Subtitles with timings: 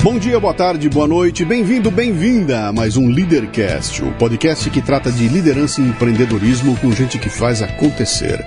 [0.00, 4.80] Bom dia, boa tarde, boa noite, bem-vindo, bem-vinda a mais um Leadercast, o podcast que
[4.80, 8.38] trata de liderança e empreendedorismo com gente que faz acontecer.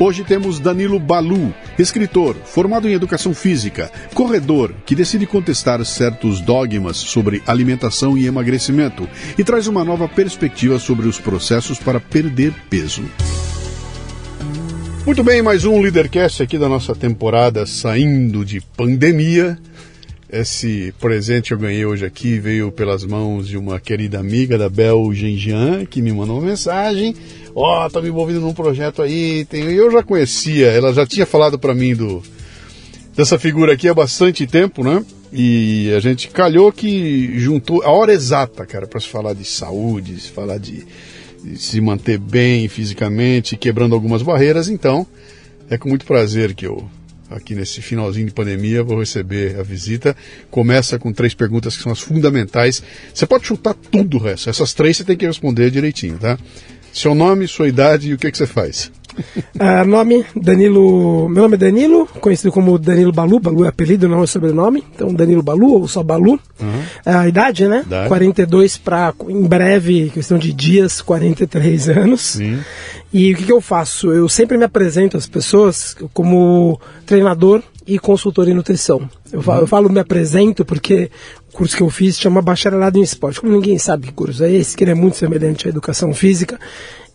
[0.00, 6.96] Hoje temos Danilo Balu, escritor, formado em educação física, corredor, que decide contestar certos dogmas
[6.96, 13.04] sobre alimentação e emagrecimento e traz uma nova perspectiva sobre os processos para perder peso.
[15.04, 19.58] Muito bem, mais um Leadercast aqui da nossa temporada saindo de pandemia.
[20.32, 25.12] Esse presente eu ganhei hoje aqui veio pelas mãos de uma querida amiga da Bel
[25.12, 27.14] Genjian, que me mandou uma mensagem.
[27.54, 29.44] Ó, oh, tá me envolvido num projeto aí.
[29.44, 29.64] Tem...
[29.64, 32.22] Eu já conhecia, ela já tinha falado para mim do
[33.14, 35.04] dessa figura aqui há bastante tempo, né?
[35.30, 40.18] E a gente calhou que juntou a hora exata, cara, para se falar de saúde,
[40.18, 40.86] se falar de,
[41.44, 44.66] de se manter bem fisicamente, quebrando algumas barreiras.
[44.66, 45.06] Então,
[45.68, 46.88] é com muito prazer que eu
[47.34, 50.16] aqui nesse finalzinho de pandemia, vou receber a visita.
[50.50, 52.82] Começa com três perguntas que são as fundamentais.
[53.12, 54.50] Você pode chutar tudo o resto.
[54.50, 56.38] Essas três você tem que responder direitinho, tá?
[56.92, 58.92] Seu nome, sua idade e o que, que você faz.
[59.54, 61.28] Uh, nome, Danilo.
[61.28, 63.38] Meu nome é Danilo, conhecido como Danilo Balu.
[63.38, 64.84] Balu é apelido, não é sobrenome.
[64.94, 66.32] Então, Danilo Balu ou só Balu.
[66.60, 66.82] Uhum.
[67.04, 67.82] A idade, né?
[67.86, 68.08] Idade.
[68.08, 72.20] 42 para, em breve, questão de dias, 43 anos.
[72.20, 72.58] Sim.
[73.12, 74.10] E o que, que eu faço?
[74.12, 79.08] Eu sempre me apresento às pessoas como treinador e consultor em nutrição.
[79.32, 79.64] Eu falo, uhum.
[79.64, 81.10] eu falo, me apresento porque
[81.52, 83.40] o curso que eu fiz chama Bacharelado em Esporte.
[83.40, 86.58] Como ninguém sabe que curso é esse, que ele é muito semelhante à educação física,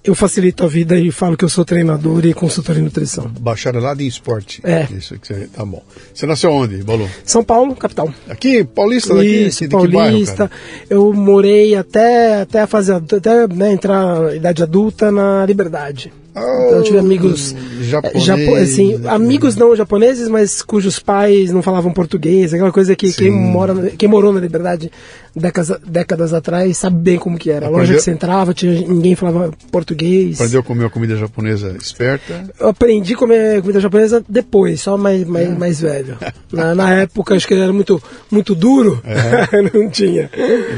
[0.07, 3.29] eu facilito a vida e falo que eu sou treinador e consultor em nutrição.
[3.39, 4.61] Bacharelado em esporte.
[4.63, 4.87] É.
[4.89, 5.83] Isso que você, tá bom.
[6.13, 7.09] Você nasceu onde, Balu?
[7.25, 8.13] São Paulo, capital.
[8.29, 9.47] Aqui, paulista daqui?
[9.47, 10.47] Isso, aqui, paulista.
[10.47, 10.51] Bairro,
[10.89, 16.13] eu morei até, até a fase, até né, entrar na idade adulta na Liberdade.
[16.37, 21.91] Então eu tive amigos japoneses, japo, assim, amigos não japoneses, mas cujos pais não falavam
[21.91, 24.91] português, aquela coisa que quem, mora, quem morou na Liberdade
[25.35, 27.67] décadas, décadas atrás sabe bem como que era.
[27.67, 30.39] A loja que você entrava, tinha, ninguém falava português.
[30.39, 32.45] Aprendeu a comer comida japonesa esperta?
[32.59, 35.51] Eu aprendi a comer comida japonesa depois, só mais, mais, é.
[35.51, 36.17] mais velho.
[36.51, 39.61] na, na, época acho que era muito, muito duro, é.
[39.77, 40.29] não tinha.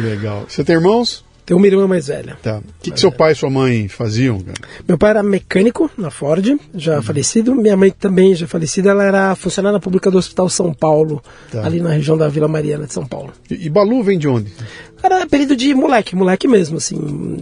[0.03, 0.45] Legal.
[0.47, 1.23] Você tem irmãos?
[1.49, 2.37] Tem uma irmã mais velha.
[2.43, 2.59] Tá.
[2.59, 4.59] O que, que seu pai e sua mãe faziam, cara?
[4.87, 7.01] Meu pai era mecânico na Ford, já uhum.
[7.01, 7.55] falecido.
[7.55, 8.91] Minha mãe também já falecida.
[8.91, 11.65] Ela era funcionária pública do Hospital São Paulo, tá.
[11.65, 13.33] ali na região da Vila Mariana de São Paulo.
[13.49, 14.53] E, e Balu vem de onde?
[15.01, 16.97] Era apelido de moleque, moleque mesmo, assim.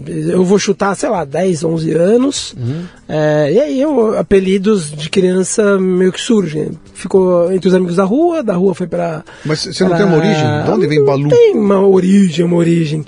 [0.08, 2.54] Eu vou chutar, sei lá, 10, 11 anos.
[2.58, 2.84] Uhum.
[3.10, 6.72] É, e aí, eu, apelidos de criança meio que surgem.
[6.94, 9.24] Ficou entre os amigos da rua, da rua foi para.
[9.44, 10.64] Mas você não tem uma origem?
[10.66, 11.30] De onde vem Balu?
[11.30, 13.06] Tem uma origem, uma origem.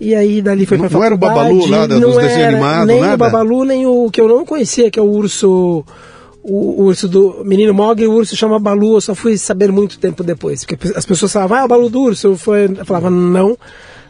[0.00, 3.14] E aí dali foi para Não era o Babalu lá dos desenhos animados, nem nada?
[3.14, 5.84] o Babalu, nem o que eu não conhecia, que é o urso
[6.42, 10.22] o, urso do menino Mogli, o urso chama Balu, eu só fui saber muito tempo
[10.22, 10.64] depois.
[10.64, 12.28] Porque as pessoas falavam, ah, o Balu do urso.
[12.28, 13.56] Eu, foi, eu falava, não.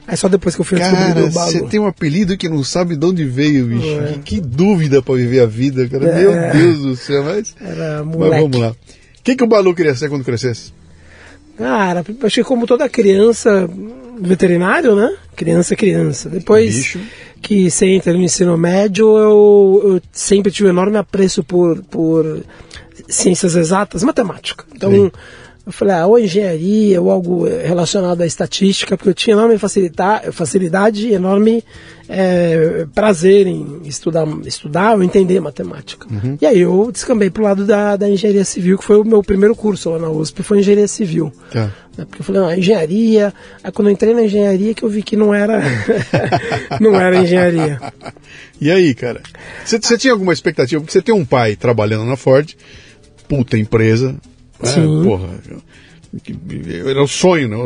[0.07, 1.31] Aí só depois que eu fui Balu.
[1.31, 3.87] Você tem um apelido que não sabe de onde veio, bicho.
[3.87, 4.19] É.
[4.25, 6.07] Que, dúvida para viver a vida, cara.
[6.07, 6.25] É.
[6.25, 7.55] Meu Deus do céu, mas.
[7.61, 8.71] Era mas vamos lá.
[8.71, 10.73] O que, que o Balu queria ser quando crescesse?
[11.59, 13.69] Cara, acho que como toda criança,
[14.21, 15.17] veterinário, né?
[15.37, 16.29] Criança criança.
[16.29, 17.01] Depois Bicho.
[17.41, 22.43] que você entra no ensino médio, eu, eu sempre tive um enorme apreço por, por
[23.09, 24.65] ciências exatas, matemática.
[24.75, 25.13] Então, Sim.
[25.69, 29.59] Eu falei, ah, ou engenharia, ou algo relacionado à estatística, porque eu tinha enorme
[30.33, 31.63] facilidade e enorme
[32.09, 36.07] é, prazer em estudar, estudar ou entender matemática.
[36.11, 36.39] Uhum.
[36.41, 39.23] E aí eu descambei para o lado da, da engenharia civil, que foi o meu
[39.23, 41.31] primeiro curso lá na USP, foi engenharia civil.
[41.53, 41.71] Tá.
[41.95, 43.35] Porque eu falei, não, engenharia.
[43.63, 45.63] Aí quando eu entrei na engenharia que eu vi que não era,
[46.81, 47.79] não era engenharia.
[48.59, 49.21] E aí, cara?
[49.67, 50.81] Você tinha alguma expectativa?
[50.81, 52.57] Porque você tem um pai trabalhando na Ford,
[53.29, 54.17] puta empresa.
[54.63, 54.71] Né?
[54.71, 55.03] Sim.
[55.05, 55.29] Porra,
[56.87, 57.57] era o sonho, né?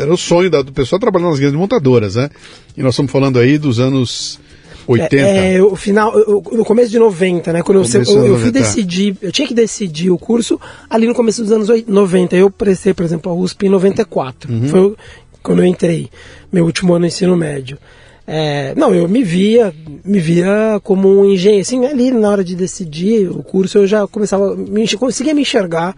[0.00, 2.28] era o sonho do pessoal trabalhando nas grandes montadoras, né?
[2.76, 4.40] E nós estamos falando aí dos anos
[4.86, 5.16] 80.
[5.16, 6.12] É, é o final,
[6.52, 7.62] no começo de 90, né?
[7.62, 10.60] Quando eu, eu, eu, fui decidir, eu tinha que decidir o curso
[10.90, 12.36] ali no começo dos anos 90.
[12.36, 14.52] Eu prestei, por exemplo, a USP em 94.
[14.52, 14.68] Uhum.
[14.68, 14.96] Foi
[15.42, 16.08] quando eu entrei,
[16.50, 17.78] meu último ano no ensino médio.
[18.26, 22.56] É, não, eu me via, me via como um engenheiro, assim, ali na hora de
[22.56, 25.94] decidir o curso eu já começava, me, conseguia me enxergar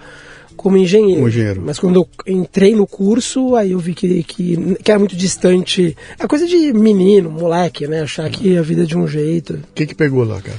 [0.56, 1.16] como engenheiro.
[1.16, 1.62] Como engenheiro.
[1.64, 5.96] Mas quando eu entrei no curso, aí eu vi que, que, que era muito distante.
[6.18, 8.02] É coisa de menino, moleque, né?
[8.02, 9.54] Achar que a vida é de um jeito.
[9.54, 10.58] O que que pegou lá, cara?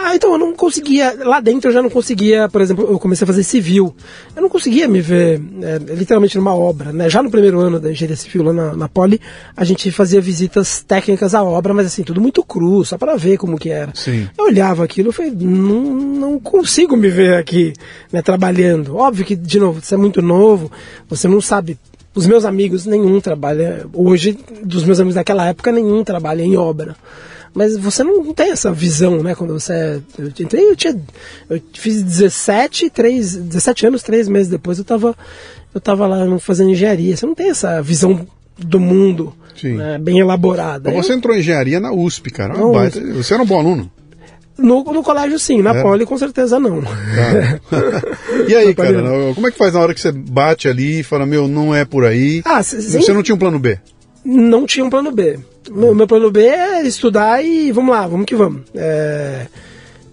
[0.00, 1.16] Ah, então eu não conseguia.
[1.24, 3.94] Lá dentro eu já não conseguia, por exemplo, eu comecei a fazer civil.
[4.34, 7.10] Eu não conseguia me ver é, literalmente numa obra, né?
[7.10, 9.20] Já no primeiro ano da engenharia civil lá na, na Poli,
[9.56, 13.38] a gente fazia visitas técnicas à obra, mas assim, tudo muito cru, só para ver
[13.38, 13.90] como que era.
[13.94, 14.28] Sim.
[14.38, 17.72] Eu olhava aquilo e falei, não, não consigo me ver aqui,
[18.12, 18.96] né, trabalhando.
[18.96, 20.70] Óbvio que, de novo, você é muito novo,
[21.08, 21.76] você não sabe
[22.14, 23.86] Os meus amigos, nenhum trabalha.
[23.92, 26.96] Hoje, dos meus amigos daquela época, nenhum trabalha em obra.
[27.54, 29.34] Mas você não tem essa visão, né?
[29.34, 29.72] Quando você.
[29.72, 30.98] É, eu entrei, eu tinha.
[31.48, 35.16] Eu fiz 17, 3, 17 anos, 3 meses depois eu estava
[35.74, 37.16] eu tava lá fazendo engenharia.
[37.16, 40.90] Você não tem essa visão do mundo né, bem elaborada.
[40.90, 42.54] Mas você entrou em engenharia na USP, cara.
[42.54, 43.90] Baita, você era um bom aluno.
[44.56, 45.82] No, no colégio sim, na é.
[45.82, 46.82] poli com certeza não.
[46.82, 46.90] Tá.
[48.48, 51.24] e aí, cara, como é que faz na hora que você bate ali e fala,
[51.24, 52.42] meu, não é por aí?
[52.44, 53.78] Ah, você não tinha um plano B?
[54.30, 55.38] Não tinha um plano B.
[55.70, 58.60] Meu, meu plano B é estudar e vamos lá, vamos que vamos.
[58.74, 59.46] É...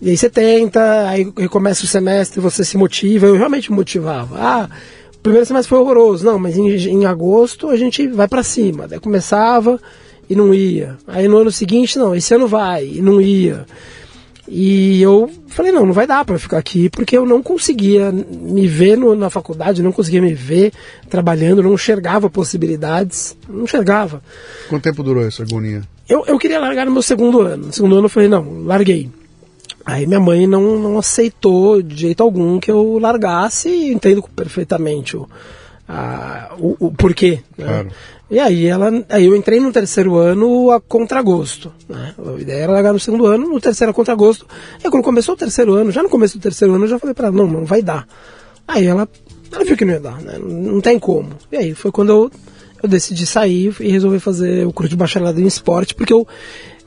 [0.02, 4.38] E aí você tenta, aí começa o semestre, você se motiva, eu realmente me motivava.
[4.40, 4.70] Ah,
[5.16, 8.88] o primeiro semestre foi horroroso, não, mas em, em agosto a gente vai para cima.
[8.88, 9.82] Daí começava
[10.30, 10.96] e não ia.
[11.06, 13.66] Aí no ano seguinte, não, esse ano vai e não ia.
[14.48, 18.68] E eu falei, não, não vai dar para ficar aqui, porque eu não conseguia me
[18.68, 20.72] ver no, na faculdade, não conseguia me ver
[21.10, 24.22] trabalhando, não enxergava possibilidades, não enxergava.
[24.70, 25.82] Quanto tempo durou essa agonia?
[26.08, 27.68] Eu, eu queria largar no meu segundo ano.
[27.68, 29.10] No segundo ano eu falei, não, larguei.
[29.84, 35.18] Aí minha mãe não, não aceitou de jeito algum que eu largasse, e entendo perfeitamente
[35.18, 35.28] o,
[35.88, 37.40] a, o, o porquê.
[37.58, 37.66] Né?
[37.66, 37.92] Claro.
[38.30, 41.72] E aí ela, aí eu entrei no terceiro ano a contragosto.
[41.88, 42.14] Né?
[42.18, 44.48] A ideia era largar no segundo ano, no terceiro a contragosto.
[44.84, 47.14] E quando começou o terceiro ano, já no começo do terceiro ano, eu já falei
[47.14, 48.08] para ela, não, não vai dar.
[48.68, 49.08] Aí ela,
[49.52, 50.40] ela viu que não ia dar, né?
[50.40, 51.30] não, não tem como.
[51.52, 52.32] E aí foi quando eu,
[52.82, 56.28] eu decidi sair e resolvi fazer o curso de bacharelado em esporte, porque eu,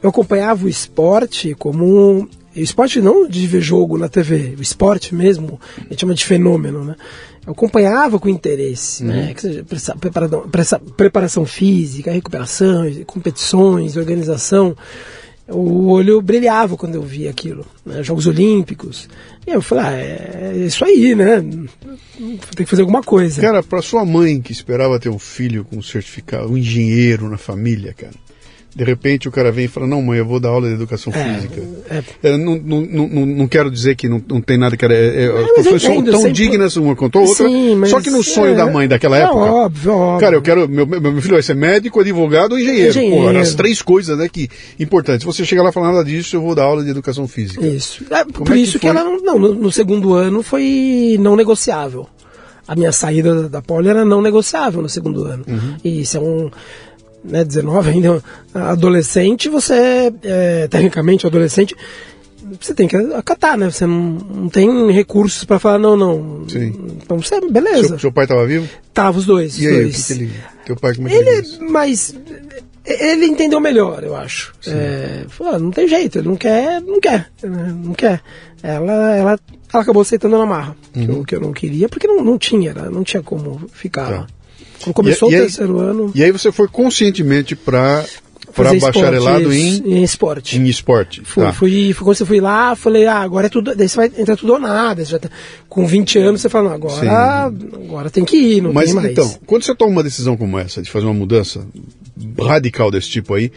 [0.03, 1.85] eu acompanhava o esporte como
[2.25, 6.25] o esporte não de ver jogo na TV, o esporte mesmo, a gente chama de
[6.25, 6.97] fenômeno, né?
[7.49, 9.15] Eu acompanhava com interesse, né?
[9.15, 9.27] uhum.
[9.27, 9.35] né?
[9.35, 9.65] Que seja
[9.99, 10.45] preparação,
[10.95, 14.77] preparação física, recuperação, competições, organização.
[15.49, 18.03] O olho brilhava quando eu via aquilo, né?
[18.03, 19.09] Jogos Olímpicos.
[19.47, 21.41] E eu falei, ah, é, é isso aí, né?
[22.55, 23.41] Tem que fazer alguma coisa.
[23.41, 27.39] Cara, para sua mãe que esperava ter um filho com um certificado, um engenheiro na
[27.39, 28.28] família, cara
[28.75, 31.13] de repente o cara vem e fala, não mãe, eu vou dar aula de educação
[31.13, 31.63] é, física.
[31.91, 34.85] É, é, não, não, não, não quero dizer que não, não tem nada que.
[34.85, 36.33] É, é, são tão sempre...
[36.33, 37.49] dignas, uma contou outra.
[37.49, 38.73] Sim, mas, só que no sonho da é.
[38.73, 39.37] mãe daquela época.
[39.37, 40.21] óbvio, óbvio.
[40.21, 40.69] Cara, eu quero.
[40.69, 42.91] Meu, meu filho vai ser médico, advogado ou engenheiro.
[42.91, 43.33] engenheiro.
[43.33, 44.49] Pô, as três coisas né, que
[44.79, 45.23] importantes.
[45.23, 47.67] Se você chegar lá e falar nada disso, eu vou dar aula de educação física.
[47.67, 48.05] Isso.
[48.33, 52.07] por isso que, que ela não, no, no segundo ano foi não negociável
[52.69, 55.43] a minha saída da poli era não negociável no segundo ano.
[55.49, 55.77] Uhum.
[55.83, 56.51] E isso é um
[57.29, 58.23] né, 19 ainda,
[58.55, 61.75] adolescente, você, é, tecnicamente, adolescente,
[62.61, 63.71] você tem que acatar, né?
[63.71, 66.49] Você não, não tem recursos para falar, não, não.
[66.49, 66.75] Sim.
[67.03, 67.89] Então você, beleza.
[67.89, 68.69] Seu, seu pai estava vivo?
[68.95, 69.59] Tava, os dois.
[69.61, 70.07] E os aí, dois.
[70.07, 70.33] que, que ele.
[70.65, 72.15] Teu pai como é ele, é Mas.
[72.85, 74.55] Ele entendeu melhor, eu acho.
[74.67, 78.23] É, falou, ah, não tem jeito, ele não quer, não quer, né, não quer.
[78.63, 79.41] Ela, ela, ela
[79.71, 81.05] acabou aceitando na marra, uhum.
[81.05, 84.09] que, eu, que eu não queria, porque não, não tinha, não tinha como ficar.
[84.09, 84.27] Tá.
[84.83, 86.11] Quando começou e, o terceiro ano.
[86.15, 88.05] E aí você foi conscientemente para
[88.55, 90.59] para bacharelado esporte, em, em esporte.
[90.59, 91.23] Em esporte.
[91.25, 91.53] Fui, tá.
[91.53, 94.37] fui, fui, quando você fui lá, falei, ah, agora é tudo, daí você vai entrar
[94.37, 95.05] tudo ou nada.
[95.05, 95.31] Você já tá,
[95.69, 97.53] com 20 anos você fala, agora,
[97.85, 99.13] agora tem que ir, não Mas, tem mais.
[99.13, 101.65] então, quando você toma uma decisão como essa, de fazer uma mudança
[102.41, 103.53] radical desse tipo aí,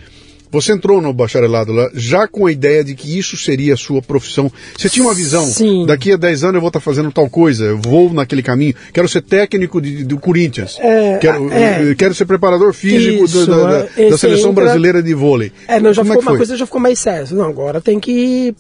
[0.52, 4.02] você entrou no bacharelado lá já com a ideia de que isso seria a sua
[4.02, 4.52] profissão.
[4.78, 5.46] Você tinha uma visão?
[5.46, 5.86] Sim.
[5.86, 8.76] Daqui a 10 anos eu vou estar fazendo tal coisa, eu vou naquele caminho.
[8.92, 10.78] Quero ser técnico de, do Corinthians.
[10.80, 14.66] É, quero, é, quero ser preparador físico isso, da, da, é, da, seleção entra...
[14.66, 15.54] brasileira de vôlei.
[15.68, 17.26] É, não, já Como é ficou, é uma coisa já ficou mais séria.
[17.32, 18.54] Não, agora tem que,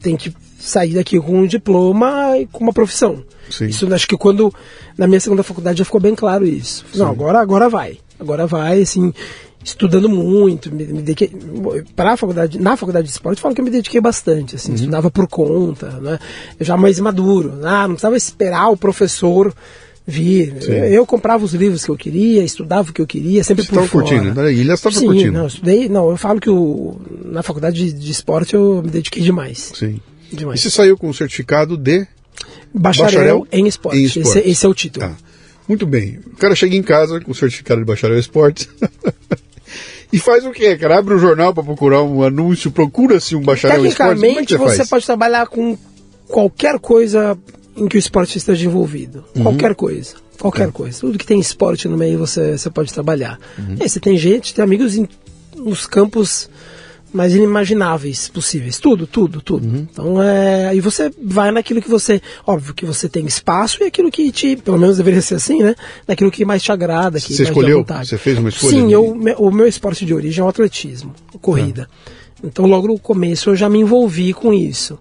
[0.00, 3.24] tem que sair daqui com um diploma e com uma profissão.
[3.50, 3.66] Sim.
[3.66, 4.54] Isso acho que quando
[4.96, 6.84] na minha segunda faculdade já ficou bem claro isso.
[6.94, 7.98] Não, agora, agora vai.
[8.20, 9.12] Agora vai, assim
[9.64, 11.32] estudando muito, me, me dediquei
[11.96, 14.74] para a faculdade, na faculdade de esporte, falo que eu me dediquei bastante, assim, uhum.
[14.74, 16.18] estudava por conta, né?
[16.60, 19.54] Eu já mais maduro, ah, não precisava esperar o professor
[20.06, 20.54] vir.
[20.62, 23.72] Eu, eu, comprava os livros que eu queria, estudava o que eu queria, sempre Você
[23.72, 24.04] por fora.
[24.06, 24.52] curtindo, né?
[24.52, 25.32] Ilha estava curtindo.
[25.32, 28.90] Não, eu estudei, não, eu falo que o, na faculdade de, de esporte eu me
[28.90, 29.72] dediquei demais.
[29.74, 30.00] Sim.
[30.30, 30.60] Demais.
[30.60, 32.06] E você saiu com o certificado de
[32.74, 33.98] bacharel, bacharel em esporte.
[33.98, 34.38] Em esporte.
[34.38, 35.06] Esse, esse, é o título.
[35.06, 35.16] Tá.
[35.66, 36.18] Muito bem.
[36.26, 38.68] O cara chega em casa com o certificado de bacharel em esportes.
[40.14, 40.98] E faz o quê, cara?
[40.98, 44.20] Abre o um jornal para procurar um anúncio, procura-se um bacharel em esporte.
[44.20, 45.76] Tecnicamente, você, você pode trabalhar com
[46.28, 47.36] qualquer coisa
[47.76, 49.24] em que o esporte esteja envolvido.
[49.34, 49.42] Uhum.
[49.42, 50.14] Qualquer coisa.
[50.38, 50.70] Qualquer é.
[50.70, 51.00] coisa.
[51.00, 53.40] Tudo que tem esporte no meio você, você pode trabalhar.
[53.58, 53.74] Uhum.
[53.80, 55.08] E você tem gente, tem amigos em,
[55.56, 56.48] nos campos
[57.14, 58.78] mais inimagináveis possíveis.
[58.78, 59.66] Tudo, tudo, tudo.
[59.66, 59.86] Uhum.
[59.90, 62.20] Então, é, aí você vai naquilo que você.
[62.46, 64.56] Óbvio que você tem espaço e aquilo que te.
[64.56, 65.74] Pelo menos deveria ser assim, né?
[66.06, 67.20] Naquilo que mais te agrada.
[67.20, 67.84] Que você escolheu?
[67.84, 68.70] Você fez uma escolha?
[68.72, 71.88] Sim, eu, o meu esporte de origem é o atletismo, corrida.
[71.88, 72.10] Ah.
[72.42, 74.98] Então, logo no começo, eu já me envolvi com isso.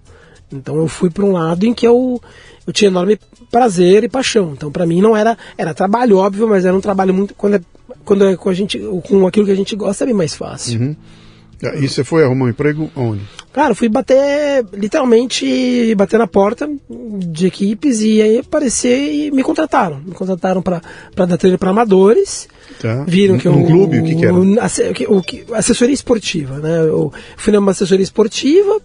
[0.53, 2.21] Então eu fui para um lado em que eu,
[2.65, 3.19] eu tinha enorme
[3.51, 4.53] prazer e paixão.
[4.55, 7.61] Então para mim não era era trabalho óbvio, mas era um trabalho muito quando é,
[8.05, 10.79] quando é com a gente com aquilo que a gente gosta é bem mais fácil.
[10.79, 10.95] Uhum.
[11.75, 13.21] E você foi arrumar um emprego onde?
[13.53, 19.99] Cara, fui bater, literalmente, bater na porta de equipes e aí aparecer e me contrataram.
[20.05, 20.81] Me contrataram para
[21.25, 22.47] dar treino para amadores.
[22.81, 23.03] Tá.
[23.07, 23.67] Viram que um eu.
[23.67, 24.33] clube, o que, que era?
[24.33, 26.79] O, o, assessoria esportiva, né?
[26.81, 28.81] Eu fui numa assessoria esportiva.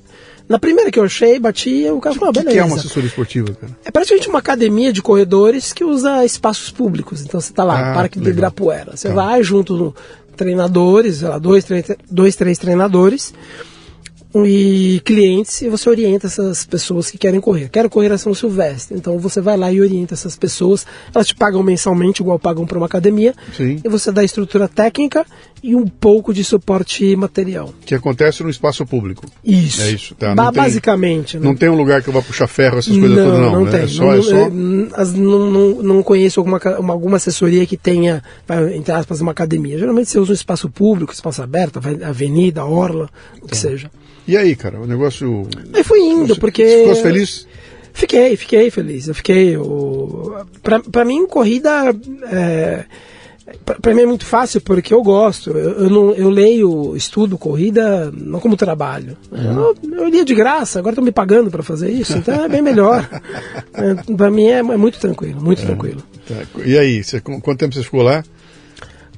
[0.49, 2.51] Na primeira que eu achei, bati, o cara falou, ah, beleza.
[2.51, 3.77] O que é uma assessoria esportiva, cara?
[3.85, 7.23] É praticamente uma academia de corredores que usa espaços públicos.
[7.23, 8.33] Então você tá lá, Ah, Parque do legal.
[8.33, 8.97] Ibirapuera.
[8.97, 9.15] Você Tá.
[9.15, 9.95] vai junto no
[10.39, 13.35] treinadores, sei lá, dois, três, dois, três treinadores
[14.35, 17.69] e clientes e você orienta essas pessoas que querem correr.
[17.71, 18.97] Quero correr a São Silvestre.
[18.97, 20.87] Então você vai lá e orienta essas pessoas.
[21.15, 23.35] Elas te pagam mensalmente, igual pagam para uma academia.
[23.57, 23.81] Sim.
[23.83, 25.25] E você dá estrutura técnica
[25.63, 27.73] e um pouco de suporte material.
[27.87, 29.25] Que acontece no espaço público.
[29.43, 29.81] Isso.
[29.83, 30.35] É isso, tá.
[30.35, 31.39] Não tem- basicamente.
[31.39, 31.45] né?
[31.47, 33.53] Não tem um lugar que eu vá puxar ferro, essas coisas todas, não.
[33.53, 33.71] não né?
[33.71, 33.81] tem.
[33.81, 34.37] É só, não, é só...
[34.37, 34.51] é,
[34.95, 38.23] as- não, não, não conheço alguma, alguma assessoria que tenha,
[38.75, 39.79] entre aspas, uma academia.
[39.79, 43.09] Geralmente você usa um espaço público, espaço aberto, avenida, orla,
[43.39, 43.49] o Tá.
[43.49, 43.91] que seja.
[44.29, 45.49] E aí, cara, o negócio.
[45.75, 46.65] Aí fui indo, Você- porque.
[46.65, 47.47] Ficou feliz?
[47.95, 49.09] Fiquei, fiquei feliz.
[49.09, 49.57] Eu fiquei.
[49.57, 50.37] Eu...
[50.63, 51.71] Pra, pra mim, corrida.
[52.31, 52.85] É...
[53.81, 55.51] Pra mim é muito fácil porque eu gosto.
[55.51, 59.17] Eu, eu, não, eu leio, estudo corrida não como trabalho.
[59.33, 62.61] Eu, eu lia de graça, agora estão me pagando para fazer isso, então é bem
[62.61, 63.09] melhor.
[63.73, 66.03] é, pra mim é, é muito tranquilo, muito tranquilo.
[66.29, 66.35] Tá.
[66.63, 68.23] E aí, você- qu- quanto tempo você ficou lá?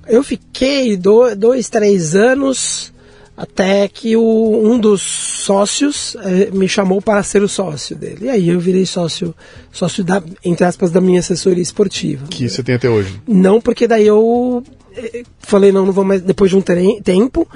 [0.07, 2.93] Eu fiquei do- dois, três anos
[3.41, 8.27] até que o, um dos sócios eh, me chamou para ser o sócio dele.
[8.27, 9.35] E aí eu virei sócio,
[9.73, 12.27] sócio da, entre aspas, da minha assessoria esportiva.
[12.29, 13.19] Que você tem até hoje.
[13.27, 14.63] Não, porque daí eu
[14.95, 16.21] eh, falei, não, não vou mais.
[16.21, 17.49] Depois de um tempo,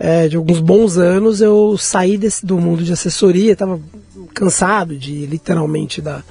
[0.00, 3.78] eh, de alguns bons anos, eu saí desse, do mundo de assessoria, estava
[4.32, 6.24] cansado de literalmente dar,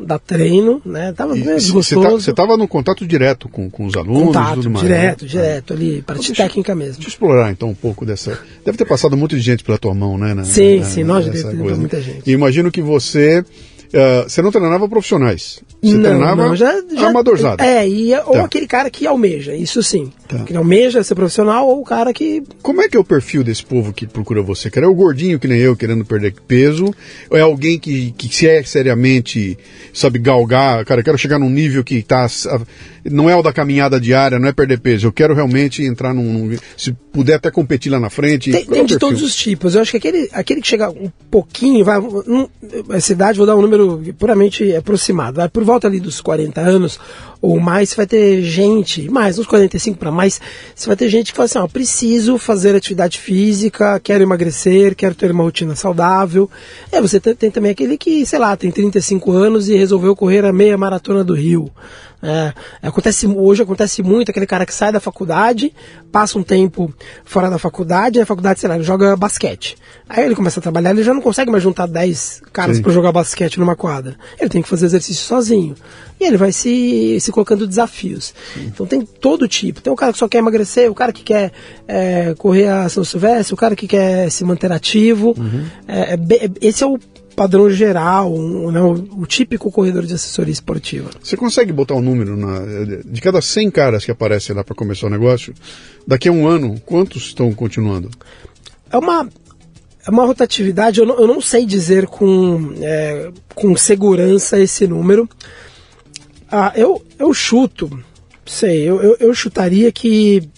[0.00, 1.12] dar treino, né?
[1.12, 2.30] Tava E meio c- Você desgostoso.
[2.30, 4.86] estava no contato direto com, com os alunos Contato, tudo mais.
[4.86, 5.28] direto, né?
[5.28, 6.94] direto, ali, parte Deixa- técnica mesmo.
[6.94, 8.38] Deixa eu explorar então um pouco dessa.
[8.64, 10.34] Deve ter passado muito de gente pela tua mão, né?
[10.34, 11.76] na- Sim, na- sim, nós já nessa teve coisa.
[11.80, 12.22] muita gente.
[12.26, 13.44] E imagino que você.
[13.94, 15.60] Ah, você não treinava profissionais.
[15.82, 17.62] Você não, treinava não, já, já, amadorzado.
[17.62, 18.44] É, e, ou Tá.
[18.44, 20.12] aquele cara que almeja, isso sim.
[20.26, 20.38] Tá.
[20.40, 22.42] Que almeja ser profissional ou o cara que.
[22.62, 24.70] Como é que é o perfil desse povo que procura você?
[24.70, 26.92] Cara, é o gordinho que nem eu, querendo perder peso?
[27.30, 29.56] Ou é alguém que, que se é seriamente,
[29.92, 30.84] sabe, galgar?
[30.84, 32.26] Cara, eu quero chegar num nível que tá.
[33.10, 35.06] Não é o da caminhada diária, não é perder peso.
[35.06, 36.24] Eu quero realmente entrar num.
[36.24, 38.50] num- se puder até competir lá na frente.
[38.50, 38.98] Tem, é tem o de perfil?
[38.98, 39.74] todos os tipos.
[39.74, 41.98] Eu acho que aquele, aquele que chega um pouquinho, vai.
[41.98, 42.46] Um,
[42.90, 43.77] essa idade, vou dar um número
[44.18, 45.40] puramente aproximado.
[45.50, 46.98] Por volta ali dos 40 anos
[47.40, 50.40] ou mais, vai ter gente, mais, uns 45 para mais,
[50.74, 55.14] você vai ter gente que fala assim: ó, preciso fazer atividade física, quero emagrecer, quero
[55.14, 56.50] ter uma rotina saudável.
[56.90, 60.44] É, você tem, tem também aquele que, sei lá, tem 35 anos e resolveu correr
[60.44, 61.70] a meia maratona do Rio.
[62.20, 65.72] É, acontece, hoje acontece muito aquele cara que sai da faculdade,
[66.10, 66.92] passa um tempo
[67.24, 69.76] fora da faculdade, na faculdade, sei lá, ele joga basquete.
[70.08, 72.82] Aí ele começa a trabalhar, ele já não consegue mais juntar 10 caras Sim.
[72.82, 74.16] para jogar basquete numa quadra.
[74.40, 75.74] Ele tem que fazer exercício sozinho.
[76.20, 78.34] E ele vai se, se colocando desafios.
[78.56, 79.80] Então tem todo tipo.
[79.80, 81.52] Tem o cara que só quer emagrecer, o cara que quer
[81.86, 85.36] é, correr a São Silvestre, o cara que quer se manter ativo.
[85.86, 86.98] É, é be- é- esse é o
[87.38, 91.08] padrão geral, um, né, o, o típico corredor de assessoria esportiva.
[91.22, 92.58] Você consegue botar um número na,
[93.04, 95.54] de cada 100 caras que aparecem lá para começar o negócio?
[96.04, 98.10] Daqui a um ano, quantos estão continuando?
[98.90, 99.28] É uma,
[100.04, 105.28] é uma rotatividade, eu não, eu não sei dizer com, é, com segurança esse número.
[106.50, 108.02] Ah, eu, eu chuto,
[108.44, 110.48] sei, eu, eu, eu chutaria que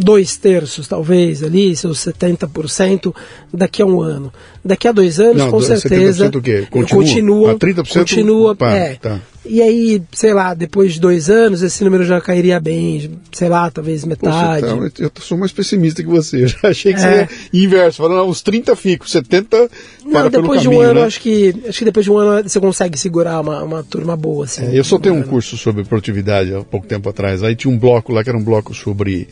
[0.00, 3.14] dois terços, talvez, ali, seus 70%
[3.52, 4.32] daqui a um ano.
[4.64, 6.26] Daqui a dois anos, Não, com do- certeza.
[6.30, 6.66] 70% o quê?
[6.70, 7.02] Continua?
[7.04, 7.52] Continua.
[7.52, 8.94] A 30% continua para, é.
[8.96, 9.20] tá.
[9.46, 13.70] E aí, sei lá, depois de dois anos, esse número já cairia bem, sei lá,
[13.70, 14.66] talvez Poxa, metade.
[14.90, 16.44] tá, eu sou mais pessimista que você.
[16.44, 17.02] Eu já achei que É.
[17.02, 17.98] seria inverso.
[18.02, 19.70] Falando, não, uns 30 fico, 70
[20.04, 21.06] Não, depois de caminho, um ano, né?
[21.06, 24.44] acho que acho que depois de um ano você consegue segurar uma, uma turma boa,
[24.44, 24.66] assim.
[24.66, 27.42] É, eu só tenho um Uma- curso sobre produtividade há pouco tempo atrás.
[27.42, 29.26] Aí tinha um bloco lá que era um bloco sobre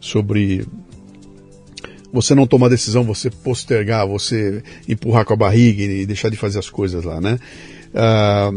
[0.00, 0.66] sobre
[2.12, 6.58] você não tomar decisão, você postergar, você empurrar com a barriga e deixar de fazer
[6.58, 7.38] as coisas lá, né?
[7.94, 8.50] Ah,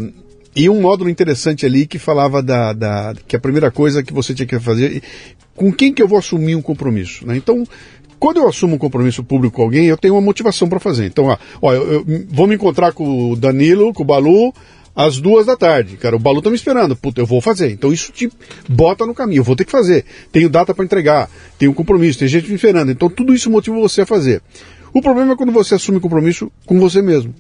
[0.56, 4.34] e um módulo interessante ali que falava da, da que a primeira coisa que você
[4.34, 5.02] tinha que fazer,
[5.56, 7.36] com quem que eu vou assumir um compromisso, né?
[7.38, 7.66] Então
[8.20, 11.08] quando eu assumo um compromisso público com alguém, eu tenho uma motivação para fazer.
[11.08, 14.54] Então, ó, ó, eu, eu vou me encontrar com o Danilo, com o Balu,
[14.96, 15.98] às duas da tarde.
[15.98, 16.96] Cara, o Balu tá me esperando.
[16.96, 17.72] Puta, eu vou fazer.
[17.72, 18.30] Então isso te
[18.68, 19.40] bota no caminho.
[19.40, 20.06] Eu vou ter que fazer.
[20.32, 21.30] Tenho data para entregar.
[21.58, 22.20] Tenho compromisso.
[22.20, 22.92] Tem gente me esperando.
[22.92, 24.42] Então tudo isso motiva você a fazer.
[24.94, 27.34] O problema é quando você assume compromisso com você mesmo.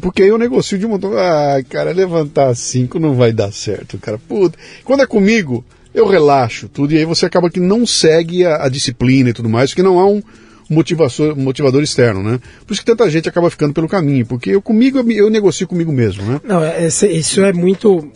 [0.00, 1.12] Porque aí eu negocio de um montão.
[1.16, 4.18] Ah, cara, levantar cinco não vai dar certo, cara.
[4.18, 4.58] Puta.
[4.84, 8.68] Quando é comigo, eu relaxo tudo e aí você acaba que não segue a, a
[8.68, 10.22] disciplina e tudo mais, porque não há um
[10.68, 12.40] motivador, motivador externo, né?
[12.66, 15.66] Por isso que tanta gente acaba ficando pelo caminho, porque eu comigo eu, eu negocio
[15.66, 16.40] comigo mesmo, né?
[16.44, 18.10] Não, é, isso é muito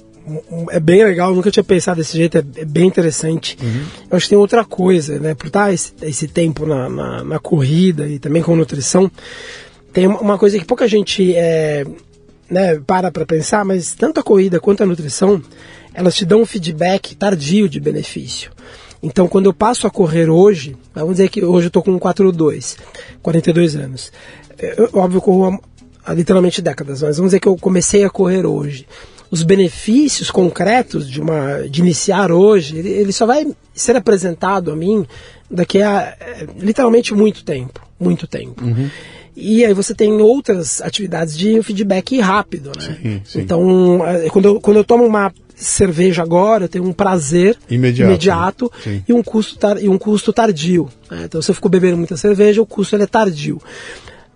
[0.70, 3.56] é bem legal, nunca tinha pensado desse jeito, é, é bem interessante.
[3.62, 3.82] Uhum.
[4.10, 5.34] Eu acho que tem outra coisa, né?
[5.34, 9.10] Por estar esse, esse tempo na, na, na, corrida e também com nutrição,
[9.92, 11.84] tem uma coisa que pouca gente é,
[12.50, 15.42] né, para para pensar, mas tanto a corrida quanto a nutrição,
[15.94, 18.50] elas te dão um feedback tardio de benefício.
[19.02, 22.76] Então, quando eu passo a correr hoje, vamos dizer que hoje eu estou com 42,
[23.22, 24.12] 42 anos.
[24.58, 25.60] Eu, óbvio, eu corro
[26.04, 28.86] há, há literalmente décadas, mas vamos dizer que eu comecei a correr hoje
[29.30, 34.76] os benefícios concretos de uma de iniciar hoje, ele, ele, só vai ser apresentado a
[34.76, 35.06] mim
[35.50, 38.64] daqui a é, literalmente muito tempo, muito tempo.
[38.64, 38.88] Uhum.
[39.36, 42.98] E aí você tem outras atividades de feedback rápido, né?
[43.00, 43.40] Sim, sim.
[43.40, 48.08] Então, é, quando eu, quando eu tomo uma cerveja agora, eu tenho um prazer imediato,
[48.08, 48.72] imediato
[49.06, 50.88] e, um custo tar, e um custo tardio.
[51.10, 51.22] Né?
[51.24, 53.60] Então, se eu fico bebendo muita cerveja, o custo ele é tardio.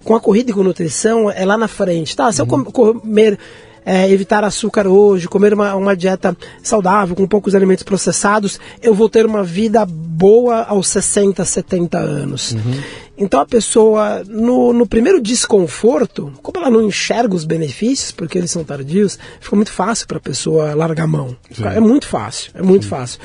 [0.05, 2.17] Com a corrida e com nutrição, é lá na frente.
[2.17, 2.65] Tá, se uhum.
[2.65, 3.39] eu comer
[3.85, 9.09] é, evitar açúcar hoje, comer uma, uma dieta saudável, com poucos alimentos processados, eu vou
[9.09, 12.53] ter uma vida boa aos 60, 70 anos.
[12.53, 12.83] Uhum.
[13.23, 18.51] Então a pessoa, no, no primeiro desconforto, como ela não enxerga os benefícios, porque eles
[18.51, 21.37] são tardios, fica muito fácil para a pessoa largar a mão.
[21.53, 21.65] Sim.
[21.65, 22.91] É muito fácil, é muito Sim.
[22.91, 23.21] fácil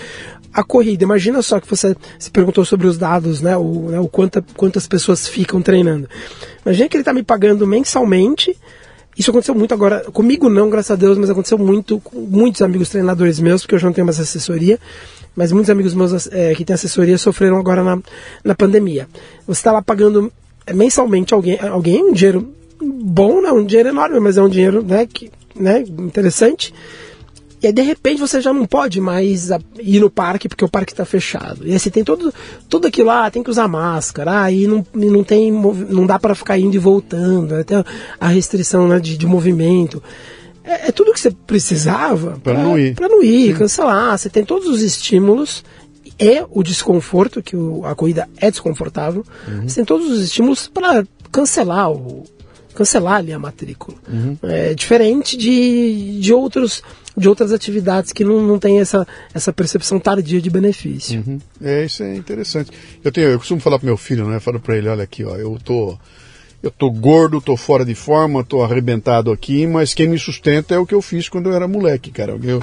[0.54, 1.04] a corrida.
[1.04, 3.56] Imagina só que você se perguntou sobre os dados, né?
[3.58, 6.08] O, né, o quanta, quantas pessoas ficam treinando.
[6.66, 8.56] Imagina que ele está me pagando mensalmente
[9.18, 12.90] isso aconteceu muito agora, comigo não, graças a Deus, mas aconteceu muito com muitos amigos
[12.90, 14.80] treinadores meus, porque eu já não tenho mais assessoria,
[15.38, 18.00] mas muitos amigos meus é, que têm assessoria sofreram agora na,
[18.44, 19.08] na pandemia.
[19.48, 20.30] Você está lá pagando
[20.66, 24.84] é, mensalmente alguém, alguém um dinheiro bom, não, um dinheiro enorme, mas é um dinheiro
[24.84, 26.74] né, que, né, interessante
[27.62, 30.94] e aí, de repente, você já não pode mais ir no parque porque o parque
[30.94, 31.68] está fechado.
[31.68, 32.32] E assim, tem todo,
[32.70, 36.36] tudo aquilo lá, tem que usar máscara, aí ah, não, não, tem, não dá para
[36.36, 37.64] ficar indo e voltando, né?
[37.64, 37.84] tem
[38.20, 40.04] a restrição né, de, de movimento.
[40.68, 42.94] É, é, tudo que você precisava para não ir.
[42.94, 43.60] Para não ir, Sim.
[43.60, 44.18] cancelar.
[44.18, 45.64] Você tem todos os estímulos
[46.20, 49.26] e o desconforto, que o, a corrida é desconfortável.
[49.48, 49.68] Uhum.
[49.68, 52.26] Você tem todos os estímulos para cancelar o,
[52.76, 53.98] cancelar ali a matrícula.
[54.08, 54.38] Uhum.
[54.44, 56.84] É diferente de, de outros
[57.18, 61.24] de outras atividades que não, não tem essa, essa percepção tardia de benefício.
[61.26, 61.40] Uhum.
[61.60, 62.70] É, isso é interessante.
[63.04, 64.40] Eu, tenho, eu costumo falar para meu filho, né?
[64.40, 65.98] Falo para ele, olha aqui, ó, eu tô
[66.62, 70.80] eu tô gordo, tô fora de forma, tô arrebentado aqui, mas quem me sustenta é
[70.80, 72.38] o que eu fiz quando eu era moleque, cara.
[72.44, 72.62] Eu,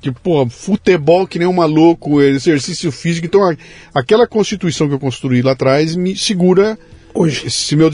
[0.00, 3.26] tipo, pô, futebol que nem um maluco, exercício físico.
[3.26, 3.56] Então, a,
[3.94, 6.78] aquela constituição que eu construí lá atrás me segura
[7.14, 7.90] hoje esse meu,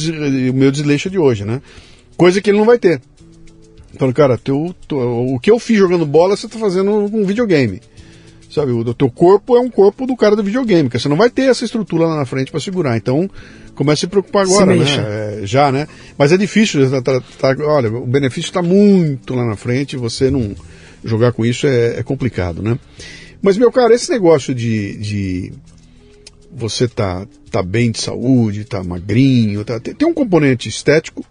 [0.55, 1.61] meu desleixo de hoje, né?
[2.17, 3.01] Coisa que ele não vai ter.
[3.97, 7.81] Falando, cara, teu, teu, o que eu fiz jogando bola, você tá fazendo com videogame.
[8.51, 11.29] Sabe, o teu corpo é um corpo do cara do videogame, que você não vai
[11.29, 12.97] ter essa estrutura lá na frente para segurar.
[12.97, 13.29] Então,
[13.75, 15.41] comece a se preocupar agora, se né?
[15.43, 15.87] É, já, né?
[16.17, 20.31] Mas é difícil, tá, tá, tá, olha, o benefício está muito lá na frente, você
[20.31, 20.55] não
[21.05, 22.79] jogar com isso é, é, complicado, né?
[23.43, 25.53] Mas, meu cara, esse negócio de, de
[26.51, 31.25] você tá, tá bem de saúde, tá magrinho, tá, tem, tem um componente estético,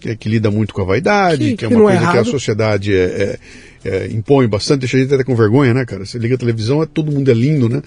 [0.00, 2.12] que, é, que, lida muito com a vaidade, que, que é uma é coisa é
[2.12, 3.38] que a sociedade é,
[3.84, 6.04] é, impõe bastante, deixa a gente até com vergonha, né, cara?
[6.04, 7.82] Você liga a televisão, é, todo mundo é lindo, né?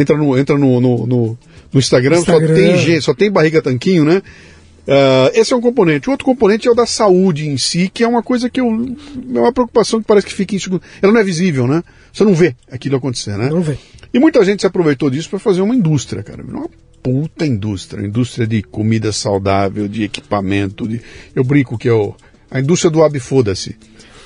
[0.00, 1.38] entra no, entra no, no, no,
[1.72, 4.22] no Instagram, Instagram, só tem gente, só tem barriga tanquinho, né?
[4.88, 6.08] Uh, esse é um componente.
[6.08, 8.66] O outro componente é o da saúde em si, que é uma coisa que eu,
[8.66, 10.82] é uma preocupação que parece que fica em segundo.
[11.02, 11.82] Ela não é visível, né?
[12.10, 13.50] Você não vê aquilo acontecer, né?
[13.50, 13.76] Não vê.
[14.14, 16.42] E muita gente se aproveitou disso para fazer uma indústria, cara.
[16.42, 16.70] Uma
[17.02, 18.02] puta indústria.
[18.02, 20.88] Indústria de comida saudável, de equipamento.
[20.88, 21.02] De...
[21.34, 22.14] Eu brinco que é o...
[22.50, 23.76] a indústria do abfoda-se.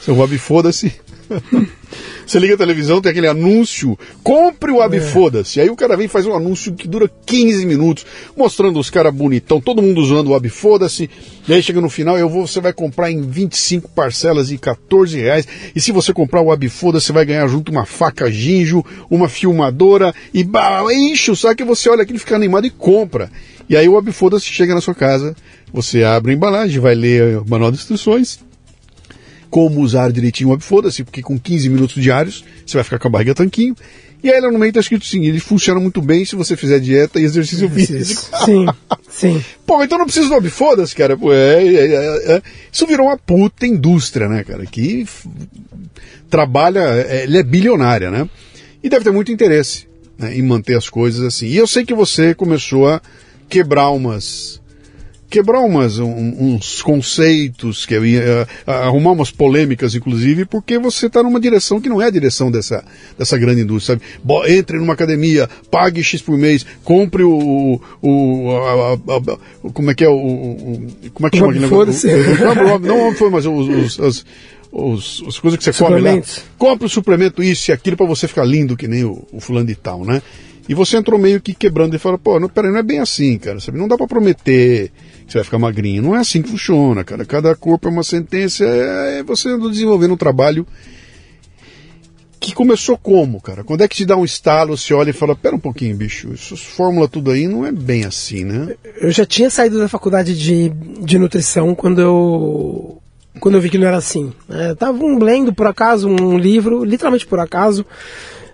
[0.05, 0.93] Seu abfoda-se
[2.27, 5.61] Você liga a televisão, tem aquele anúncio, compre o Abfoda-se.
[5.61, 9.12] Aí o cara vem e faz um anúncio que dura 15 minutos, mostrando os caras
[9.12, 11.11] bonitão, todo mundo usando o Abfoda-se.
[11.47, 15.19] E aí chega no final, eu vou, você vai comprar em 25 parcelas de 14
[15.19, 15.47] reais.
[15.75, 20.15] E se você comprar o Abfoda, você vai ganhar junto uma faca ginjo, uma filmadora
[20.33, 23.31] e bah, enche o saco e você olha aquilo, fica animado e compra.
[23.69, 25.37] E aí o Abfoda-se chega na sua casa,
[25.73, 28.38] você abre a embalagem, vai ler o manual de instruções
[29.53, 33.11] como usar direitinho o foda-se, porque com 15 minutos diários você vai ficar com a
[33.11, 33.77] barriga tanquinho.
[34.23, 36.81] E aí lá no meio está escrito assim, ele funciona muito bem se você fizer
[36.81, 38.31] dieta e exercício físico.
[38.47, 38.65] Sim,
[39.11, 39.45] sim.
[39.67, 41.19] Pô, então não precisa do foda-se, cara.
[41.19, 45.07] Pô, é, é, é, é, Isso virou uma puta indústria, né, cara, que
[46.31, 48.27] trabalha, é, ele é bilionária, né?
[48.83, 49.87] E deve ter muito interesse
[50.19, 51.49] né, em manter as coisas assim.
[51.49, 53.03] E eu sei que você começou a
[53.51, 54.62] quebrar umas
[55.33, 61.40] quebrar umas, um, uns conceitos, que uh, arrumar umas polêmicas, inclusive, porque você está numa
[61.40, 62.85] direção que não é a direção dessa,
[63.18, 64.21] dessa grande indústria, sabe?
[64.23, 67.81] Bo entre numa academia, pague X por mês, compre o.
[68.03, 70.12] o a, a, a, como é que é o.
[70.12, 72.11] o como é que chama aquele negócio?
[72.83, 74.27] Não, não foi, mas os, os, os
[74.73, 76.23] os, as coisas que você come lá.
[76.57, 79.66] Compre o suplemento, isso e aquilo, para você ficar lindo que nem o, o fulano
[79.66, 80.23] de tal, né?
[80.68, 83.37] E você entrou meio que quebrando e fala, pô, não, peraí, não é bem assim,
[83.38, 83.79] cara, sabe?
[83.79, 84.92] Não dá para prometer
[85.27, 86.03] que você vai ficar magrinho.
[86.03, 87.25] Não é assim que funciona, cara.
[87.25, 90.66] Cada corpo é uma sentença, é, é você desenvolvendo um trabalho
[92.42, 93.62] que começou como, cara?
[93.62, 96.33] Quando é que te dá um estalo, você olha e fala, pera um pouquinho, bicho,
[96.33, 98.75] isso fórmula tudo aí não é bem assim, né?
[99.01, 102.98] Eu já tinha saído da faculdade de, de nutrição quando eu
[103.40, 104.33] quando eu vi que não era assim.
[104.51, 107.87] É, tava um lendo por acaso um livro, literalmente por acaso,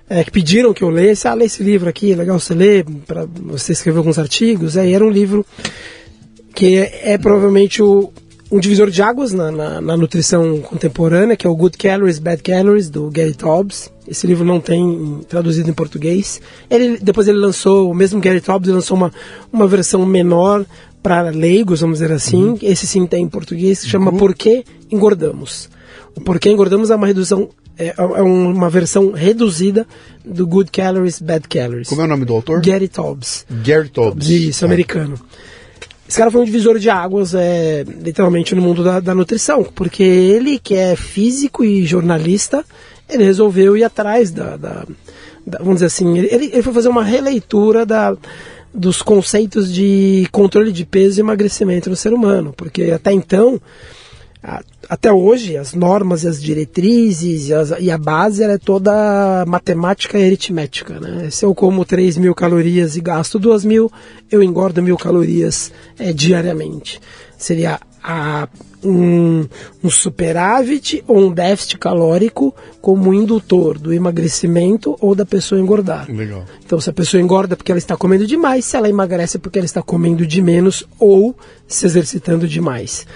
[0.09, 2.85] é, que pediram que eu lesse, ah, lê esse livro aqui, é legal você ler,
[3.07, 4.77] para você escrever alguns artigos.
[4.77, 5.45] Aí era um livro
[6.55, 8.11] que é, é provavelmente o,
[8.51, 12.43] um divisor de águas na, na, na, nutrição contemporânea, que é o Good Calories, Bad
[12.43, 13.91] Calories, do Gary Taubes.
[14.07, 16.41] Esse livro não tem traduzido em português.
[16.71, 19.13] Ele, depois ele lançou, o mesmo Gary Taubes, lançou uma,
[19.53, 20.65] uma versão menor
[21.03, 22.51] para leigos, vamos dizer assim.
[22.51, 22.59] Uhum.
[22.63, 24.17] Esse sim tem em português, que chama uhum.
[24.17, 25.69] Por que Engordamos.
[26.17, 29.87] O Porquê Engordamos é uma redução é, é uma versão reduzida
[30.25, 31.89] do Good Calories, Bad Calories.
[31.89, 32.61] Como é o nome do autor?
[32.61, 33.47] Gary Taubes.
[33.65, 34.29] Gary Taubes.
[34.29, 35.15] Isso, americano.
[36.09, 40.03] Esse cara foi um divisor de águas, é, literalmente, no mundo da, da nutrição, porque
[40.03, 42.65] ele, que é físico e jornalista,
[43.09, 44.87] ele resolveu ir atrás da, da,
[45.47, 48.17] da vamos dizer assim, ele, ele foi fazer uma releitura da,
[48.73, 53.61] dos conceitos de controle de peso e emagrecimento no ser humano, porque até então
[54.89, 60.19] até hoje as normas e as diretrizes e, as, e, a base é toda matemática
[60.19, 60.99] e aritmética.
[61.01, 61.29] Né?
[61.31, 63.91] Se eu como 3 mil calorias e gasto 2 mil,
[64.31, 67.01] eu engordo mil calorias é, diariamente.
[67.37, 68.49] Seria a,
[68.83, 69.47] um,
[69.83, 76.11] um superávit ou um déficit calórico como indutor do emagrecimento ou da pessoa engordar.
[76.11, 76.45] Legal.
[76.65, 79.67] Então, se a pessoa engorda porque ela está comendo demais, se ela emagrece porque ela
[79.67, 83.07] está comendo de menos ou se exercitando demais.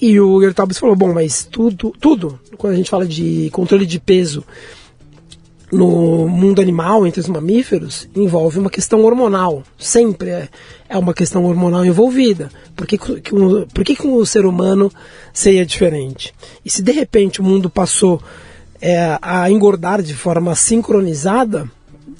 [0.00, 3.98] E o Gertalbes falou, bom, mas tudo, tudo, quando a gente fala de controle de
[3.98, 4.44] peso
[5.72, 9.62] no mundo animal, entre os mamíferos, envolve uma questão hormonal.
[9.78, 10.48] Sempre é,
[10.88, 12.50] é uma questão hormonal envolvida.
[12.74, 13.32] Por que, que,
[13.72, 14.92] por que, que um ser humano
[15.32, 16.32] seria diferente?
[16.64, 18.22] E se de repente o mundo passou
[18.80, 21.68] é, a engordar de forma sincronizada,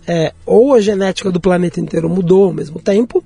[0.06, 3.22] é, ou a genética do planeta inteiro mudou ao mesmo tempo,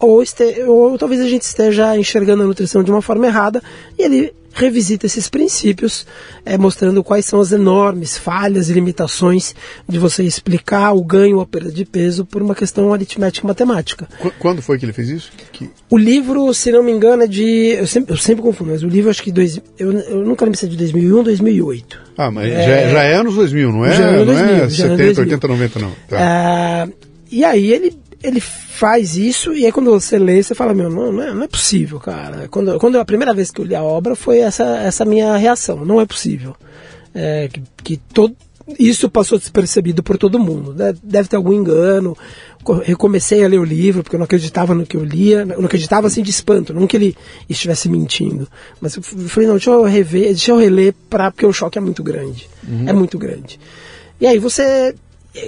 [0.00, 3.62] ou, este, ou talvez a gente esteja enxergando a nutrição de uma forma errada
[3.98, 6.06] e ele revisita esses princípios,
[6.44, 9.54] é, mostrando quais são as enormes falhas e limitações
[9.88, 14.08] de você explicar o ganho ou a perda de peso por uma questão aritmética matemática.
[14.38, 15.32] Quando foi que ele fez isso?
[15.52, 15.70] Que...
[15.88, 17.76] O livro, se não me engano, é de.
[17.78, 19.30] Eu sempre, eu sempre confundo, mas o livro acho que.
[19.30, 22.00] Dois, eu, eu nunca lembro se é de 2001 ou 2008.
[22.18, 23.94] Ah, mas é, já, já, é anos 2000, não é?
[23.94, 25.90] Já é anos 2000, não é 70, 80, 90, não.
[26.08, 26.16] Tá.
[26.18, 26.88] Ah,
[27.30, 31.12] e aí ele ele faz isso e aí quando você lê, você fala, meu, não,
[31.12, 32.48] não, é, não é possível, cara.
[32.48, 35.84] Quando, quando a primeira vez que eu li a obra foi essa, essa minha reação,
[35.84, 36.54] não é possível.
[37.14, 38.36] É, que, que todo,
[38.78, 40.74] isso passou despercebido por todo mundo.
[41.02, 42.16] Deve ter algum engano.
[42.84, 45.40] Recomecei a ler o livro porque eu não acreditava no que eu lia.
[45.40, 47.16] Eu não acreditava assim de espanto, não que ele
[47.48, 48.46] estivesse mentindo.
[48.80, 51.80] Mas eu falei, não, deixa eu rever, deixa eu reler pra, porque o choque é
[51.80, 52.48] muito grande.
[52.68, 52.88] Uhum.
[52.88, 53.58] É muito grande.
[54.20, 54.94] E aí você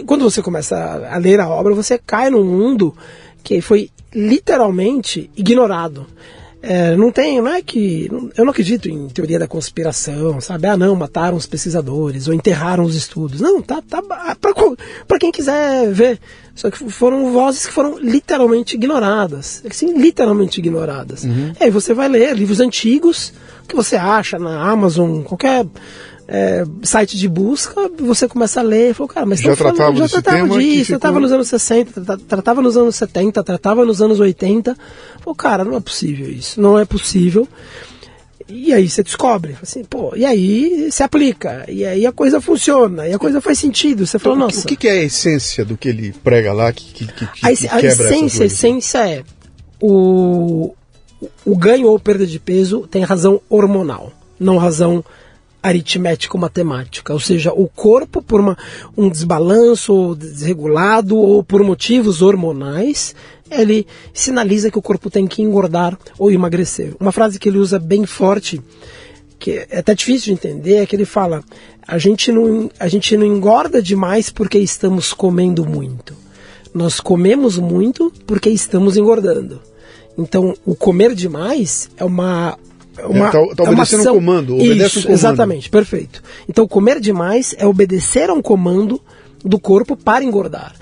[0.06, 0.76] quando você começa
[1.10, 2.94] a ler a obra, você cai num mundo
[3.42, 6.06] que foi literalmente ignorado.
[6.64, 8.08] É, não tem, não é que.
[8.36, 10.68] Eu não acredito em teoria da conspiração, sabe?
[10.68, 13.40] Ah, não, mataram os pesquisadores ou enterraram os estudos.
[13.40, 16.20] Não, tá, tá para quem quiser ver.
[16.54, 19.60] Só que foram vozes que foram literalmente ignoradas.
[19.68, 21.24] Assim, literalmente ignoradas.
[21.24, 21.52] Uhum.
[21.58, 23.32] E aí você vai ler livros antigos
[23.66, 25.66] que você acha na Amazon, qualquer
[26.34, 30.08] é, site de busca, você começa a ler e fala, cara, mas já tratava, já
[30.08, 30.98] tratava disso, ficou...
[30.98, 34.74] tratava nos anos 60, tratava nos anos 70, tratava nos anos 80.
[35.20, 37.46] Falei, cara, não é possível isso, não é possível.
[38.48, 43.06] E aí você descobre, assim, pô, e aí se aplica, e aí a coisa funciona,
[43.06, 44.06] e a coisa faz sentido.
[44.06, 44.60] Você então, fala, nossa.
[44.60, 47.46] O que, que, é a essência do que ele prega lá que, que, que, que
[47.46, 49.22] a, a essência, a essência é
[49.78, 50.74] o,
[51.44, 55.04] o ganho ou perda de peso tem razão hormonal, não razão
[55.62, 58.58] aritmético-matemática, ou seja, o corpo por uma,
[58.96, 63.14] um desbalanço desregulado ou por motivos hormonais,
[63.50, 66.94] ele sinaliza que o corpo tem que engordar ou emagrecer.
[66.98, 68.60] Uma frase que ele usa bem forte,
[69.38, 71.44] que é até difícil de entender, é que ele fala:
[71.86, 76.14] a gente não, a gente não engorda demais porque estamos comendo muito.
[76.74, 79.60] Nós comemos muito porque estamos engordando.
[80.16, 82.58] Então, o comer demais é uma
[83.04, 84.12] uma, é, tá, tá é obedecendo ação...
[84.12, 85.18] um comando, obedece Isso, um comando.
[85.18, 86.22] Exatamente, perfeito.
[86.48, 89.00] Então, comer demais é obedecer a um comando
[89.44, 90.74] do corpo para engordar.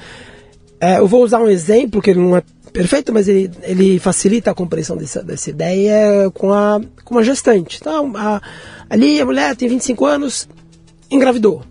[0.80, 2.42] É, eu vou usar um exemplo que ele não é
[2.72, 7.78] perfeito, mas ele, ele facilita a compreensão dessa, dessa ideia com a, com a gestante.
[7.80, 8.40] Então, a,
[8.88, 10.48] ali a mulher tem 25 anos,
[11.10, 11.62] engravidou.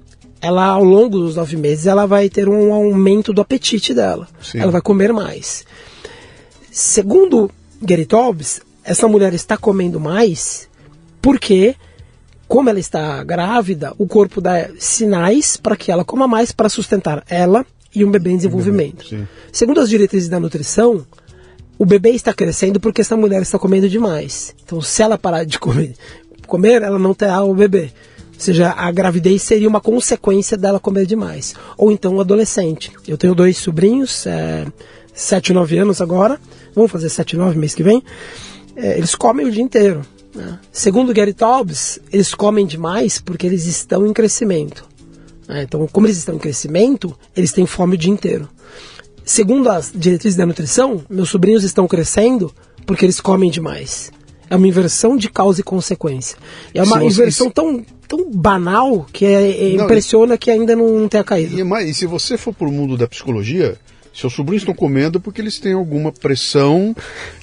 [0.42, 4.28] Ela, ao longo dos nove meses, ela vai ter um aumento do apetite dela.
[4.42, 4.60] Sim.
[4.60, 5.66] Ela vai comer mais.
[6.72, 10.70] Segundo Gary Tobbs, essa mulher está comendo mais
[11.22, 11.76] porque,
[12.48, 17.24] como ela está grávida, o corpo dá sinais para que ela coma mais para sustentar
[17.30, 19.08] ela e um bebê em desenvolvimento.
[19.08, 19.28] Sim.
[19.52, 21.06] Segundo as diretrizes da nutrição,
[21.78, 24.56] o bebê está crescendo porque essa mulher está comendo demais.
[24.64, 25.94] Então, se ela parar de comer,
[26.46, 27.92] comer ela não terá o bebê.
[28.34, 31.56] Ou seja, a gravidez seria uma consequência dela comer demais.
[31.78, 32.92] Ou então o adolescente.
[33.08, 34.66] Eu tenho dois sobrinhos, é,
[35.14, 36.40] 7 e 9 anos agora,
[36.74, 38.02] vamos fazer 7 e 9 mês que vem.
[38.80, 40.02] É, eles comem o dia inteiro.
[40.34, 40.58] Né?
[40.72, 44.88] Segundo Gary Taubes, eles comem demais porque eles estão em crescimento.
[45.48, 45.64] Né?
[45.64, 48.48] Então, como eles estão em crescimento, eles têm fome o dia inteiro.
[49.26, 52.54] Segundo as diretrizes da nutrição, meus sobrinhos estão crescendo
[52.86, 54.12] porque eles comem demais.
[54.50, 56.38] É uma inversão de causa e consequência.
[56.74, 61.08] É uma inversão tão, tão banal que é, é não, impressiona que ainda não, não
[61.08, 61.56] tenha caído.
[61.60, 63.78] E, e se você for para o mundo da psicologia,
[64.14, 66.96] seus sobrinhos estão comendo porque eles têm alguma pressão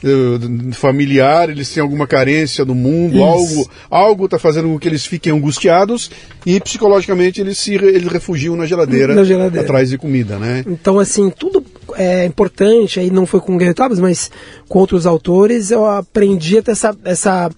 [0.02, 3.24] uh, familiar, eles têm alguma carência no mundo, Isso.
[3.24, 6.10] algo algo está fazendo com que eles fiquem angustiados
[6.44, 9.64] e psicologicamente eles se eles refugiam na geladeira, na geladeira.
[9.64, 10.64] atrás de comida, né?
[10.66, 14.30] Então assim tudo é importante aí não foi com o Gary Taubes, mas
[14.68, 17.50] com outros autores eu aprendi a ter essa essa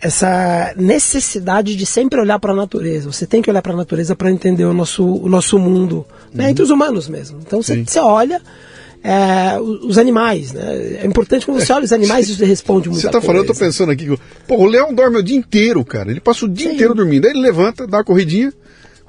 [0.00, 3.10] essa necessidade de sempre olhar para a natureza.
[3.10, 6.44] Você tem que olhar para a natureza para entender o nosso, o nosso mundo, né?
[6.44, 6.50] uhum.
[6.50, 7.38] entre os humanos mesmo.
[7.44, 8.40] Então você, olha
[9.02, 11.00] é, os animais, né?
[11.02, 13.00] É importante quando você olha os animais e você responde muito.
[13.00, 14.06] Você está falando, eu estou pensando aqui,
[14.46, 16.10] pô, o leão dorme o dia inteiro, cara.
[16.10, 16.74] Ele passa o dia Sim.
[16.74, 17.26] inteiro dormindo.
[17.26, 18.52] Aí ele levanta, dá uma corridinha,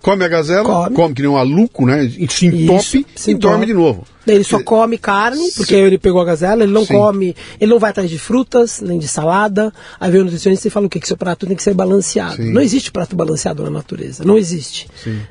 [0.01, 2.09] come a gazela, come, come que nem um aluco, né?
[2.29, 4.05] Se entope e dorme de novo.
[4.27, 5.81] Ele só come carne, porque Sim.
[5.81, 6.93] ele pegou a gazela, ele não Sim.
[6.93, 9.73] come, ele não vai atrás de frutas, nem de salada.
[9.99, 10.99] Aí vem o nutricionista e fala o que?
[10.99, 12.35] Que seu prato tem que ser balanceado.
[12.35, 12.51] Sim.
[12.51, 14.23] Não existe prato balanceado na natureza.
[14.23, 14.87] Não existe.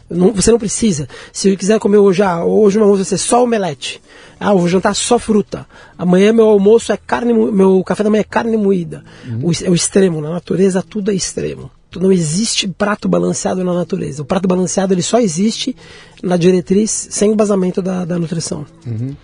[0.09, 1.09] Não, você não precisa.
[1.33, 4.01] Se quiser comer hoje, ah, hoje uma almoço vai ser só omelete.
[4.41, 5.67] Ah, eu vou jantar só fruta.
[5.97, 9.05] Amanhã meu almoço é carne, meu café da manhã é carne moída.
[9.25, 9.51] Uhum.
[9.51, 10.21] O, é o extremo.
[10.21, 14.23] Na natureza tudo é extremo não existe prato balanceado na natureza.
[14.23, 15.75] O prato balanceado ele só existe
[16.23, 18.67] na diretriz sem o basamento da, da nutrição.
[18.87, 19.17] Uhum.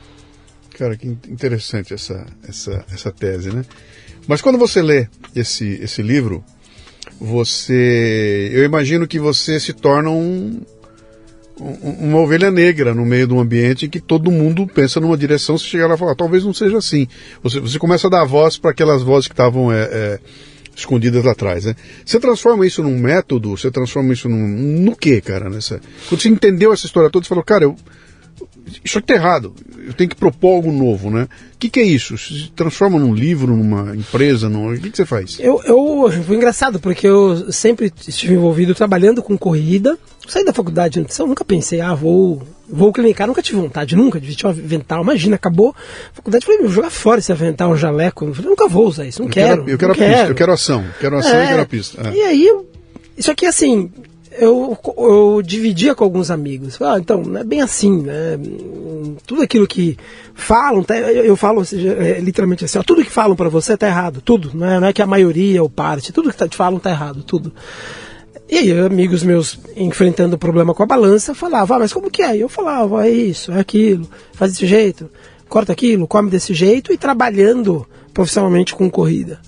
[0.77, 3.65] Cara, que interessante essa, essa, essa tese, né?
[4.27, 6.45] Mas quando você lê esse, esse livro,
[7.21, 8.51] você.
[8.53, 10.61] Eu imagino que você se torna um,
[11.61, 15.17] um, uma ovelha negra no meio de um ambiente em que todo mundo pensa numa
[15.17, 15.57] direção.
[15.57, 17.07] Se chegar lá e falar, talvez não seja assim.
[17.43, 19.73] Você, você começa a dar voz para aquelas vozes que estavam.
[19.73, 20.21] É, é,
[20.77, 21.75] escondidas lá atrás, né?
[22.05, 25.49] Você transforma isso num método, você transforma isso num, no quê, cara?
[25.49, 25.81] Nessa...
[26.09, 27.77] Quando você entendeu essa história toda, você falou, cara, eu,
[28.85, 29.55] isso aqui tá errado,
[29.87, 31.29] eu tenho que propor algo novo, né?
[31.55, 32.19] O que, que, é isso?
[32.19, 34.75] Se transforma num livro, numa empresa, num...
[34.75, 35.39] o que, que, você faz?
[35.41, 40.95] Eu, eu, foi engraçado, porque eu sempre estive envolvido trabalhando com corrida, saí da faculdade
[40.95, 44.51] de nutrição, nunca pensei, ah, vou Vou clinicar, nunca tive vontade, nunca, de vestir um
[44.51, 45.03] avental.
[45.03, 48.25] Imagina, acabou a faculdade, falei, vou jogar fora esse avental, um jaleco.
[48.25, 49.65] Eu falei, nunca vou usar isso, não eu quero.
[49.65, 50.13] quero eu quero a quero.
[50.13, 50.85] pista, eu quero ação.
[51.01, 52.09] Quero ação é, e quero a pista.
[52.09, 52.13] É.
[52.13, 52.61] E aí,
[53.17, 53.91] isso aqui assim,
[54.39, 56.81] eu, eu dividia com alguns amigos.
[56.81, 58.39] Ah, então, não é bem assim, né?
[59.27, 59.97] Tudo aquilo que
[60.35, 63.87] falam, tá, eu falo seja, é, literalmente assim, ó, tudo que falam para você tá
[63.87, 64.51] errado, tudo.
[64.55, 66.91] Não é, não é que a maioria ou parte, tudo que tá, te falam tá
[66.91, 67.53] errado, tudo.
[68.49, 72.23] E aí, amigos meus enfrentando o problema com a balança falavam, ah, mas como que
[72.23, 72.37] é?
[72.37, 75.11] E eu falava, é isso, é aquilo, faz desse jeito,
[75.49, 79.41] corta aquilo, come desse jeito e trabalhando profissionalmente com corrida.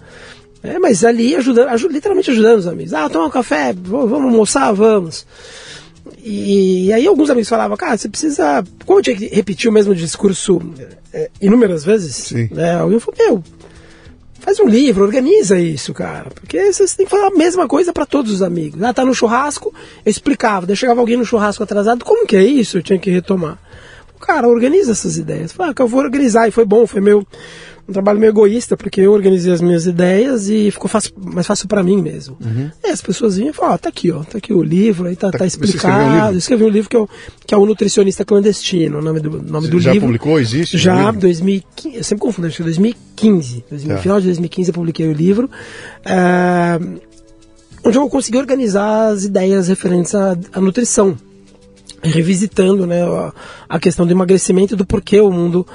[0.62, 2.92] É, mas ali ajudando, ajud, literalmente ajudando os amigos.
[2.92, 5.24] Ah, toma um café, vamos almoçar, vamos.
[6.22, 8.64] E, e, aí alguns amigos falavam, cara, você precisa.
[8.84, 10.60] Como eu tinha que repetir o mesmo discurso
[11.12, 12.48] é, inúmeras vezes, Sim.
[12.50, 12.74] né?
[12.74, 13.44] Alguém falou, meu,
[14.40, 16.30] Faz um livro, organiza isso, cara.
[16.34, 18.82] Porque você tem que falar a mesma coisa para todos os amigos.
[18.82, 19.74] Ah, tá no churrasco,
[20.04, 20.66] eu explicava.
[20.66, 22.78] Daí chegava alguém no churrasco atrasado, como que é isso?
[22.78, 23.58] Eu tinha que retomar.
[24.20, 25.52] Cara, organiza essas ideias.
[25.52, 26.48] Fala, ah, que eu vou organizar.
[26.48, 27.26] E foi bom, foi meu
[27.88, 31.66] um trabalho meio egoísta, porque eu organizei as minhas ideias e ficou fácil, mais fácil
[31.66, 32.36] para mim mesmo.
[32.44, 32.70] Uhum.
[32.84, 35.16] E as pessoas vinham e falavam, ó, tá aqui, ó, tá aqui o livro, aí
[35.16, 36.34] tá, tá, tá explicado.
[36.34, 37.08] Eu escrevi um livro que é o,
[37.46, 40.06] que é o Nutricionista Clandestino, o nome do, nome do já livro.
[40.06, 40.38] Já publicou?
[40.38, 40.76] Existe?
[40.76, 43.64] Já, 2015, eu sempre confundo, acho que 2015.
[43.70, 43.98] No tá.
[43.98, 45.50] final de 2015 eu publiquei o livro.
[46.04, 46.78] É,
[47.82, 51.16] onde eu consegui organizar as ideias referentes à, à nutrição
[52.02, 53.00] revisitando né,
[53.68, 55.66] a, questão do emagrecimento e do porquê o mundo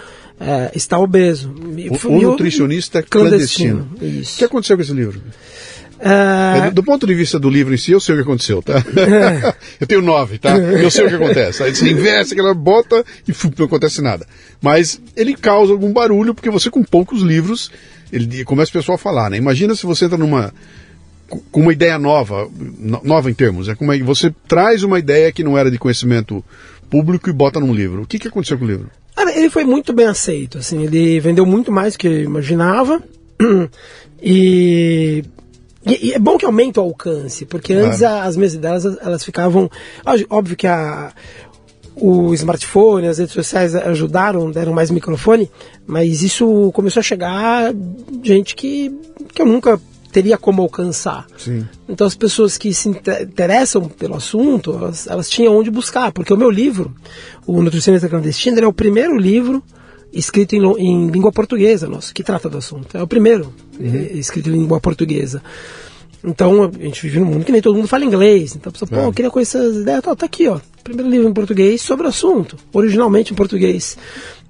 [0.46, 1.50] é, está obeso.
[1.50, 3.88] O, nutricionista clandestino.
[3.98, 4.36] clandestino.
[4.36, 5.22] O que aconteceu com esse livro?
[6.00, 6.72] Uh...
[6.74, 8.74] Do ponto de vista do livro em si, eu sei o que aconteceu, tá?
[8.78, 9.56] É.
[9.80, 10.58] eu tenho nove, tá?
[10.58, 11.64] Eu sei o que acontece.
[11.64, 14.28] Aí você investe, aquela bota e não acontece nada.
[14.62, 17.72] Mas ele causa algum barulho, porque você com poucos livros,
[18.12, 19.38] ele começa o pessoal a falar, né?
[19.38, 20.54] Imagina se você entra numa
[21.52, 22.48] com uma ideia nova,
[23.02, 26.44] nova em termos, é como é, você traz uma ideia que não era de conhecimento
[26.92, 28.04] público e bota num livro.
[28.04, 28.92] O que, que aconteceu com o livro?
[29.18, 33.02] Ele foi muito bem aceito, assim, ele vendeu muito mais do que eu imaginava.
[34.26, 35.26] E
[35.86, 39.70] e, e, é bom que aumente o alcance, porque antes as mesas delas elas ficavam.
[40.30, 41.12] Óbvio que a,
[41.96, 45.50] o smartphone, as redes sociais ajudaram, deram mais microfone,
[45.86, 47.74] mas isso começou a chegar
[48.24, 48.98] gente que,
[49.34, 49.80] que eu nunca
[50.14, 51.26] teria como alcançar.
[51.38, 51.68] Sim.
[51.90, 56.38] Então as pessoas que se interessam pelo assunto, elas, elas tinham onde buscar, porque o
[56.38, 56.94] meu livro,
[57.48, 59.62] o Nutricionista Clandestino, é o primeiro livro
[60.14, 62.96] escrito em, em, língua portuguesa, nosso, que trata do assunto.
[62.96, 63.96] É o primeiro uhum.
[63.96, 65.42] é, escrito em língua portuguesa.
[66.24, 68.56] Então, a gente vive num mundo que nem todo mundo fala inglês.
[68.56, 69.06] Então, a pessoa, pô, é.
[69.06, 70.02] eu queria conhecer as ideias.
[70.02, 70.60] Tá, tá aqui, ó.
[70.82, 72.56] Primeiro livro em português sobre o assunto.
[72.72, 73.98] Originalmente em português.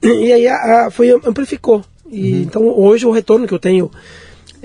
[0.03, 1.83] E aí a, a, foi, amplificou.
[2.11, 2.41] E, uhum.
[2.41, 3.89] Então, hoje o retorno que eu tenho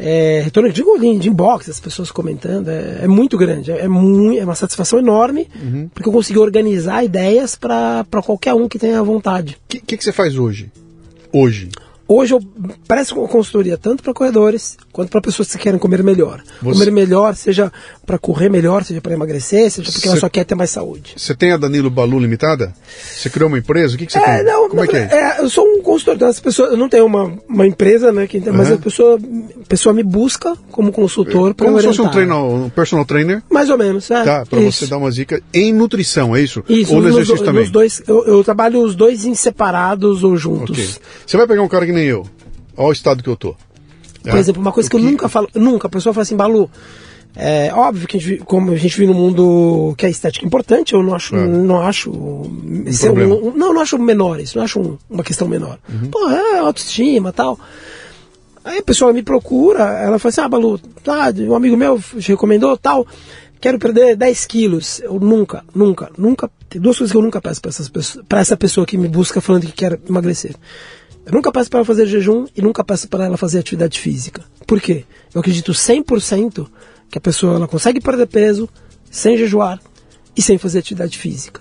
[0.00, 4.38] é, retorno digo de inbox, as pessoas comentando, é, é muito grande, é, é, muito,
[4.38, 5.90] é, uma satisfação enorme, uhum.
[5.92, 9.54] porque eu consegui organizar ideias para qualquer um que tenha vontade.
[9.54, 10.70] O que, que, que, você faz hoje?
[11.32, 11.68] Hoje?
[12.06, 12.40] Hoje eu
[12.86, 16.42] presto consultoria tanto para corredores quanto para pessoas que querem comer melhor.
[16.62, 16.78] Você...
[16.78, 17.72] Comer melhor, seja
[18.08, 20.08] para correr melhor, seja para emagrecer, seja porque Cê...
[20.08, 21.12] ela só quer ter mais saúde.
[21.14, 22.72] Você tem a Danilo Balu Limitada?
[22.88, 23.96] Você criou uma empresa?
[23.96, 24.44] O que, você é, tem?
[24.46, 25.08] Não, Como é que é?
[25.12, 25.40] é?
[25.42, 28.26] Eu sou um consultor, então as pessoas, eu não tenho uma, uma empresa, né?
[28.26, 28.76] Que, mas uhum.
[28.76, 32.70] a pessoa, a pessoa me busca como consultor para Como se fosse um, trainer, um
[32.70, 33.42] personal trainer?
[33.50, 34.24] Mais ou menos, é.
[34.24, 36.64] Tá, para você dar umas dicas em nutrição, é isso?
[36.66, 37.64] Isso, ou no exercício também?
[37.64, 40.70] Nos dois, eu, eu, trabalho os dois em separados ou juntos.
[40.70, 40.88] Okay.
[41.26, 42.26] Você vai pegar um cara que nem eu.
[42.74, 43.54] Olha o estado que eu tô.
[44.22, 44.38] Por é.
[44.38, 46.70] exemplo, uma coisa que, que, eu nunca falo, nunca, a pessoa fala assim, Balu,
[47.36, 50.46] é óbvio que a gente, como a gente vive num mundo que a estética é
[50.46, 51.46] importante, eu não acho, é.
[51.46, 55.78] não acho, um um, não, não acho menor isso, não acho um, uma questão menor.
[55.88, 56.10] Uhum.
[56.10, 57.58] Pô, é autoestima, tal.
[58.64, 62.32] Aí a pessoa me procura, ela fala assim, ah, Balu, tá, um amigo meu te
[62.32, 63.06] recomendou, tal,
[63.60, 65.00] quero perder 10 quilos.
[65.00, 67.60] Eu nunca, nunca, nunca, tem duas coisas que eu nunca peço
[68.28, 70.54] para essa pessoa que me busca falando que quer emagrecer.
[71.24, 74.42] Eu nunca peço para ela fazer jejum e nunca peço para ela fazer atividade física.
[74.66, 75.04] Por quê?
[75.34, 76.66] Eu acredito 100%
[77.10, 78.68] que a pessoa ela consegue perder peso
[79.10, 79.80] sem jejuar
[80.36, 81.60] e sem fazer atividade física.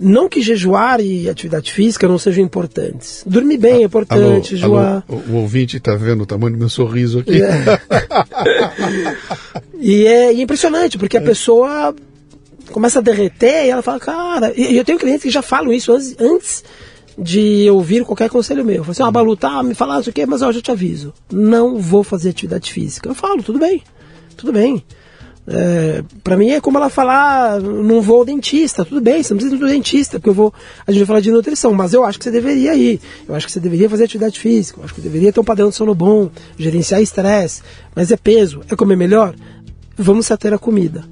[0.00, 3.24] Não que jejuar e atividade física não sejam importantes.
[3.26, 5.04] Dormir bem é ah, importante, alô, jejuar.
[5.08, 7.42] Alô, o, o ouvinte está vendo o tamanho do meu sorriso aqui.
[7.42, 7.80] É.
[9.74, 11.94] e, é, é impressionante, porque a pessoa
[12.70, 15.92] começa a derreter e ela fala, cara, e eu tenho clientes que já falam isso
[15.92, 16.64] antes, antes
[17.18, 18.76] de ouvir qualquer conselho meu.
[18.76, 21.12] Eu falo assim, ah, Balu, tá, me falar isso aqui, mas eu já te aviso.
[21.32, 23.08] Não vou fazer atividade física.
[23.08, 23.82] Eu falo, tudo bem,
[24.38, 24.82] tudo bem.
[25.50, 29.38] É, para mim é como ela falar, não vou ao dentista, tudo bem, você não
[29.38, 30.52] precisa ir no dentista, porque eu vou,
[30.86, 33.46] a gente vai falar de nutrição, mas eu acho que você deveria ir, eu acho
[33.46, 35.94] que você deveria fazer atividade física, eu acho que deveria ter um padrão de sono
[35.94, 37.62] bom, gerenciar estresse,
[37.96, 39.34] mas é peso, é comer melhor,
[39.96, 41.02] vamos se ater à comida.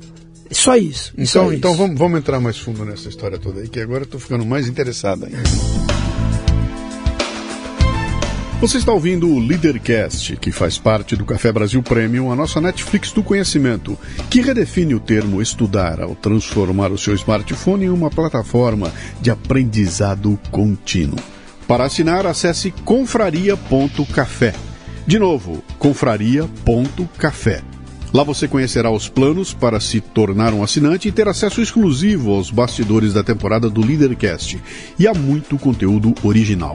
[0.51, 1.12] Só isso.
[1.15, 1.83] Então, só então isso.
[1.83, 4.69] Vamos, vamos entrar mais fundo nessa história toda aí, que agora eu tô ficando mais
[4.69, 6.06] interessado ainda.
[8.59, 13.12] Você está ouvindo o Leadercast, que faz parte do Café Brasil Premium, a nossa Netflix
[13.12, 13.99] do conhecimento,
[14.31, 18.90] que redefine o termo estudar ao transformar o seu smartphone em uma plataforma
[19.21, 21.19] de aprendizado contínuo.
[21.69, 24.55] Para assinar, acesse confraria.café.
[25.07, 27.62] De novo, confraria.café.
[28.11, 32.51] Lá você conhecerá os planos para se tornar um assinante e ter acesso exclusivo aos
[32.51, 34.59] bastidores da temporada do Leadercast
[34.99, 36.75] e a muito conteúdo original.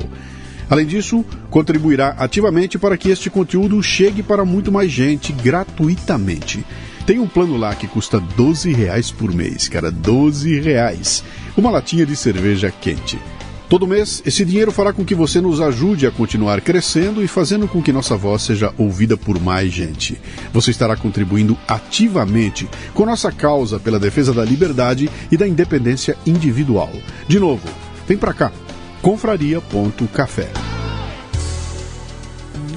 [0.72, 6.66] Além disso, contribuirá ativamente para que este conteúdo chegue para muito mais gente gratuitamente.
[7.06, 11.26] Tem um plano lá que custa 12 reais por mês, cara, 12 reais.
[11.58, 13.20] Uma latinha de cerveja quente.
[13.68, 17.68] Todo mês, esse dinheiro fará com que você nos ajude a continuar crescendo e fazendo
[17.68, 20.18] com que nossa voz seja ouvida por mais gente.
[20.54, 26.92] Você estará contribuindo ativamente com nossa causa pela defesa da liberdade e da independência individual.
[27.28, 27.68] De novo,
[28.08, 28.54] vem para cá
[29.02, 30.48] confraria.café.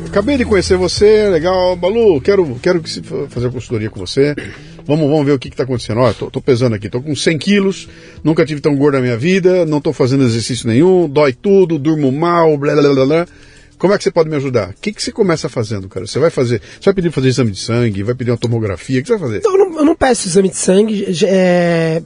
[0.07, 1.75] Acabei de conhecer você, legal.
[1.77, 2.81] Balu, quero, quero
[3.29, 4.35] fazer consultoria com você.
[4.87, 6.01] Vamos, vamos ver o que está acontecendo.
[6.01, 7.89] Olha, tô, tô, pesando aqui, tô com 100 quilos,
[8.23, 12.13] nunca tive tão gordo na minha vida, não tô fazendo exercício nenhum, dói tudo, durmo
[12.13, 13.27] mal, blá blá blá blá.
[13.77, 14.71] Como é que você pode me ajudar?
[14.71, 16.07] O que, que você começa fazendo, cara?
[16.07, 16.61] Você vai fazer.
[16.61, 19.29] Você vai pedir fazer exame de sangue, vai pedir uma tomografia, o que você vai
[19.29, 19.43] fazer?
[19.45, 21.07] Eu não, eu não peço exame de sangue.
[21.25, 22.03] É,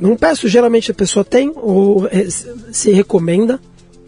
[0.00, 2.08] não peço, geralmente a pessoa tem ou
[2.72, 3.60] se recomenda.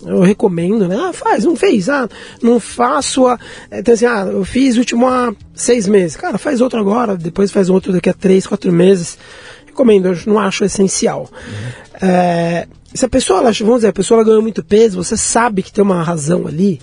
[0.07, 0.97] Eu recomendo, né?
[0.97, 2.09] Ah, faz, não fez, ah,
[2.41, 3.39] não faço a.
[3.71, 6.17] Então assim, ah, eu fiz o último há seis meses.
[6.17, 9.19] Cara, faz outro agora, depois faz outro daqui a três, quatro meses.
[9.67, 11.29] Recomendo, eu não acho essencial.
[11.33, 12.09] Uhum.
[12.09, 15.73] É, se a pessoa, ela, vamos dizer, a pessoa ganhou muito peso, você sabe que
[15.73, 16.81] tem uma razão ali,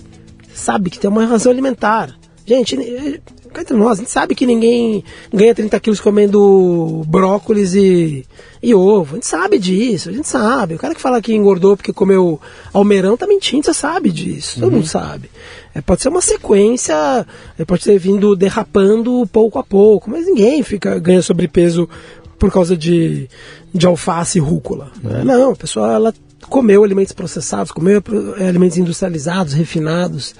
[0.54, 2.14] sabe que tem uma razão alimentar.
[2.44, 2.76] Gente,
[3.62, 8.26] entre nós, a gente sabe que ninguém ganha 30 quilos comendo brócolis e,
[8.62, 9.12] e ovo.
[9.12, 10.74] A gente sabe disso, a gente sabe.
[10.74, 12.40] O cara que fala que engordou porque comeu
[12.72, 14.60] almeirão tá mentindo, você sabe disso.
[14.60, 14.76] Todo uhum.
[14.76, 15.30] mundo sabe.
[15.74, 17.26] É, pode ser uma sequência,
[17.58, 21.88] é, pode ter vindo derrapando pouco a pouco, mas ninguém fica ganha sobrepeso
[22.38, 23.28] por causa de,
[23.72, 24.90] de alface e rúcula.
[25.02, 25.24] Uhum.
[25.24, 26.14] Não, a pessoa ela
[26.48, 28.02] comeu alimentos processados, comeu
[28.46, 30.34] alimentos industrializados, refinados.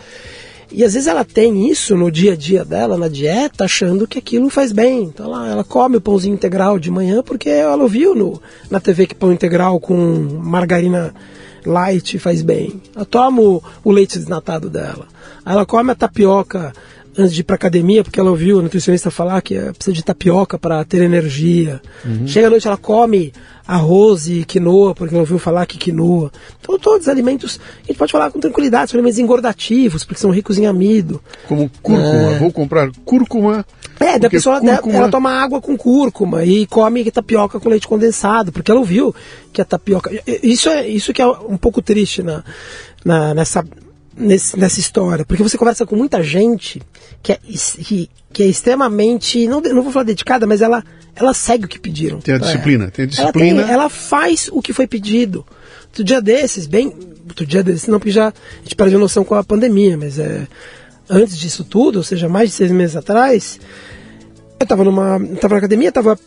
[0.71, 4.19] E às vezes ela tem isso no dia a dia dela, na dieta, achando que
[4.19, 5.05] aquilo faz bem.
[5.05, 8.41] Então ela, ela come o pãozinho integral de manhã porque ela ouviu no,
[8.71, 9.95] na TV que pão integral com
[10.43, 11.15] margarina
[11.65, 12.81] light faz bem.
[12.95, 15.07] Ela toma o, o leite desnatado dela.
[15.45, 16.73] Ela come a tapioca
[17.19, 20.59] antes de ir para academia, porque ela ouviu o nutricionista falar que precisa de tapioca
[20.59, 21.81] para ter energia.
[22.05, 22.27] Uhum.
[22.27, 23.33] Chega à noite, ela come
[23.67, 26.31] arroz e quinoa, porque ela ouviu falar que quinoa.
[26.61, 30.31] Então, todos os alimentos, a gente pode falar com tranquilidade, são alimentos engordativos, porque são
[30.31, 31.21] ricos em amido.
[31.49, 32.39] Como cúrcuma, é.
[32.39, 33.67] vou comprar cúrcuma.
[33.99, 34.93] É, da pessoa cúrcuma...
[34.93, 39.15] ela, ela toma água com cúrcuma e come tapioca com leite condensado, porque ela ouviu
[39.53, 40.11] que a tapioca.
[40.43, 42.45] Isso é isso que é um pouco triste na,
[43.05, 43.65] na nessa
[44.17, 46.81] nesse, nessa história, porque você conversa com muita gente
[47.23, 50.83] que é, que, que é extremamente, não, não vou falar dedicada, mas ela,
[51.15, 52.21] ela segue o que pediram.
[52.21, 53.61] Tem a disciplina, tem a disciplina.
[53.61, 55.45] Ela, tem, ela faz o que foi pedido.
[55.85, 56.93] Outro dia desses, bem.
[57.29, 60.47] Outro dia desses, não, porque já a gente perdeu noção com a pandemia, mas é.
[61.09, 63.61] Antes disso tudo, ou seja, mais de seis meses atrás,
[64.59, 65.21] eu estava numa.
[65.41, 66.19] tava na academia, estava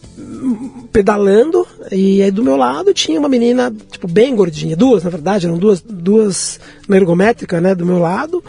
[0.92, 5.46] pedalando, e aí do meu lado tinha uma menina, tipo, bem gordinha, duas, na verdade,
[5.46, 8.44] eram duas, duas na ergométrica, né, do meu lado.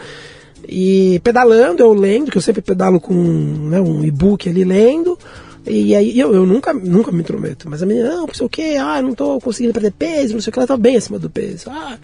[0.67, 5.17] E pedalando, eu lendo, que eu sempre pedalo com né, um e-book ali lendo.
[5.65, 7.69] E aí eu, eu nunca, nunca me intrometo.
[7.69, 10.41] Mas a menina, não, não sei o que, ah, não tô conseguindo perder peso, não
[10.41, 11.69] sei o que, ela tá bem acima do peso.
[11.69, 11.97] Ah,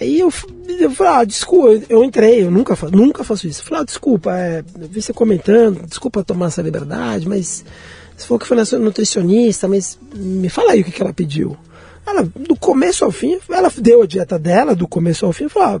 [0.00, 0.32] aí eu,
[0.80, 3.60] eu falei, ah, desculpa, eu entrei, eu nunca, nunca faço isso.
[3.60, 7.64] Eu falei, ah, desculpa, é, eu vi você comentando, desculpa tomar essa liberdade, mas
[8.16, 11.56] você falou que foi na nutricionista, mas me fala aí o que, que ela pediu.
[12.06, 15.80] Ela, do começo ao fim, ela deu a dieta dela, do começo ao fim, falou,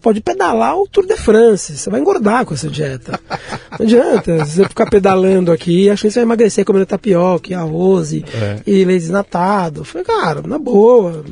[0.00, 3.18] pode pedalar o Tour de France, você vai engordar com essa dieta.
[3.78, 8.12] Não adianta você ficar pedalando aqui achando que você vai emagrecer comendo tapioca, e arroz
[8.12, 8.60] e, é.
[8.66, 9.80] e leite desnatado.
[9.80, 11.24] Eu falei, cara, na boa,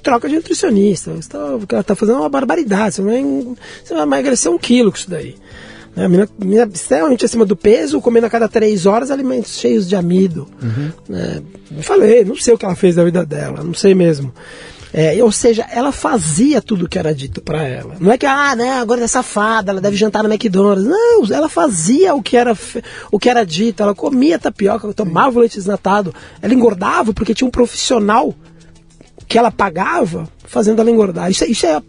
[0.00, 1.12] troca de nutricionista.
[1.12, 1.38] Você tá,
[1.72, 3.22] ela tá fazendo uma barbaridade, você vai,
[3.84, 5.36] você vai emagrecer um quilo com isso daí.
[5.96, 9.96] A menina, menina extremamente acima do peso, comendo a cada três horas alimentos cheios de
[9.96, 10.48] amido.
[10.62, 10.92] Uhum.
[11.14, 14.32] É, falei, não sei o que ela fez da vida dela, não sei mesmo.
[14.92, 17.96] É, ou seja, ela fazia tudo o que era dito para ela.
[18.00, 20.84] Não é que, ah, né, agora é safada, ela deve jantar no McDonald's.
[20.84, 22.56] Não, ela fazia o que era,
[23.10, 27.46] o que era dito, ela comia tapioca, tomava o leite desnatado, ela engordava porque tinha
[27.46, 28.34] um profissional
[29.30, 31.30] que ela pagava fazendo ela engordar.
[31.30, 31.80] Isso, é, isso, é,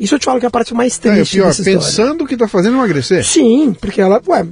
[0.00, 1.38] isso eu te falo que é a parte mais triste.
[1.38, 3.24] É, pior, pensando que está fazendo emagrecer.
[3.24, 4.20] Sim, porque ela.
[4.26, 4.44] Ué,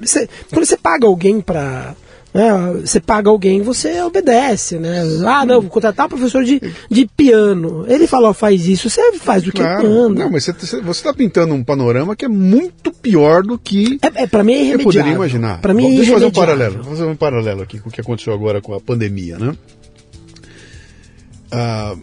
[0.00, 1.96] você, quando você paga alguém para.
[2.32, 2.52] Né,
[2.84, 5.02] você paga alguém, você obedece, né?
[5.26, 7.84] Ah, não, vou contratar um professor de, de piano.
[7.88, 9.88] Ele falou, faz isso, você faz o que claro.
[9.88, 10.22] manda.
[10.22, 13.98] Não, mas você está pintando um panorama que é muito pior do que.
[14.02, 14.82] É, é para mim é irremediável.
[14.82, 15.60] Eu poderia imaginar.
[15.60, 16.82] Para mim é Deixa eu fazer um paralelo.
[16.82, 19.56] Vou fazer um paralelo aqui com o que aconteceu agora com a pandemia, né?
[21.58, 21.96] Ah,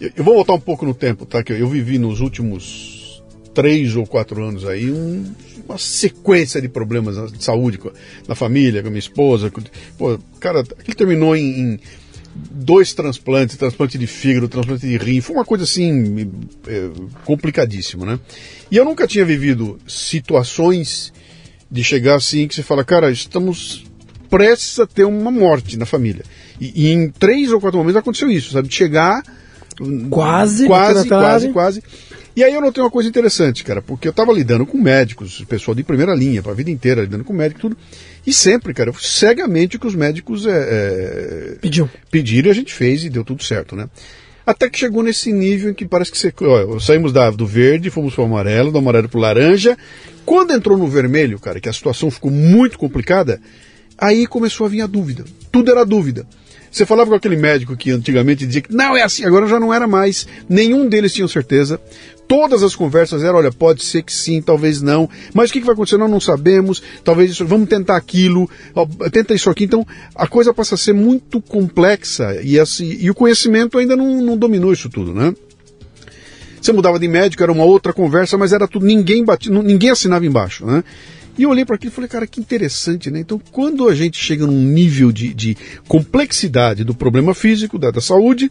[0.00, 1.44] eu vou voltar um pouco no tempo, tá?
[1.44, 3.22] Que eu vivi nos últimos
[3.54, 5.32] três ou quatro anos aí um,
[5.64, 7.78] uma sequência de problemas de saúde
[8.26, 9.48] na família, com a minha esposa.
[9.48, 9.62] Com,
[9.96, 11.80] pô, cara, aquilo terminou em, em
[12.34, 16.28] dois transplantes, transplante de fígado, transplante de rim, foi uma coisa assim
[16.66, 16.90] é,
[17.24, 18.18] complicadíssima, né?
[18.72, 21.12] E eu nunca tinha vivido situações
[21.70, 23.84] de chegar assim que você fala, cara, estamos
[24.28, 26.24] prestes a ter uma morte na família.
[26.60, 28.68] E, e, em três ou quatro momentos aconteceu isso, sabe?
[28.68, 29.22] De chegar.
[30.10, 31.82] Quase, quase, quase, quase.
[32.38, 35.74] E aí eu notei uma coisa interessante, cara, porque eu estava lidando com médicos, pessoal
[35.74, 37.76] de primeira linha, para a vida inteira, lidando com médico tudo.
[38.24, 41.90] E sempre, cara, cegamente o que os médicos é, é, Pediu.
[42.10, 43.88] pediram e a gente fez e deu tudo certo, né?
[44.46, 47.90] Até que chegou nesse nível em que parece que você, ó, saímos da, do verde,
[47.90, 49.76] fomos para o amarelo, do amarelo para o laranja.
[50.24, 53.40] Quando entrou no vermelho, cara, que a situação ficou muito complicada,
[53.98, 55.24] aí começou a vir a dúvida.
[55.50, 56.24] Tudo era dúvida.
[56.70, 59.72] Você falava com aquele médico que antigamente dizia que não é assim, agora já não
[59.72, 60.26] era mais.
[60.48, 61.80] Nenhum deles tinha certeza.
[62.26, 65.08] Todas as conversas eram, olha, pode ser que sim, talvez não.
[65.32, 65.96] Mas o que, vai acontecer?
[65.96, 66.82] Nós não sabemos.
[67.02, 68.48] Talvez isso, vamos tentar aquilo,
[69.10, 69.64] tenta isso aqui.
[69.64, 74.20] Então a coisa passa a ser muito complexa e, assim, e o conhecimento ainda não,
[74.20, 75.34] não dominou isso tudo, né?
[76.60, 80.26] Você mudava de médico, era uma outra conversa, mas era tudo, ninguém batia, ninguém assinava
[80.26, 80.84] embaixo, né?
[81.38, 83.20] E eu olhei para aquilo e falei, cara, que interessante, né?
[83.20, 88.00] Então, quando a gente chega num nível de, de complexidade do problema físico, da, da
[88.00, 88.50] saúde,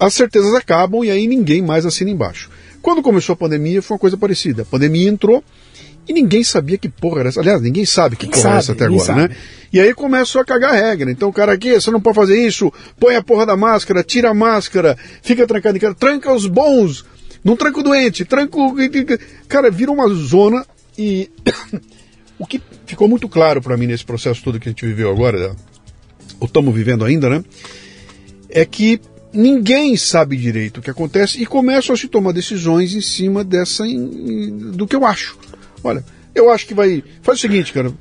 [0.00, 2.50] as certezas acabam e aí ninguém mais assina embaixo.
[2.80, 4.62] Quando começou a pandemia, foi uma coisa parecida.
[4.62, 5.44] A pandemia entrou
[6.08, 7.40] e ninguém sabia que porra era essa.
[7.40, 9.20] Aliás, ninguém sabe que porra sabe, era essa até agora, sabe.
[9.20, 9.36] né?
[9.70, 11.10] E aí começou a cagar a regra.
[11.10, 14.30] Então, o cara aqui, você não pode fazer isso, põe a porra da máscara, tira
[14.30, 17.04] a máscara, fica trancado em casa, tranca os bons,
[17.44, 18.74] não tranca o doente, tranca o.
[19.46, 20.64] Cara, vira uma zona
[20.98, 21.30] e.
[22.38, 25.56] o que ficou muito claro para mim nesse processo todo que a gente viveu agora,
[26.38, 27.44] ou estamos vivendo ainda, né?
[28.48, 29.00] É que
[29.32, 33.84] ninguém sabe direito o que acontece e começam a se tomar decisões em cima dessa
[34.72, 35.36] do que eu acho.
[35.82, 37.02] Olha, eu acho que vai.
[37.22, 37.92] Faz o seguinte, cara.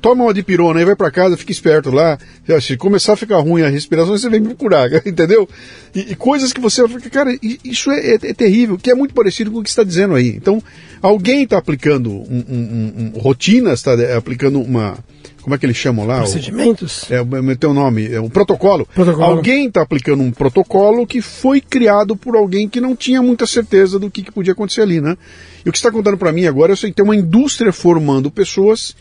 [0.00, 2.18] Toma uma dipirona aí, vai para casa, fica esperto lá.
[2.62, 5.46] Se começar a ficar ruim a respiração, você vem me procurar, entendeu?
[5.94, 9.12] E, e coisas que você fica, cara, isso é, é, é, terrível, que é muito
[9.12, 10.28] parecido com o que está dizendo aí.
[10.28, 10.62] Então,
[11.02, 14.96] alguém está aplicando um, um, um, rotinas, está aplicando uma,
[15.42, 16.18] como é que eles chamam lá?
[16.18, 17.02] Procedimentos?
[17.10, 18.86] O, é, o teu nome, é um protocolo.
[18.94, 19.24] protocolo.
[19.24, 23.98] Alguém está aplicando um protocolo que foi criado por alguém que não tinha muita certeza
[23.98, 25.18] do que, que podia acontecer ali, né?
[25.66, 28.96] E o que está contando para mim agora é que tem uma indústria formando pessoas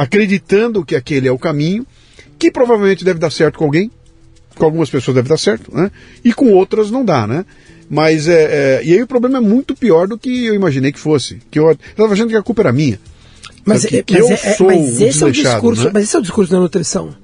[0.00, 1.86] acreditando que aquele é o caminho,
[2.38, 3.90] que provavelmente deve dar certo com alguém,
[4.56, 5.90] com algumas pessoas deve dar certo, né?
[6.24, 7.44] E com outras não dá, né?
[7.88, 10.98] Mas é, é, e aí o problema é muito pior do que eu imaginei que
[10.98, 11.42] fosse.
[11.50, 12.98] Que eu estava achando que a culpa era minha.
[13.62, 15.90] Mas, que, que mas, é, mas esse é o discurso, né?
[15.92, 17.14] mas esse é o discurso da nutrição.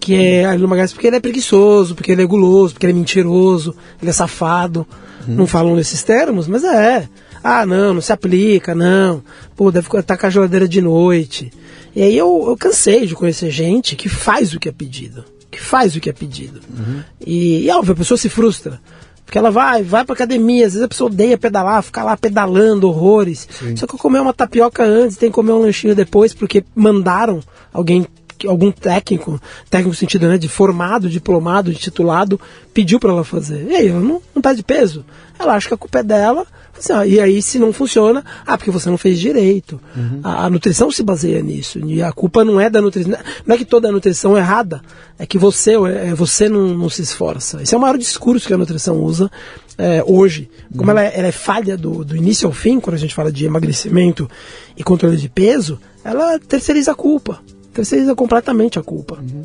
[0.00, 2.96] Que é Arlindo Magalhães porque ele é preguiçoso, porque ele é guloso, porque ele é
[2.96, 3.72] mentiroso,
[4.02, 4.84] ele é safado.
[5.28, 5.34] Hum.
[5.36, 7.08] Não falam nesses termos, mas é.
[7.48, 9.22] Ah, não, não se aplica, não.
[9.54, 11.52] Pô, deve estar com a geladeira de noite.
[11.94, 15.24] E aí eu, eu cansei de conhecer gente que faz o que é pedido.
[15.48, 16.60] Que faz o que é pedido.
[16.76, 17.04] Uhum.
[17.24, 18.80] E, e, óbvio, a pessoa se frustra.
[19.24, 22.88] Porque ela vai, vai pra academia, às vezes a pessoa odeia pedalar, ficar lá pedalando
[22.88, 23.46] horrores.
[23.48, 23.76] Sim.
[23.76, 27.40] Só que comer uma tapioca antes, tem que comer um lanchinho depois, porque mandaram
[27.72, 28.08] alguém
[28.44, 29.40] algum técnico,
[29.70, 32.40] técnico no sentido né, de formado, diplomado, de titulado,
[32.74, 33.66] pediu para ela fazer.
[33.70, 35.04] E aí, ela não, não perde peso.
[35.38, 36.46] Ela acha que a culpa é dela.
[36.90, 39.80] Ó, e aí, se não funciona, ah, porque você não fez direito.
[39.96, 40.20] Uhum.
[40.22, 41.78] A, a, nutrição se baseia nisso.
[41.86, 43.18] E a culpa não é da nutrição.
[43.46, 44.82] Não é que toda a nutrição é errada.
[45.18, 47.62] É que você, é, você não, não se esforça.
[47.62, 49.30] Esse é o maior discurso que a nutrição usa
[49.78, 50.50] é, hoje.
[50.76, 50.98] Como uhum.
[50.98, 53.44] ela, é, ela, é, falha do, do início ao fim, quando a gente fala de
[53.44, 54.28] emagrecimento
[54.76, 57.40] e controle de peso, ela terceiriza a culpa
[57.76, 59.18] terceiriza completamente a culpa.
[59.20, 59.44] Uhum.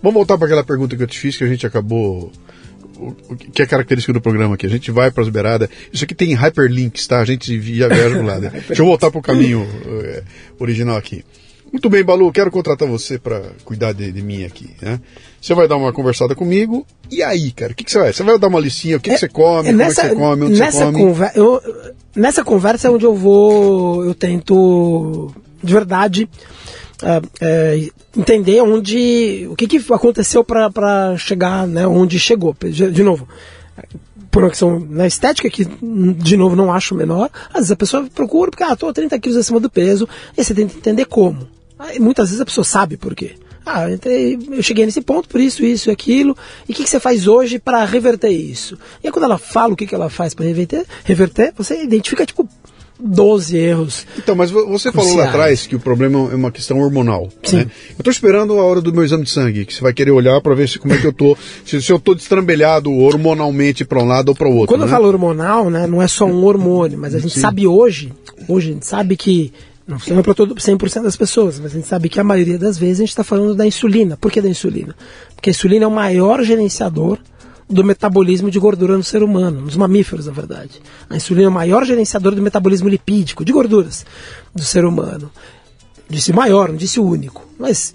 [0.00, 2.30] Vamos voltar para aquela pergunta que eu te fiz, que a gente acabou.
[2.98, 4.66] O, que é característica do programa aqui.
[4.66, 5.68] A gente vai para as beiradas.
[5.92, 7.20] Isso aqui tem hyperlinks, tá?
[7.20, 8.50] A gente via do lado.
[8.68, 10.22] Deixa eu voltar para o caminho uh,
[10.58, 11.24] original aqui.
[11.72, 14.70] Muito bem, Balu, quero contratar você para cuidar de, de, mim aqui.
[14.80, 15.00] Né?
[15.40, 16.86] Você vai dar uma conversada comigo.
[17.10, 18.12] E aí, cara, o que, que você vai?
[18.12, 20.12] Você vai dar uma listinha, o que, é, que você come, é nessa, como é
[20.12, 20.98] que você come, onde nessa você come?
[20.98, 21.62] Conver eu,
[22.14, 25.32] nessa conversa é onde eu vou, eu tento,
[25.64, 26.28] de verdade,
[27.40, 32.54] é, entender onde o que, que aconteceu para chegar né, onde chegou.
[32.60, 33.28] De, de novo,
[34.30, 38.08] por uma questão na estética, que de novo não acho menor, às vezes a pessoa
[38.14, 41.46] procura porque, ah, estou 30 quilos acima do peso, e você tenta entender como.
[41.78, 43.34] Aí, muitas vezes a pessoa sabe por quê.
[43.64, 46.36] Ah, eu cheguei nesse ponto por isso, isso e aquilo.
[46.68, 48.76] E o que, que, você faz hoje para reverter isso?
[49.02, 52.26] E aí quando ela fala o que, que ela faz para reverter, reverter, você identifica,
[52.26, 52.48] tipo,
[52.98, 54.06] 12 erros.
[54.16, 57.28] Então, mas você falou lá atrás que o problema é uma questão hormonal.
[57.42, 57.56] Sim.
[57.56, 57.62] Né?
[57.90, 60.40] Eu estou esperando a hora do meu exame de sangue, que você vai querer olhar
[60.40, 64.00] para ver se, como é que eu tô, se, se eu estou destrambelhado hormonalmente para
[64.00, 64.68] um lado ou para o outro.
[64.68, 64.86] Quando né?
[64.86, 67.40] eu falo hormonal, né, não é só um hormônio, mas a gente Sim.
[67.40, 68.12] sabe hoje,
[68.48, 69.52] hoje a gente sabe que
[69.86, 72.78] não funciona para todo 100% das pessoas, mas a gente sabe que a maioria das
[72.78, 74.16] vezes a gente está falando da insulina.
[74.16, 74.94] Por que da insulina?
[75.34, 77.18] Porque a insulina é o maior gerenciador
[77.68, 80.80] do metabolismo de gordura no ser humano, nos mamíferos, na verdade.
[81.08, 84.04] A insulina é o maior gerenciador do metabolismo lipídico, de gorduras,
[84.54, 85.30] do ser humano.
[86.08, 87.46] Disse maior, não disse único.
[87.58, 87.94] Mas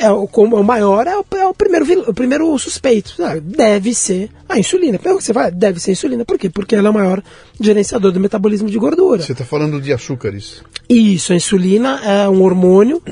[0.00, 3.14] é o, é o maior é o, é o, primeiro, o primeiro suspeito.
[3.22, 4.98] Ah, deve ser a insulina.
[4.98, 6.24] Pelo que você vai, deve ser a insulina.
[6.24, 6.48] Por quê?
[6.48, 7.22] Porque ela é o maior
[7.60, 9.22] gerenciador do metabolismo de gordura.
[9.22, 10.62] Você está falando de açúcares.
[10.88, 13.02] Isso, a insulina é um hormônio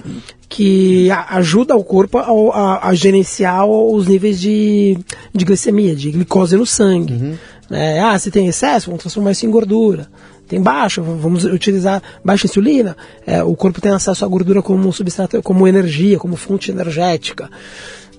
[0.48, 4.96] que ajuda o corpo a, a, a, gerenciar os níveis de,
[5.34, 7.12] de glicemia, de glicose no sangue.
[7.12, 7.36] Uhum.
[7.70, 10.08] É, ah, se tem excesso, vamos transformar isso em gordura.
[10.48, 12.96] Tem baixo, vamos utilizar baixa insulina.
[13.26, 17.50] É, o corpo tem acesso à gordura como substrato, como energia, como fonte energética.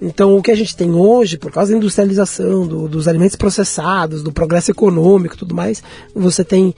[0.02, 4.24] Então, o que a gente tem hoje, por causa da industrialização, do, dos alimentos processados,
[4.24, 5.84] do progresso econômico tudo mais,
[6.16, 6.74] você tem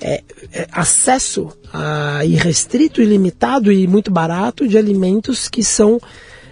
[0.00, 0.22] é,
[0.52, 6.00] é, acesso a irrestrito, ilimitado e muito barato de alimentos que são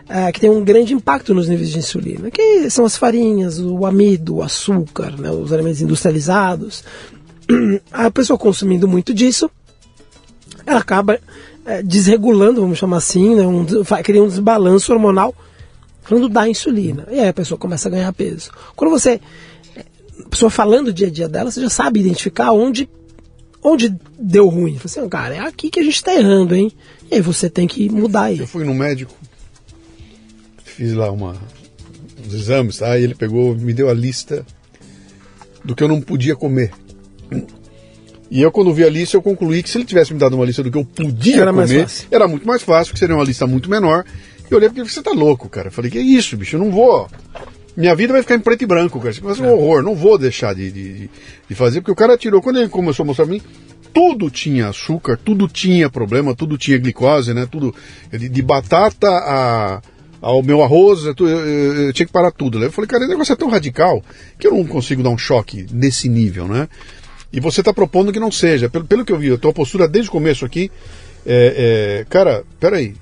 [0.08, 3.84] é, que tem um grande impacto nos níveis de insulina, que são as farinhas, o
[3.84, 6.82] amido, o açúcar, né, os alimentos industrializados.
[7.92, 9.50] A pessoa consumindo muito disso,
[10.66, 11.18] ela acaba
[11.64, 13.64] é, desregulando, vamos chamar assim, né, um,
[14.02, 15.34] cria um desbalanço hormonal
[16.02, 17.06] falando da insulina.
[17.10, 18.50] E aí a pessoa começa a ganhar peso.
[18.74, 19.20] Quando você,
[20.24, 22.88] a pessoa falando o dia a dia dela, você já sabe identificar onde,
[23.62, 24.78] onde deu ruim.
[24.78, 26.72] Você assim, cara, é aqui que a gente está errando, hein?
[27.10, 28.38] E aí você tem que mudar aí.
[28.38, 29.14] Eu fui no médico,
[30.64, 31.36] fiz lá uma,
[32.26, 32.98] uns exames, tá?
[32.98, 34.46] E ele pegou, me deu a lista
[35.64, 36.72] do que eu não podia comer.
[38.30, 40.44] E eu, quando vi a lista, eu concluí que se ele tivesse me dado uma
[40.44, 43.46] lista do que eu podia era comer, era muito mais fácil, que seria uma lista
[43.46, 44.04] muito menor.
[44.50, 45.68] E eu olhei porque você tá louco, cara.
[45.68, 46.56] Eu falei, que é isso, bicho?
[46.56, 47.08] Eu não vou.
[47.76, 49.10] Minha vida vai ficar em preto e branco, cara.
[49.10, 49.52] Isso vai ser um é.
[49.52, 49.82] horror.
[49.82, 51.10] Não vou deixar de, de,
[51.48, 52.42] de fazer, porque o cara tirou.
[52.42, 53.40] Quando ele começou a mostrar pra mim,
[53.94, 57.46] tudo tinha açúcar, tudo tinha problema, tudo tinha glicose, né?
[57.50, 57.74] Tudo.
[58.10, 59.82] De, de batata a
[60.20, 62.58] ao meu arroz, eu, eu, eu, tinha que parar tudo.
[62.58, 62.66] Né?
[62.66, 64.02] Eu falei, cara, o negócio é tão radical
[64.38, 66.68] que eu não consigo dar um choque nesse nível, né?
[67.32, 68.68] E você está propondo que não seja.
[68.68, 70.70] Pelo, pelo que eu vi, a tua postura desde o começo aqui,
[71.26, 72.94] é, é, cara, peraí,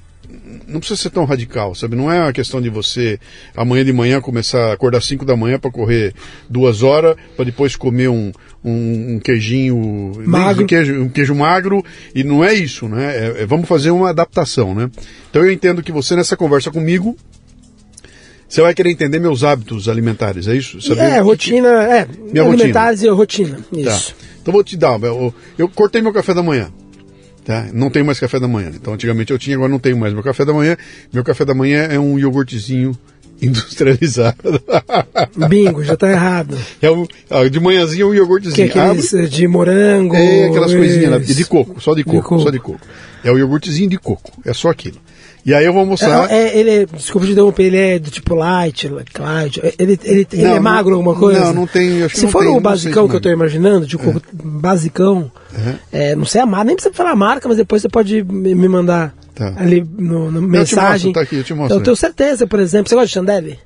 [0.66, 1.97] não precisa ser tão radical, sabe?
[1.97, 3.18] Não é uma questão de você
[3.57, 6.14] amanhã de manhã começar a acordar 5 da manhã para correr
[6.49, 8.33] duas horas, para depois comer um,
[8.64, 10.64] um, um queijinho magro.
[10.64, 13.16] Um queijo, um queijo magro, e não é isso, né?
[13.16, 14.91] É, é, vamos fazer uma adaptação, né?
[15.31, 17.16] Então eu entendo que você nessa conversa comigo
[18.49, 20.81] você vai querer entender meus hábitos alimentares, é isso?
[20.81, 23.13] Saber é, rotina, é, minha alimentares rotina.
[23.13, 23.97] e rotina, tá.
[23.97, 24.15] isso.
[24.15, 24.27] Tá.
[24.41, 26.71] Então vou te dar, eu, eu cortei meu café da manhã,
[27.45, 27.67] tá?
[27.73, 28.71] Não tenho mais café da manhã.
[28.73, 30.77] Então antigamente eu tinha, agora não tenho mais meu café da manhã.
[31.13, 32.97] Meu café da manhã é um iogurtezinho
[33.43, 34.63] industrializado.
[35.49, 36.57] Bingo, já tá errado.
[36.81, 37.05] É um,
[37.51, 38.71] de manhãzinho um iogurtezinho.
[38.71, 40.15] Que é aqueles Abre, de morango.
[40.15, 42.87] É, aquelas coisinhas lá, de coco, só de coco, de coco, só de coco.
[43.25, 45.01] É o iogurtezinho de coco, é só aquilo.
[45.47, 46.29] E aí eu vou mostrar.
[46.29, 50.27] É, é, ele é, desculpa de interromper, ele é do tipo light, light ele, ele,
[50.33, 51.39] ele não, é magro alguma coisa?
[51.39, 52.03] Não, não tem.
[52.03, 54.21] Acho Se for tem, o basicão que eu estou imaginando, tipo, é.
[54.35, 55.31] basicão,
[55.93, 58.69] é, não sei a marca, nem precisa falar a marca, mas depois você pode me
[58.69, 59.55] mandar tá.
[59.57, 61.11] ali no, no mensagem.
[61.11, 61.79] Eu te mostro, tá aqui, eu te mostro.
[61.79, 63.59] Eu tenho certeza, por exemplo, você gosta de chandelle?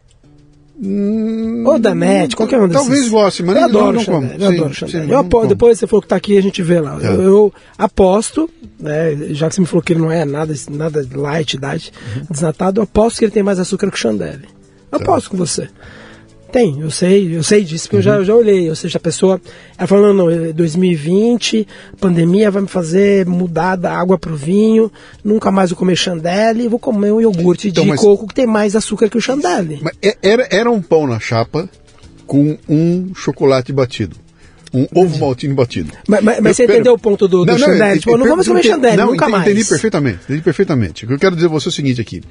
[0.83, 2.83] Hum, Ou da NET, qualquer um desses.
[2.83, 4.27] Talvez goste, mas eu adoro não, como.
[4.27, 5.13] Eu adoro Chandelle.
[5.13, 6.99] Eu aposto, depois você falou que tá aqui, a gente vê lá.
[7.03, 7.07] É.
[7.07, 11.07] Eu, eu, aposto, né, já que você me falou que ele não é nada, nada
[11.15, 12.23] light, diet, uhum.
[12.31, 14.49] desnatado, eu aposto que ele tem mais açúcar que o Chandelle.
[14.91, 15.05] Eu tá.
[15.05, 15.69] aposto com você.
[16.53, 18.01] Tem, eu sei, eu sei disso, porque uhum.
[18.01, 18.69] eu, já, eu já olhei.
[18.69, 19.41] Ou seja, a pessoa.
[19.79, 21.67] Ela falou, não, não, 2020,
[22.01, 24.91] pandemia vai me fazer mudar da água pro vinho,
[25.25, 28.47] nunca mais vou comer chandelle, vou comer um iogurte então, de mas, coco que tem
[28.47, 29.81] mais açúcar que o chandelle.
[30.03, 31.69] É, era, era um pão na chapa
[32.27, 34.17] com um chocolate batido.
[34.73, 35.93] Um ovo maltine batido.
[36.07, 37.95] Mas, mas, mas você entendeu o ponto do, do não, chandelle?
[37.95, 39.47] Não, tipo, não vamos comer chandelle, não, nunca entendi, mais.
[39.49, 41.05] Entendi perfeitamente, entendi perfeitamente.
[41.05, 42.23] O que eu quero dizer a você é o seguinte aqui.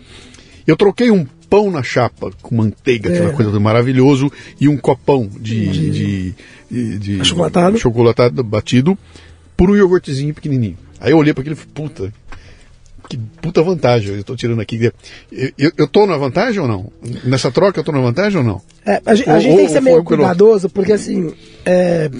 [0.69, 3.33] Eu troquei um pão na chapa com manteiga, aquela é.
[3.33, 6.35] coisa do maravilhoso, e um copão de, de, de,
[6.69, 7.79] de, de chocolatado.
[7.79, 8.95] chocolatado batido
[9.57, 10.77] por um iogurtezinho pequenininho.
[11.01, 12.13] Aí eu olhei para aquilo e falei, puta,
[13.09, 14.91] que puta vantagem eu estou tirando aqui.
[15.57, 16.91] Eu, eu tô na vantagem ou não?
[17.23, 18.61] Nessa troca eu estou na vantagem ou não?
[18.85, 21.33] É, a, gente, a gente tem que ser meio cuidadoso, porque assim,
[21.65, 22.11] é,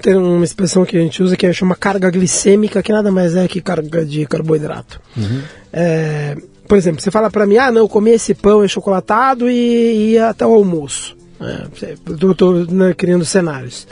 [0.00, 3.34] tem uma expressão que a gente usa que é chama carga glicêmica, que nada mais
[3.34, 5.00] é que carga de carboidrato.
[5.16, 5.42] Uhum.
[5.72, 6.36] É,
[6.70, 10.28] por exemplo, você fala para mim, ah, não, eu comi esse pão chocolatado e ia
[10.28, 11.16] até o almoço.
[11.40, 11.66] É,
[12.06, 13.88] eu tô, né, criando cenários.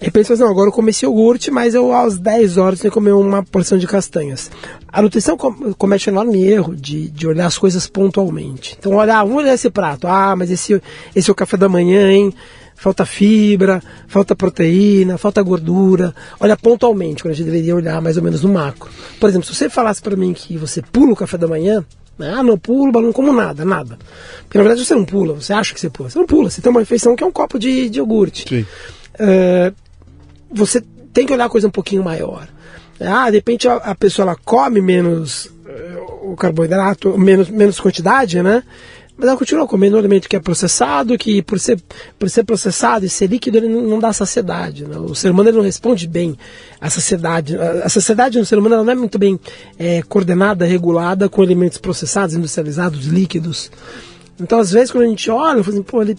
[0.00, 2.90] E pensa assim, não, agora eu comi esse iogurte, mas eu às 10 horas tenho
[2.90, 4.50] que comer uma porção de castanhas.
[4.88, 8.74] A nutrição comete um enorme erro de, de olhar as coisas pontualmente.
[8.78, 10.06] Então, olhar, vamos olhar esse prato.
[10.06, 10.80] Ah, mas esse,
[11.14, 12.32] esse é o café da manhã, hein?
[12.82, 16.12] Falta fibra, falta proteína, falta gordura.
[16.40, 18.90] Olha pontualmente, quando a gente deveria olhar mais ou menos no macro.
[19.20, 21.84] Por exemplo, se você falasse para mim que você pula o café da manhã,
[22.18, 22.34] né?
[22.36, 23.96] ah, não pulo, não como nada, nada.
[24.42, 26.10] Porque na verdade você não pula, você acha que você pula.
[26.10, 28.66] Você não pula, você tem uma refeição que é um copo de, de iogurte.
[29.16, 29.72] É,
[30.50, 32.48] você tem que olhar a coisa um pouquinho maior.
[33.00, 38.42] Ah, de repente a, a pessoa ela come menos uh, o carboidrato, menos, menos quantidade,
[38.42, 38.64] né?
[39.22, 41.80] Mas ela continua comendo um alimento que é processado, que por ser,
[42.18, 44.84] por ser processado e ser líquido, ele não, não dá saciedade.
[44.84, 44.98] Né?
[44.98, 46.36] O ser humano ele não responde bem
[46.80, 47.56] à saciedade.
[47.56, 49.38] A, a saciedade no ser humano não é muito bem
[49.78, 53.70] é, coordenada, regulada com alimentos processados, industrializados, líquidos.
[54.40, 56.18] Então, às vezes, quando a gente olha, eu falo assim, pô, ele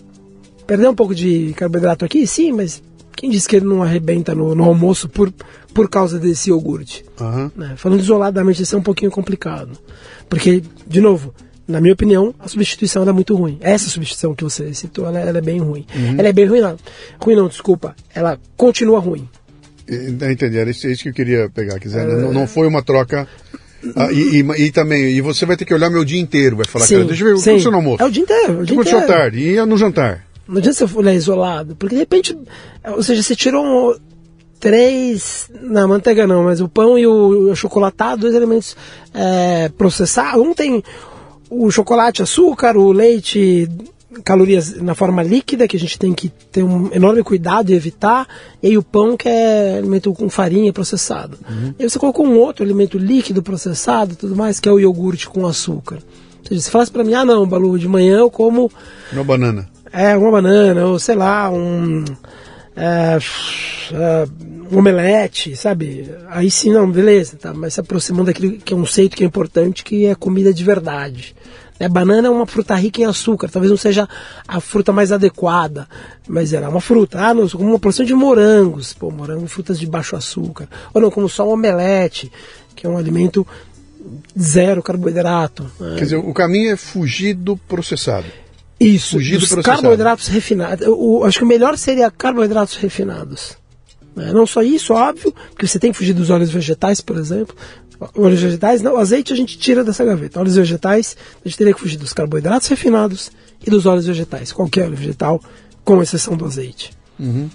[0.66, 2.26] perdeu um pouco de carboidrato aqui?
[2.26, 2.82] Sim, mas
[3.18, 5.30] quem disse que ele não arrebenta no, no almoço por,
[5.74, 7.04] por causa desse iogurte?
[7.20, 7.51] Uhum.
[7.54, 7.74] Né?
[7.76, 9.78] Falando isoladamente, isso é um pouquinho complicado.
[10.30, 11.34] Porque, de novo,
[11.68, 13.57] na minha opinião, a substituição é muito ruim.
[13.61, 15.86] Essa substituição que você citou, ela, ela é bem ruim.
[15.95, 16.16] Uhum.
[16.18, 16.78] Ela é bem ruim, não.
[17.22, 17.95] Ruim não, desculpa.
[18.14, 19.28] Ela continua ruim.
[19.88, 21.80] Entendi, era isso, isso que eu queria pegar.
[21.80, 22.22] Quiser, é...
[22.22, 23.28] não, não foi uma troca
[23.95, 26.66] ah, e, e, e, também, e você vai ter que olhar meu dia inteiro, vai
[26.66, 28.01] falar, sim, cara, deixa eu ver, o que você no almoço?
[28.01, 29.07] É o dia inteiro, o dia inteiro.
[29.07, 30.26] tarde, e no jantar?
[30.47, 32.38] Não adianta você olhar isolado, porque de repente,
[32.86, 33.95] ou seja, você tirou um,
[34.59, 38.78] três, na manteiga não, mas o pão e o, o chocolatado, dois elementos
[39.14, 40.41] é, processados.
[40.41, 40.82] Um tem
[41.54, 43.70] o chocolate, açúcar, o leite,
[44.24, 48.28] calorias na forma líquida, que a gente tem que ter um enorme cuidado e evitar,
[48.62, 51.38] e aí o pão, que é alimento com farinha processado.
[51.49, 51.74] Uhum.
[51.80, 55.28] E aí você colocou um outro alimento líquido processado tudo mais, que é o iogurte
[55.30, 55.99] com açúcar.
[56.41, 58.72] Ou seja, se falasse para mim, ah não, Balu, de manhã eu como.
[59.12, 59.70] Uma banana.
[59.91, 62.04] É, uma banana, ou sei lá, um.
[62.76, 63.17] É,
[63.93, 66.09] é, omelete, sabe?
[66.30, 69.28] Aí sim, não, beleza, tá, mas se aproximando daquele que é um conceito que é
[69.28, 71.36] importante, que é comida de verdade.
[71.80, 71.88] Né?
[71.88, 74.07] Banana é uma fruta rica em açúcar, talvez não seja
[74.47, 75.88] a fruta mais adequada,
[76.28, 77.19] mas ela é uma fruta.
[77.19, 80.67] Ah, não, como uma porção de morangos, pô, morango, frutas de baixo açúcar.
[80.93, 82.32] Ou não, como só um omelete,
[82.76, 83.45] que é um alimento
[84.39, 85.69] zero carboidrato.
[85.80, 85.95] Né?
[85.97, 88.28] Quer dizer, o caminho é fugir do processado.
[88.86, 89.81] Isso, fugir do processado.
[89.81, 90.86] carboidratos refinados.
[90.86, 93.57] Eu, acho que o melhor seria carboidratos refinados.
[94.15, 94.31] Né?
[94.31, 97.55] Não só isso, óbvio, porque você tem que fugir dos óleos vegetais, por exemplo,
[98.15, 100.39] óleos vegetais, não, azeite a gente tira dessa gaveta.
[100.39, 103.31] Óleos vegetais, a gente teria que fugir dos carboidratos refinados
[103.65, 105.41] e dos óleos vegetais, qualquer óleo vegetal,
[105.84, 106.91] com exceção do azeite.
[107.19, 107.49] Uhum.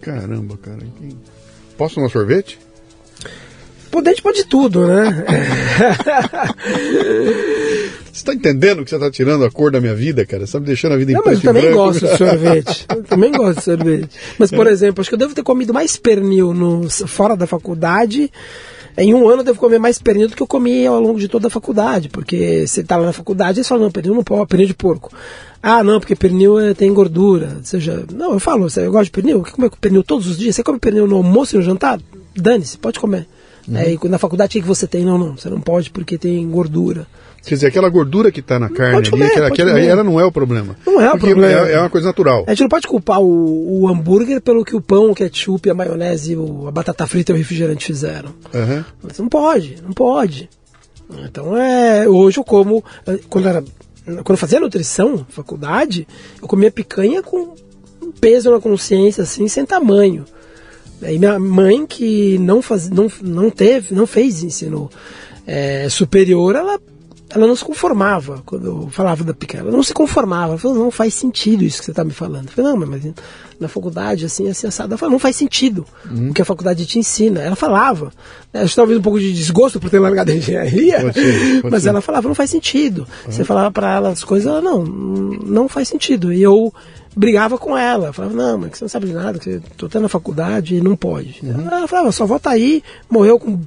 [0.00, 0.82] Caramba, cara.
[1.76, 2.58] Posso tomar sorvete?
[3.92, 5.04] Poder pode tudo, né?
[8.10, 10.40] Você está entendendo que você está tirando a cor da minha vida, cara?
[10.40, 11.78] Você está me deixando a vida em Não, mas eu também branco.
[11.78, 12.86] gosto de sorvete.
[12.94, 14.10] eu também gosto de sorvete.
[14.38, 14.70] Mas, por é.
[14.70, 18.30] exemplo, acho que eu devo ter comido mais pernil no, fora da faculdade
[18.96, 21.26] em um ano eu devo comer mais pernil do que eu comi ao longo de
[21.26, 24.46] toda a faculdade, porque você está lá na faculdade e fala, não, pernil não pode,
[24.46, 25.10] pernil de porco.
[25.62, 27.54] Ah, não, porque pernil é, tem gordura.
[27.56, 29.42] Ou seja, não, eu falo, você gosta de pernil?
[29.42, 30.54] Quer comer pernil todos os dias?
[30.54, 32.00] Você come pernil no almoço e no jantar?
[32.34, 33.26] Dane-se, pode comer.
[33.68, 33.98] Uhum.
[34.04, 35.04] E na faculdade o que você tem?
[35.04, 37.06] Não, não, você não pode porque tem gordura.
[37.44, 40.24] Quer dizer, aquela gordura que está na carne comer, ali, aquela, aquela, ela não é
[40.24, 40.76] o problema.
[40.86, 41.68] Não é o problema.
[41.68, 42.44] É, é, uma coisa natural.
[42.46, 45.74] A gente não pode culpar o, o, hambúrguer pelo que o pão, o ketchup, a
[45.74, 46.36] maionese,
[46.66, 48.30] a batata frita e o refrigerante fizeram.
[48.54, 48.84] Uhum.
[49.18, 50.48] Não pode, não pode.
[51.24, 52.08] Então é.
[52.08, 52.82] Hoje eu como.
[53.28, 53.64] Quando, era,
[54.04, 56.06] quando eu fazia nutrição, faculdade,
[56.40, 57.54] eu comia picanha com
[58.00, 60.24] um peso na consciência, assim, sem tamanho.
[61.10, 64.90] E minha mãe, que não, faz, não, não teve, não fez ensino
[65.46, 66.78] é, superior, ela
[67.34, 69.62] ela não se conformava quando eu falava da picanha.
[69.62, 70.52] Ela não se conformava.
[70.52, 72.46] Ela falou, não faz sentido isso que você está me falando.
[72.46, 73.02] Eu falei, não, mas
[73.58, 74.92] na faculdade, assim, assim, assado.
[74.92, 76.30] Ela falou, não faz sentido uhum.
[76.30, 77.40] o que a faculdade te ensina.
[77.40, 78.12] Ela falava.
[78.52, 81.82] Né, talvez um pouco de desgosto por ter largado a engenharia, pode ser, pode mas
[81.82, 81.88] ser.
[81.88, 83.06] ela falava, não faz sentido.
[83.24, 83.32] Uhum.
[83.32, 86.32] Você falava para ela as coisas, ela, não, não faz sentido.
[86.32, 86.72] E eu
[87.16, 88.12] brigava com ela.
[88.12, 90.80] Falava, não, mas você não sabe de nada, que eu tô até na faculdade e
[90.80, 91.40] não pode.
[91.42, 91.66] Uhum.
[91.66, 93.60] Ela falava, só volta aí, morreu com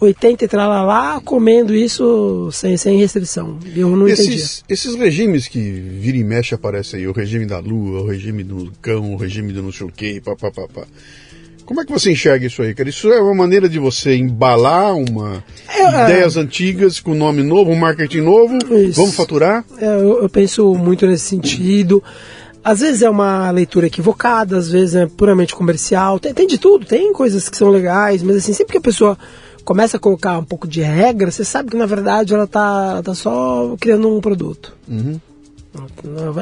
[0.00, 3.58] 80 e tralalá, comendo isso sem, sem restrição.
[3.74, 4.62] Eu não esses, entendi.
[4.68, 8.72] Esses regimes que vira e mexe aparecem aí, o regime da lua, o regime do
[8.80, 10.86] cão, o regime do não sei o quê, papapá.
[11.68, 12.88] Como é que você enxerga isso aí, cara?
[12.88, 16.04] Isso é uma maneira de você embalar uma é, é.
[16.04, 18.98] ideias antigas com nome novo, um marketing novo, isso.
[18.98, 19.62] vamos faturar?
[19.78, 22.02] É, eu, eu penso muito nesse sentido.
[22.68, 26.84] Às vezes é uma leitura equivocada, às vezes é puramente comercial, tem, tem de tudo,
[26.84, 29.16] tem coisas que são legais, mas assim, sempre que a pessoa
[29.64, 33.14] começa a colocar um pouco de regra, você sabe que na verdade ela tá, tá
[33.14, 34.76] só criando um produto.
[34.86, 35.18] Uhum.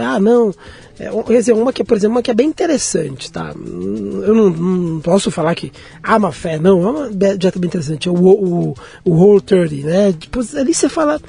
[0.01, 0.53] Ah, não.
[0.99, 3.55] É, quer dizer, uma que, por exemplo, uma que é bem interessante, tá?
[3.55, 5.71] Eu não, não posso falar que
[6.03, 6.83] há uma fé, não.
[6.83, 8.09] É uma dieta bem interessante.
[8.09, 8.75] É o, o,
[9.05, 10.13] o Whole 30, né?
[10.13, 11.21] Tipo, ali você fala.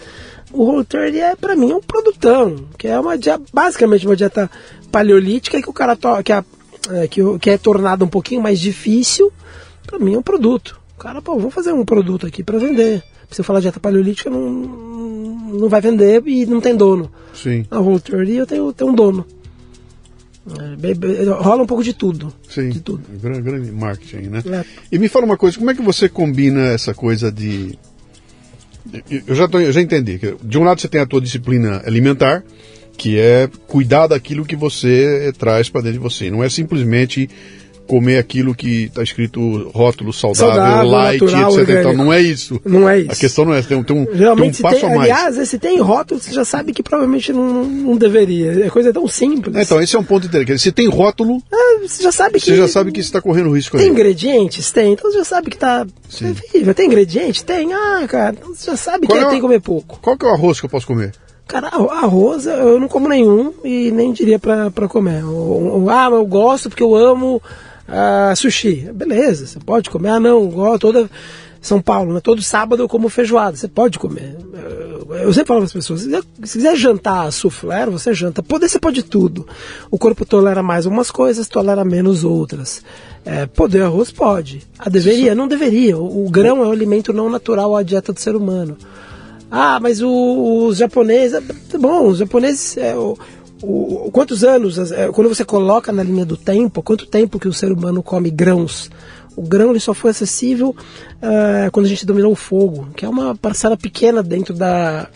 [0.52, 2.56] O Whole 30 é, pra mim, um produtão.
[2.78, 4.50] Que é uma dieta, basicamente uma dieta
[4.92, 9.32] paleolítica que o cara to, que, é, que, que é tornada um pouquinho mais difícil.
[9.86, 10.80] Pra mim é um produto.
[10.96, 13.04] O cara, pô, vou fazer um produto aqui para vender.
[13.30, 17.12] Se eu falar dieta paleolítica, não, não vai vender e não tem dono.
[17.34, 17.66] Sim.
[17.70, 19.26] A Whole 30 eu tenho, tenho um dono.
[20.48, 22.34] É, rola um pouco de tudo.
[22.50, 22.70] Sim.
[22.70, 23.04] De tudo.
[23.22, 24.44] Grande, grande marketing, né?
[24.46, 24.66] É.
[24.92, 27.78] E me fala uma coisa, como é que você combina essa coisa de.
[29.28, 30.20] Eu já, tô, já entendi.
[30.42, 32.44] De um lado você tem a tua disciplina alimentar,
[32.98, 36.32] que é cuidar daquilo que você traz para dentro de você.
[36.32, 37.30] Não é simplesmente
[37.88, 41.76] comer aquilo que está escrito rótulo saudável, saudável light, natural, etc.
[41.80, 42.62] Então, não é isso.
[42.66, 43.12] Não é isso.
[43.12, 45.12] A questão não é tem, tem um, Geralmente, tem um passo tem, a mais.
[45.12, 48.66] Aliás, se tem rótulo, você já sabe que provavelmente não, não deveria.
[48.66, 49.56] É coisa tão simples.
[49.56, 50.62] É, então, esse é um ponto interessante.
[50.62, 52.46] Se tem rótulo, ah, você já sabe que.
[52.46, 53.94] Você já sabe que está correndo risco tem aí.
[53.94, 54.72] Tem ingredientes?
[54.72, 54.94] Tem.
[54.94, 55.88] Então você já sabe que está.
[56.66, 57.42] É tem ingredientes?
[57.42, 57.74] Tem.
[57.74, 60.00] Ah, cara, então você já sabe Qual que é, tem que comer pouco.
[60.02, 61.14] Qual que é o arroz que eu posso comer?
[61.48, 65.24] Cara, arroz eu não como nenhum e nem diria para comer.
[65.90, 67.42] Ah, eu gosto porque eu amo
[67.88, 68.90] ah, sushi.
[68.94, 70.10] Beleza, você pode comer.
[70.10, 71.10] Ah, não, igual toda
[71.62, 72.20] São Paulo, né?
[72.20, 73.56] todo sábado eu como feijoada.
[73.56, 74.36] Você pode comer.
[75.10, 78.44] Eu sempre falo para as pessoas: se quiser, se quiser jantar soufflé, você janta.
[78.44, 79.48] Poder, você pode tudo.
[79.90, 82.84] O corpo tolera mais algumas coisas, tolera menos outras.
[83.26, 84.62] É, poder arroz pode.
[84.78, 85.34] A deveria?
[85.34, 85.98] Não deveria.
[85.98, 88.78] O, o grão é um alimento não natural à dieta do ser humano.
[89.50, 91.42] Ah, mas os japoneses.
[91.70, 92.78] Tá bom, os japoneses.
[92.78, 93.18] É, o,
[93.62, 97.54] o, quantos anos, é, quando você coloca na linha do tempo, quanto tempo que o
[97.54, 98.90] ser humano come grãos?
[99.36, 103.10] O grão ele só foi acessível uh, quando a gente dominou o fogo, que é
[103.10, 105.08] uma parcela pequena dentro da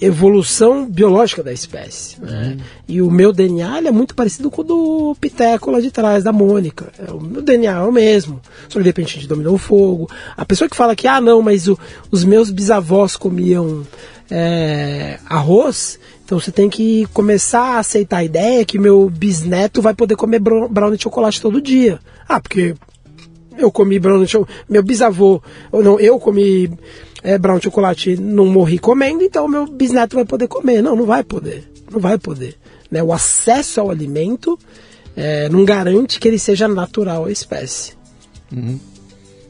[0.00, 2.20] evolução biológica da espécie.
[2.20, 2.56] Né?
[2.56, 2.64] Uhum.
[2.86, 6.32] E o meu DNA é muito parecido com o do Piteco lá de trás, da
[6.32, 6.92] Mônica.
[6.98, 8.40] É, o meu DNA é o mesmo.
[8.68, 10.08] Só que de repente a gente dominou o fogo.
[10.36, 11.78] A pessoa que fala que, ah, não, mas o,
[12.10, 13.86] os meus bisavós comiam
[14.30, 19.94] é, arroz, então você tem que começar a aceitar a ideia que meu bisneto vai
[19.94, 22.00] poder comer brownie de chocolate todo dia.
[22.28, 22.74] Ah, porque
[23.56, 26.68] eu comi brownie de chocolate, meu bisavô, ou não, eu comi
[27.22, 30.82] é, brown chocolate não morri comendo, então meu bisneto vai poder comer.
[30.82, 31.70] Não, não vai poder.
[31.92, 32.56] Não vai poder.
[32.90, 33.00] Né?
[33.04, 34.58] O acesso ao alimento
[35.16, 37.92] é, não garante que ele seja natural à espécie.
[38.52, 38.80] Uhum.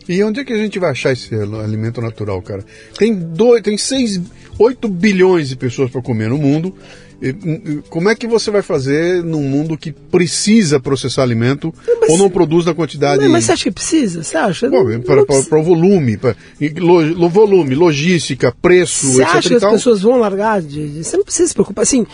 [0.09, 2.65] E onde é que a gente vai achar esse alimento natural, cara?
[2.97, 4.21] Tem, dois, tem 6,
[4.59, 6.75] 8 bilhões de pessoas para comer no mundo.
[7.89, 12.29] Como é que você vai fazer num mundo que precisa processar alimento mas, ou não
[12.29, 13.23] produz na quantidade?
[13.23, 14.23] Mas, mas você acha que precisa?
[14.23, 14.69] Você acha?
[14.69, 16.37] Para o volume, para
[16.79, 19.33] lo, volume, logística, preço, você etc.
[19.33, 20.61] Você acha que as pessoas vão largar?
[20.61, 21.85] De, você não precisa se preocupar.
[21.85, 22.07] Assim,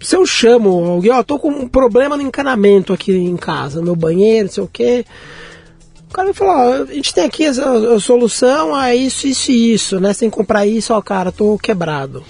[0.00, 3.94] se eu chamo alguém, ó, tô com um problema no encanamento aqui em casa, no
[3.94, 5.04] banheiro, não sei o quê.
[6.12, 9.72] O cara falar, ó, a gente tem aqui a, a, solução a isso, isso e
[9.72, 10.12] isso, né?
[10.12, 12.22] Você tem que comprar isso, ó, cara, tô quebrado.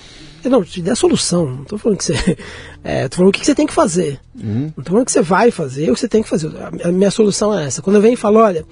[0.45, 1.47] Não, te dê a solução.
[1.47, 2.39] Não tô falando que você.
[2.85, 4.19] É, tô falando o que você tem que fazer.
[4.35, 4.73] Uhum.
[4.77, 6.51] Não tô falando que você vai fazer, o que você tem que fazer.
[6.83, 7.81] A minha solução é essa.
[7.81, 8.65] Quando eu venho e falo, olha,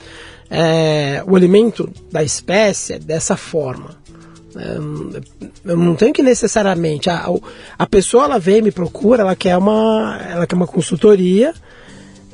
[0.50, 3.90] é, o alimento da espécie é dessa forma.
[4.56, 4.78] É,
[5.64, 7.08] eu não tenho que necessariamente.
[7.08, 7.26] A,
[7.78, 11.54] a pessoa ela vem, me procura, ela quer uma, ela quer uma consultoria.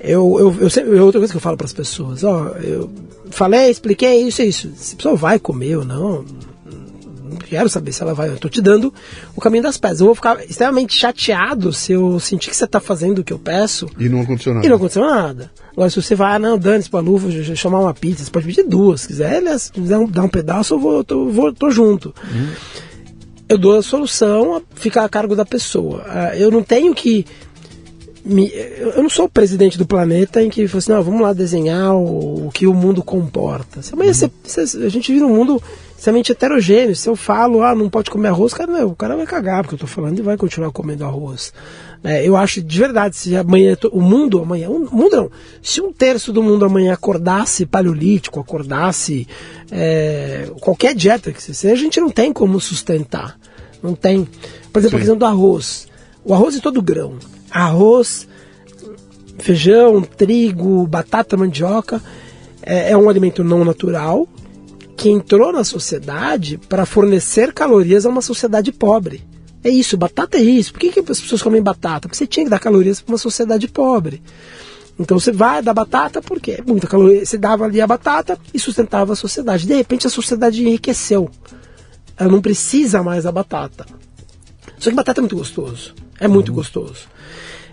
[0.06, 2.88] Eu, eu, eu sempre, outra coisa que eu falo para as pessoas, ó, eu
[3.30, 4.70] falei, expliquei isso e isso.
[4.76, 6.24] Se a pessoa vai comer ou não,
[7.48, 8.28] quero saber se ela vai.
[8.28, 8.92] Eu tô te dando
[9.34, 10.00] o caminho das pedras.
[10.00, 13.38] Eu vou ficar extremamente chateado se eu sentir que você tá fazendo o que eu
[13.38, 13.88] peço.
[13.98, 14.66] E não aconteceu nada.
[14.66, 15.50] E não aconteceu nada.
[15.72, 18.62] Agora, se você vai, ah, não, dane-se pra luva, chamar uma pizza, você pode pedir
[18.64, 19.02] duas.
[19.02, 22.14] Se quiser, se quiser dar um pedaço, eu vou, tô, vou, tô junto.
[22.32, 22.48] Uhum.
[23.48, 26.04] Eu dou a solução, ficar a cargo da pessoa.
[26.06, 27.26] Ah, eu não tenho que
[28.28, 31.94] eu não sou o presidente do planeta em que fosse, assim, não, vamos lá desenhar
[31.94, 33.80] o, o que o mundo comporta.
[33.92, 34.30] Amanhã uhum.
[34.42, 35.62] você, a gente vive um mundo
[35.96, 36.96] extremamente heterogêneo.
[36.96, 39.74] Se eu falo, ah, não pode comer arroz, cara, não, o cara vai cagar porque
[39.74, 41.52] eu tô falando e vai continuar comendo arroz.
[42.02, 45.30] É, eu acho de verdade, se amanhã o mundo, amanhã, o mundo não,
[45.62, 49.26] se um terço do mundo amanhã acordasse paleolítico, acordasse
[49.70, 53.38] é, qualquer dieta que seja, a gente não tem como sustentar.
[53.82, 54.26] Não tem.
[54.72, 54.96] Por exemplo, Sim.
[54.96, 55.86] a questão do arroz.
[56.24, 57.14] O arroz é todo grão.
[57.56, 58.28] Arroz,
[59.38, 62.02] feijão, trigo, batata, mandioca.
[62.62, 64.28] É, é um alimento não natural,
[64.96, 69.24] que entrou na sociedade para fornecer calorias a uma sociedade pobre.
[69.64, 70.72] É isso, batata é isso.
[70.72, 72.02] Por que, que as pessoas comem batata?
[72.02, 74.22] Porque você tinha que dar calorias para uma sociedade pobre.
[74.98, 79.14] Então você vai dar batata porque muita caloria, você dava ali a batata e sustentava
[79.14, 79.66] a sociedade.
[79.66, 81.30] De repente a sociedade enriqueceu.
[82.18, 83.86] Ela não precisa mais da batata.
[84.78, 85.94] Só que batata é muito gostoso.
[86.20, 86.54] É muito uhum.
[86.54, 87.15] gostoso.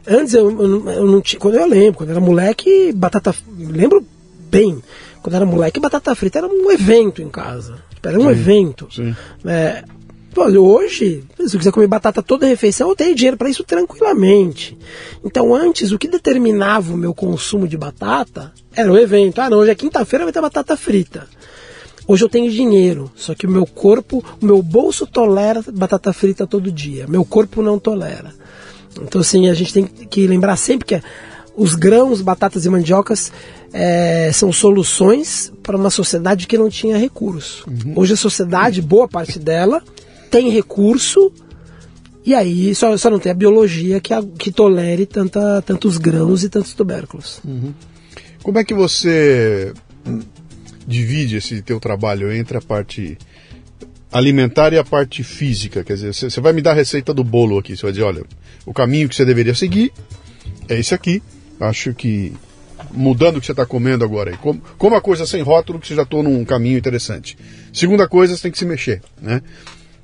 [0.07, 1.39] Antes eu, eu, eu, não tinha.
[1.39, 3.33] Quando eu lembro, quando eu era moleque, batata.
[3.57, 4.05] Lembro
[4.49, 4.81] bem
[5.23, 7.77] quando era moleque, batata frita era um evento em casa.
[8.03, 8.87] Era um sim, evento.
[8.91, 9.15] Sim.
[9.45, 9.85] É,
[10.57, 14.77] hoje, se eu quiser comer batata toda refeição, eu tenho dinheiro para isso tranquilamente.
[15.23, 19.39] Então, antes, o que determinava o meu consumo de batata era o evento.
[19.39, 21.25] Ah, não, hoje é quinta-feira, vai ter batata frita.
[22.05, 26.45] Hoje eu tenho dinheiro, só que o meu corpo, o meu bolso tolera batata frita
[26.45, 27.07] todo dia.
[27.07, 28.33] Meu corpo não tolera.
[29.01, 31.01] Então, assim, a gente tem que lembrar sempre que
[31.55, 33.31] os grãos, batatas e mandiocas
[33.71, 37.67] é, são soluções para uma sociedade que não tinha recurso.
[37.67, 37.93] Uhum.
[37.95, 39.81] Hoje a sociedade, boa parte dela,
[40.29, 41.31] tem recurso
[42.25, 46.43] e aí só, só não tem a biologia que, a, que tolere tanta, tantos grãos
[46.43, 47.39] e tantos tubérculos.
[47.43, 47.73] Uhum.
[48.41, 49.73] Como é que você
[50.87, 53.17] divide esse teu trabalho entre a parte
[54.13, 55.83] alimentar e a parte física?
[55.83, 58.23] Quer dizer, você vai me dar a receita do bolo aqui, você vai dizer, olha,
[58.65, 59.91] o caminho que você deveria seguir
[60.69, 61.21] é esse aqui.
[61.59, 62.33] Acho que
[62.91, 64.37] mudando o que você está comendo agora aí.
[64.37, 67.37] Como, como a coisa sem rótulo, que você já estou num caminho interessante.
[67.73, 69.41] Segunda coisa, você tem que se mexer, né?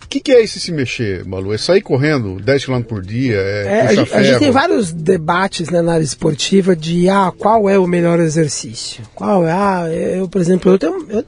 [0.04, 1.54] O que, que, é esse se mexer, Malu?
[1.54, 3.36] É sair correndo 10 km por dia?
[3.36, 7.32] É, é a, gente, a, gente, tem vários debates né, na área esportiva de ah,
[7.38, 9.04] qual é o melhor exercício.
[9.14, 9.52] Qual é?
[9.52, 11.24] Ah, eu, por exemplo, eu tenho, eu,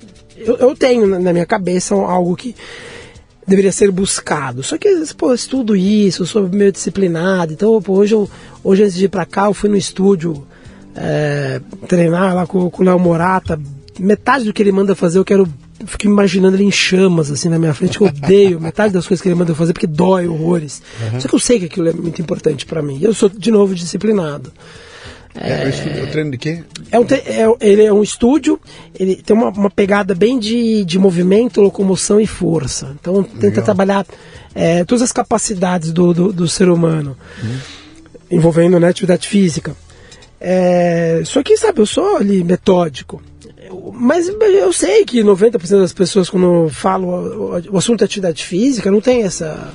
[0.45, 2.55] eu tenho na minha cabeça algo que
[3.45, 4.63] deveria ser buscado.
[4.63, 7.53] Só que, pô, estudo isso, sou meio disciplinado.
[7.53, 8.29] Então, pô, hoje, eu,
[8.63, 10.45] hoje antes de ir pra cá, eu fui no estúdio
[10.95, 13.59] é, treinar lá com, com o Léo Morata.
[13.99, 15.47] Metade do que ele manda fazer eu quero
[15.85, 19.27] fico imaginando ele em chamas, assim, na minha frente, eu odeio metade das coisas que
[19.27, 20.81] ele manda eu fazer porque dói horrores.
[21.01, 21.19] Uhum.
[21.19, 22.99] Só que eu sei que aquilo é muito importante para mim.
[23.01, 24.51] Eu sou, de novo, disciplinado.
[25.35, 26.63] É, é, o treino de quê?
[26.91, 28.59] É um, é, ele é um estúdio,
[28.97, 32.95] ele tem uma, uma pegada bem de, de movimento, locomoção e força.
[32.99, 33.63] Então tenta Legal.
[33.63, 34.05] trabalhar
[34.53, 37.57] é, todas as capacidades do, do, do ser humano, uhum.
[38.29, 39.75] envolvendo né, atividade física.
[40.39, 43.21] É, só que, sabe, eu sou ali metódico.
[43.93, 48.91] Mas eu sei que 90% das pessoas, quando falam o, o assunto é atividade física,
[48.91, 49.73] não tem essa,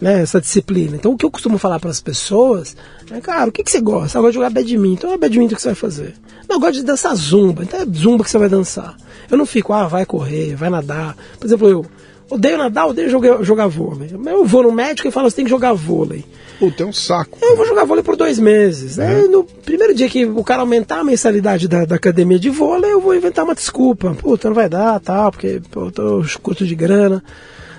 [0.00, 0.96] né, essa disciplina.
[0.96, 2.76] Então, o que eu costumo falar para as pessoas
[3.10, 4.18] é, cara, o que, que você gosta?
[4.18, 4.92] Eu gosto de jogar badminton.
[4.92, 6.14] Então, é badminton que você vai fazer.
[6.48, 7.62] Não, eu gosto de dançar zumba.
[7.62, 8.96] Então, é zumba que você vai dançar.
[9.30, 11.16] Eu não fico, ah, vai correr, vai nadar.
[11.38, 11.86] Por exemplo, eu
[12.30, 14.10] odeio nadar, odeio jogar, jogar vôlei.
[14.26, 16.24] Eu vou no médico e falo, você tem que jogar vôlei.
[16.58, 17.38] Puta, é um saco.
[17.40, 18.96] Eu vou jogar vôlei por dois meses.
[18.96, 19.22] Né?
[19.22, 23.00] No primeiro dia que o cara aumentar a mensalidade da, da, academia de vôlei, eu
[23.00, 24.14] vou inventar uma desculpa.
[24.14, 27.22] Puta, não vai dar, tal, porque pô, eu tô curto de grana.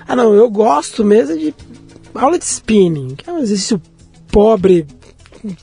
[0.08, 1.54] Ah, não, eu gosto mesmo de
[2.16, 3.82] aula de spinning, que é um exercício
[4.32, 4.86] pobre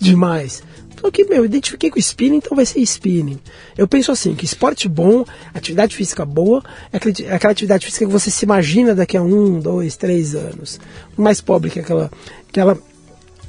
[0.00, 0.62] demais.
[1.00, 3.38] Só que, meu, eu identifiquei com spinning, então vai ser spinning.
[3.76, 5.24] Eu penso assim, que esporte bom,
[5.54, 6.96] atividade física boa, é
[7.34, 10.80] aquela atividade física que você se imagina daqui a um, dois, três anos.
[11.16, 12.10] Mais pobre que aquela,
[12.50, 12.78] que ela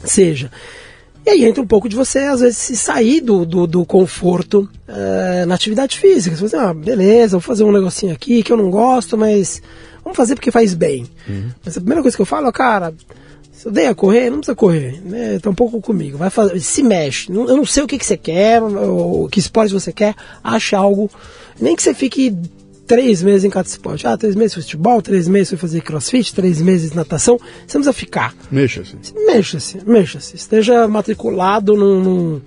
[0.03, 0.51] seja.
[1.25, 4.69] E aí entra um pouco de você, às vezes, se sair do, do, do conforto
[4.87, 6.35] uh, na atividade física.
[6.35, 9.61] Você fala ah, beleza, vou fazer um negocinho aqui que eu não gosto, mas
[10.07, 11.05] vamos fazer porque faz bem.
[11.27, 11.49] Uhum.
[11.63, 12.93] Mas a primeira coisa que eu falo, cara,
[13.51, 15.01] se odeia correr, não precisa correr.
[15.03, 15.39] Né?
[15.39, 16.17] Tá um pouco comigo.
[16.17, 17.31] Vai fazer, se mexe.
[17.31, 21.09] Eu não sei o que, que você quer, ou que esporte você quer, acha algo.
[21.59, 22.35] Nem que você fique
[22.85, 24.07] três meses em cada esporte.
[24.07, 27.37] Ah, três meses futebol, três meses foi fazer crossfit, três meses natação.
[27.37, 28.33] Você não precisa ficar.
[28.49, 28.95] Mexa-se.
[29.25, 30.35] Mexa-se, mexa-se.
[30.35, 32.41] Esteja matriculado num, num,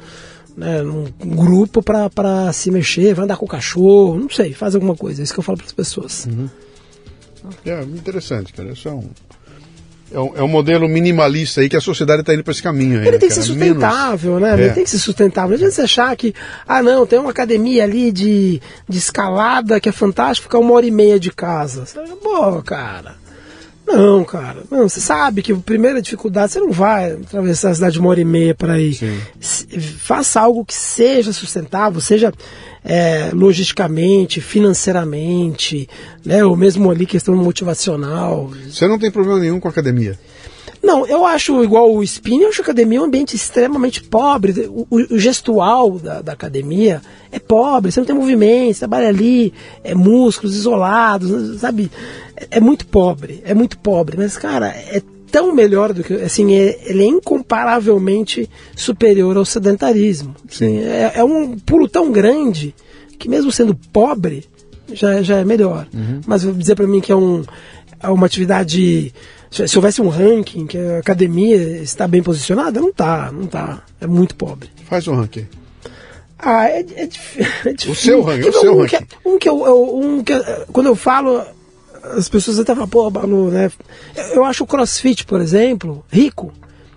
[0.57, 4.97] né, num grupo para se mexer, vai andar com o cachorro, não sei, faz alguma
[4.97, 5.21] coisa.
[5.21, 6.27] É isso que eu falo para as pessoas.
[6.27, 6.49] Uhum.
[7.65, 8.71] É interessante, cara.
[8.71, 9.09] Isso é um
[10.13, 12.99] é um, é um, modelo minimalista aí que a sociedade está indo para esse caminho.
[12.99, 14.49] Aí, ele né, tem que ser sustentável, Menos...
[14.49, 14.61] né?
[14.61, 14.65] É.
[14.67, 15.51] Ele tem que ser sustentável.
[15.51, 16.35] Não adianta você achar que,
[16.67, 20.87] ah, não, tem uma academia ali de, de escalada que é fantástico, ficar uma hora
[20.87, 21.85] e meia de casa.
[22.21, 23.15] Pô, cara.
[23.87, 24.63] Não, cara.
[24.71, 28.21] Não, você sabe que a primeira dificuldade, você não vai atravessar a cidade uma hora
[28.21, 28.95] e meia para ir.
[28.95, 29.21] Sim.
[29.99, 32.33] Faça algo que seja sustentável, seja
[32.85, 35.89] é, logisticamente, financeiramente,
[36.25, 38.51] né, ou mesmo ali questão motivacional.
[38.69, 40.19] Você não tem problema nenhum com a academia?
[40.83, 44.67] Não, eu acho igual o spinning, eu acho a academia um ambiente extremamente pobre.
[44.69, 49.53] O, o, gestual da, da, academia é pobre, você não tem movimento, você trabalha ali,
[49.85, 51.91] é músculos isolados, sabe?
[52.35, 54.17] É, é muito pobre, é muito pobre.
[54.17, 56.15] Mas, cara, é tão melhor do que.
[56.15, 60.35] Assim, é, ele é incomparavelmente superior ao sedentarismo.
[60.49, 60.79] Sim.
[60.81, 62.75] É, é, um pulo tão grande
[63.19, 64.45] que, mesmo sendo pobre,
[64.93, 65.87] já, já é melhor.
[65.93, 66.21] Uhum.
[66.27, 67.45] Mas dizer para mim que é, um,
[68.03, 69.13] é uma atividade.
[69.51, 73.83] Se, se houvesse um ranking, que a academia está bem posicionada, não está, não tá.
[74.01, 74.69] É muito pobre.
[74.85, 75.47] Faz um ranking.
[76.39, 77.03] Ah, é, é,
[77.67, 77.93] é difícil.
[77.93, 78.97] O seu ranking, o seu um ranking.
[78.97, 80.33] Que, um que eu, um que,
[80.73, 81.45] quando eu falo,
[82.03, 83.71] as pessoas até falam, pô, Balu, né?
[84.33, 86.53] Eu acho o crossfit, por exemplo, rico.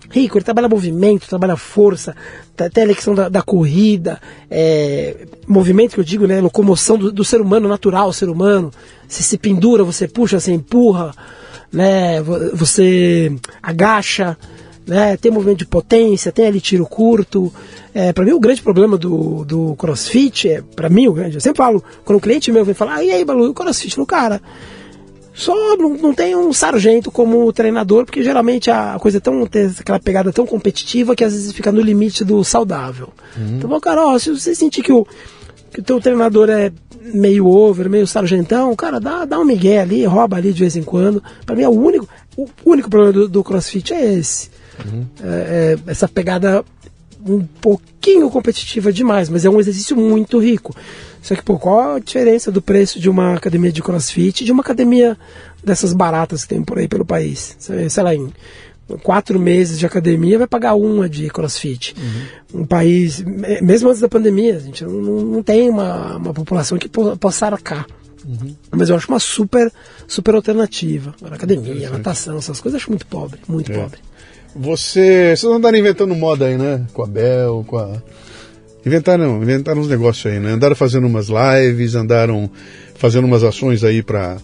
[0.10, 2.16] Rico, ele trabalha movimento, trabalha força,
[2.56, 6.39] até a eleição da, da corrida, é, movimento que eu digo, né?
[6.39, 8.72] Locomoção do, do ser humano, natural, ser humano.
[9.08, 11.14] Você se pendura, você puxa, você empurra,
[11.72, 12.22] né?
[12.54, 14.38] Você agacha,
[14.86, 15.18] né?
[15.18, 17.51] Tem movimento de potência, tem ali tiro curto.
[17.93, 21.41] É, para mim, o grande problema do, do crossfit, é, para mim, o grande, eu
[21.41, 23.97] sempre falo, quando o cliente meu vem falar, ah, e aí, Balu, o crossfit?
[23.97, 24.41] No cara,
[25.34, 29.71] só não, não, tem um sargento como treinador, porque geralmente a coisa é tão, tem
[29.79, 33.09] aquela pegada tão competitiva que às vezes fica no limite do saudável.
[33.36, 33.57] Uhum.
[33.57, 35.07] Então, cara, ó, se você sentir que o,
[35.71, 36.71] que o teu treinador é
[37.01, 40.84] meio over, meio sargentão, cara, dá, dá um migué ali, rouba ali de vez em
[40.84, 41.21] quando.
[41.45, 42.07] Para mim é o único,
[42.38, 44.51] o único problema do, do crossfit é esse.
[44.86, 45.05] Uhum.
[45.23, 46.63] É, é, essa pegada
[47.28, 50.76] um pouquinho competitiva demais, mas é um exercício muito rico.
[51.21, 54.51] Só que, pô, qual a diferença do preço de uma academia de crossfit e de
[54.51, 55.17] uma academia
[55.63, 57.55] dessas baratas que tem por aí pelo país?
[57.59, 58.32] Sei lá, em
[59.01, 61.95] quatro meses de academia vai pagar uma de crossfit.
[61.97, 62.61] Uhum.
[62.61, 63.24] Um país,
[63.61, 67.88] mesmo antes da pandemia, a gente não, não tem uma, uma população que possa arcar.
[68.26, 68.55] Uhum.
[68.71, 69.71] Mas eu acho uma super,
[70.07, 71.13] super alternativa.
[71.24, 73.76] Academia, natação, essas coisas eu acho muito pobre, muito é.
[73.76, 73.99] pobre.
[74.56, 75.36] Você.
[75.36, 76.86] Vocês não andaram inventando moda aí, né?
[76.93, 78.01] Com a Bel, com a.
[78.86, 80.51] Inventaram, inventaram uns negócios aí, né?
[80.51, 82.49] Andaram fazendo umas lives, andaram
[82.95, 84.38] fazendo umas ações aí para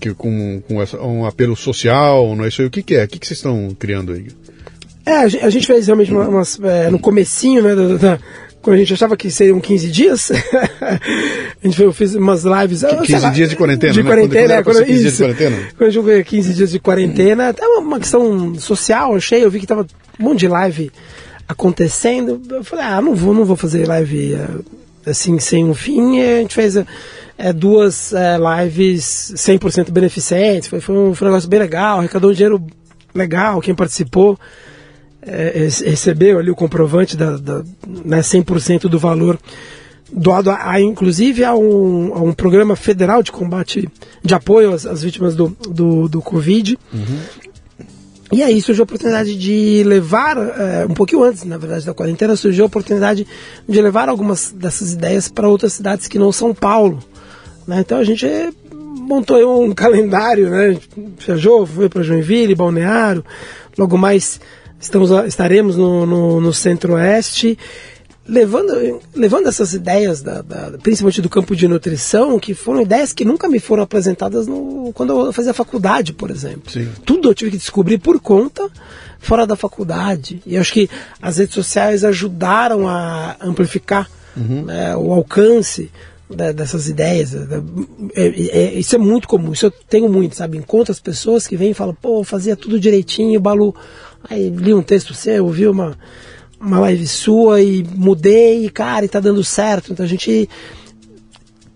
[0.00, 2.68] que, com, com essa, um apelo social, não é isso aí?
[2.68, 3.04] O que, que é?
[3.04, 4.26] O que, que vocês estão criando aí?
[5.06, 8.18] É, a gente fez realmente umas, é, no comecinho, né, da,
[8.64, 10.32] quando a gente achava que seriam 15 dias,
[10.80, 12.82] a gente fez umas lives.
[12.82, 14.08] 15 lá, dias de quarentena, de né?
[14.08, 15.56] quarentena, quando, quando, quando, 15 dias de quarentena.
[15.76, 19.50] Quando a gente veio 15 dias de quarentena, até uma, uma questão social, achei, eu
[19.50, 19.86] vi que tava
[20.18, 20.90] um monte de live
[21.46, 22.40] acontecendo.
[22.50, 24.48] Eu falei, ah, não vou, não vou fazer live eh,
[25.10, 26.16] assim sem um fim.
[26.16, 26.74] E a gente fez
[27.36, 30.70] é, duas é, lives 100% beneficentes.
[30.70, 32.66] Foi, foi, um, foi um negócio bem legal, arrecadou um dinheiro
[33.14, 34.38] legal, quem participou
[35.26, 39.38] é, recebeu ali o comprovante da, da né, 100% do valor
[40.12, 43.88] doado, a, a, inclusive a um, a um, programa federal de combate,
[44.22, 46.78] de apoio às, às vítimas do, do, do Covid.
[46.92, 47.20] Uhum.
[48.32, 52.34] E aí surgiu a oportunidade de levar, é, um pouquinho antes, na verdade, da quarentena,
[52.36, 53.26] surgiu a oportunidade
[53.68, 56.98] de levar algumas dessas ideias para outras cidades que não São Paulo.
[57.66, 57.80] Né?
[57.80, 58.26] Então a gente
[58.72, 60.76] montou um calendário, né?
[61.18, 63.24] Viajou, foi para Joinville, Balneário,
[63.78, 64.40] logo mais
[64.84, 67.58] Estamos, estaremos no, no, no Centro-Oeste,
[68.28, 73.24] levando, levando essas ideias, da, da, principalmente do campo de nutrição, que foram ideias que
[73.24, 76.70] nunca me foram apresentadas no, quando eu fazia faculdade, por exemplo.
[76.70, 76.86] Sim.
[77.02, 78.68] Tudo eu tive que descobrir por conta,
[79.18, 80.42] fora da faculdade.
[80.46, 84.06] E acho que as redes sociais ajudaram a amplificar
[84.36, 84.66] uhum.
[84.66, 85.90] né, o alcance
[86.54, 87.34] dessas ideias.
[88.14, 90.58] É, é, isso é muito comum, isso eu tenho muito, sabe?
[90.58, 93.74] Encontro as pessoas que vêm e falam, pô, fazia tudo direitinho, Balu.
[94.28, 95.96] Aí li um texto seu, ouvi uma,
[96.60, 99.92] uma live sua e mudei, e cara, e tá dando certo.
[99.92, 100.48] Então a gente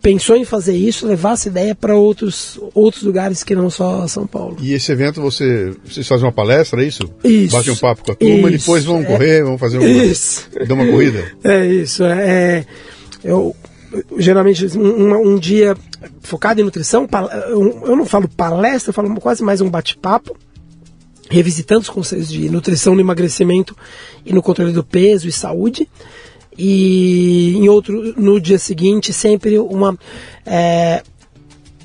[0.01, 4.27] pensou em fazer isso, levar essa ideia para outros, outros lugares que não só São
[4.27, 4.57] Paulo.
[4.61, 7.03] E esse evento você vocês fazem uma palestra, é isso?
[7.23, 7.57] Isso.
[7.57, 9.89] Bate um papo com a turma, isso, e depois vão é, correr, vão fazer uma,
[9.89, 10.49] isso.
[10.67, 11.33] dar uma corrida.
[11.45, 12.05] É isso.
[12.05, 12.67] É, é
[13.25, 13.55] eu
[14.19, 15.77] geralmente um, um, dia
[16.21, 17.09] focado em nutrição,
[17.51, 20.37] eu não falo palestra, eu falo quase mais um bate-papo
[21.31, 23.77] revisitando os conceitos de nutrição no emagrecimento
[24.25, 25.89] e no controle do peso e saúde.
[26.57, 29.97] E em outro, no dia seguinte, sempre uma,
[30.45, 31.03] é,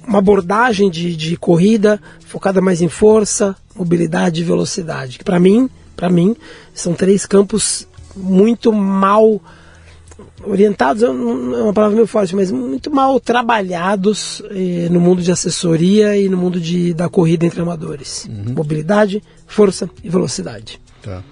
[0.08, 5.20] uma abordagem de, de corrida focada mais em força, mobilidade e velocidade.
[5.20, 6.36] Que para mim, para mim,
[6.74, 9.40] são três campos muito mal
[10.46, 16.18] orientados, é uma palavra meio forte, mas muito mal trabalhados eh, no mundo de assessoria
[16.18, 18.26] e no mundo de, da corrida entre amadores.
[18.26, 18.54] Uhum.
[18.54, 20.80] Mobilidade, força e velocidade.
[21.02, 21.24] Tá.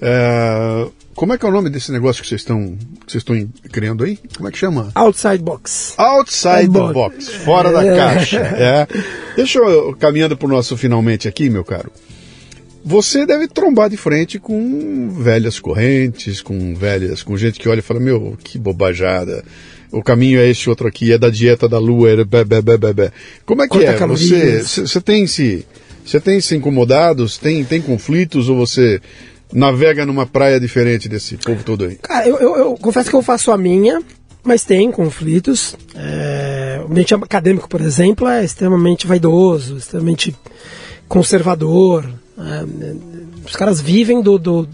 [0.00, 3.48] É, como é que é o nome desse negócio que vocês estão que vocês estão
[3.70, 4.18] criando aí?
[4.36, 4.90] Como é que chama?
[4.94, 5.94] Outside Box.
[5.96, 6.92] Outside box.
[6.92, 7.72] box, fora é.
[7.72, 8.38] da caixa.
[8.38, 8.86] É.
[9.34, 11.90] Deixa eu caminhando para o nosso finalmente aqui, meu caro
[12.88, 17.82] você deve trombar de frente com velhas correntes, com velhas, com gente que olha e
[17.82, 19.44] fala, meu, que bobajada.
[19.90, 22.92] O caminho é esse outro aqui, é da dieta da lua, é bé, bé, bé,
[22.92, 23.12] bé.
[23.44, 24.06] Como é que Quanta é?
[24.06, 25.66] Você, você tem se
[26.04, 29.00] você tem se incomodado, tem tem conflitos ou você
[29.52, 31.96] navega numa praia diferente desse povo todo aí?
[31.96, 34.00] Cara, eu, eu, eu confesso que eu faço a minha,
[34.44, 35.74] mas tem conflitos.
[35.92, 40.36] É, o ambiente acadêmico, por exemplo, é extremamente vaidoso, extremamente
[41.08, 42.08] conservador.
[42.38, 42.94] É,
[43.46, 44.68] os caras vivem do, do.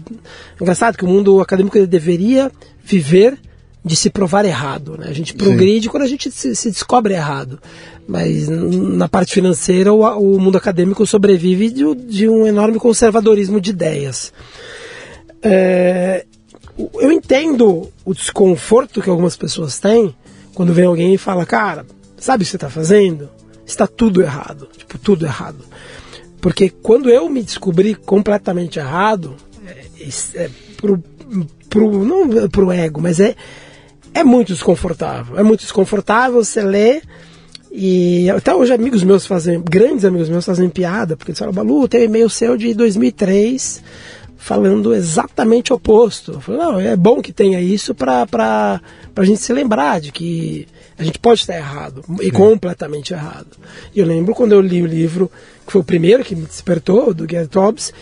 [0.59, 2.51] Engraçado que o mundo acadêmico deveria
[2.83, 3.37] viver
[3.85, 4.97] de se provar errado.
[4.97, 5.07] Né?
[5.09, 5.89] A gente progride Sim.
[5.89, 7.59] quando a gente se, se, descobre errado.
[8.07, 13.71] Mas na parte financeira, o, o mundo acadêmico sobrevive de, de, um enorme conservadorismo de
[13.71, 14.33] ideias.
[15.41, 16.25] É,
[16.77, 20.15] eu entendo o desconforto que algumas pessoas têm
[20.53, 21.85] quando vem alguém e fala: Cara,
[22.17, 23.29] sabe o que você está fazendo?
[23.65, 24.67] Está tudo errado.
[24.77, 25.63] Tipo, tudo errado.
[26.43, 29.33] Porque quando eu me descobri completamente errado,
[29.65, 31.01] é, é pro,
[31.69, 33.33] pro, não pro ego, mas é,
[34.13, 35.39] é muito desconfortável.
[35.39, 37.01] É muito desconfortável você ler
[37.71, 41.87] e até hoje amigos meus fazem, grandes amigos meus fazem piada, porque eles falam, Balu,
[41.87, 43.81] tem um e-mail seu de 2003
[44.35, 46.33] falando exatamente o oposto.
[46.33, 48.81] Eu falo, não, é bom que tenha isso para
[49.15, 50.67] a gente se lembrar de que
[50.97, 53.57] a gente pode estar errado, e completamente errado.
[53.95, 55.31] E eu lembro quando eu li o livro,
[55.65, 57.93] que foi o primeiro que me despertou, do Gary Tobbs,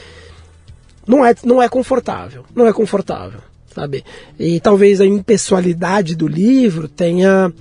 [1.08, 3.40] não é, não é confortável, não é confortável,
[3.74, 4.04] sabe?
[4.40, 7.52] E talvez a impessoalidade do livro tenha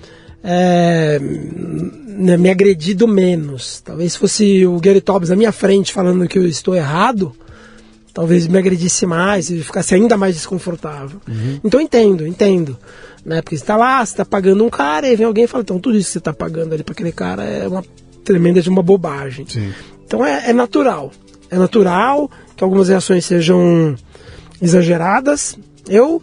[0.43, 3.81] é, me agredido menos.
[3.81, 7.35] Talvez fosse o Gary Tobbs na minha frente falando que eu estou errado,
[8.13, 11.19] talvez me agredisse mais e ficasse ainda mais desconfortável.
[11.27, 11.59] Uhum.
[11.63, 12.77] Então entendo, entendo.
[13.25, 13.41] Né?
[13.41, 15.79] Porque você está lá, você está pagando um cara, e vem alguém e fala, então
[15.79, 17.83] tudo isso que você está pagando ali para aquele cara é uma
[18.23, 19.45] tremenda de uma bobagem.
[19.47, 19.71] Sim.
[20.11, 21.09] Então é, é, natural.
[21.49, 23.95] É natural que algumas reações sejam
[24.61, 25.57] exageradas.
[25.87, 26.21] Eu,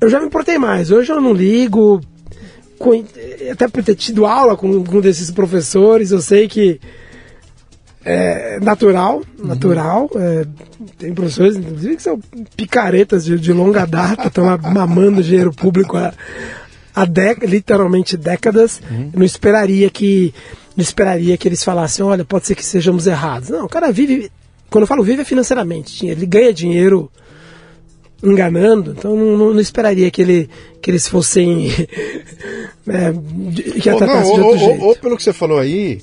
[0.00, 0.90] eu já me importei mais.
[0.90, 2.00] Hoje eu não ligo.
[3.48, 6.80] até por ter tido aula com um desses professores, eu sei que
[8.04, 10.10] é natural, natural.
[10.12, 10.20] Uhum.
[10.20, 10.44] É,
[10.98, 12.18] tem professores, inclusive, que são
[12.56, 16.12] picaretas de, de longa data, estão mamando dinheiro público há,
[16.92, 17.04] há
[17.46, 18.82] literalmente décadas.
[18.90, 19.12] Uhum.
[19.14, 20.34] não esperaria que
[20.76, 23.48] não esperaria que eles falassem, olha, pode ser que sejamos errados.
[23.48, 24.30] Não, o cara vive,
[24.70, 27.10] quando eu falo vive é financeiramente, ele ganha dinheiro
[28.22, 30.50] enganando, então não, não, esperaria que, ele,
[30.80, 31.68] que eles fossem
[32.84, 33.14] né,
[33.80, 36.00] que ou, não, ou, ou, ou, pelo que você falou aí,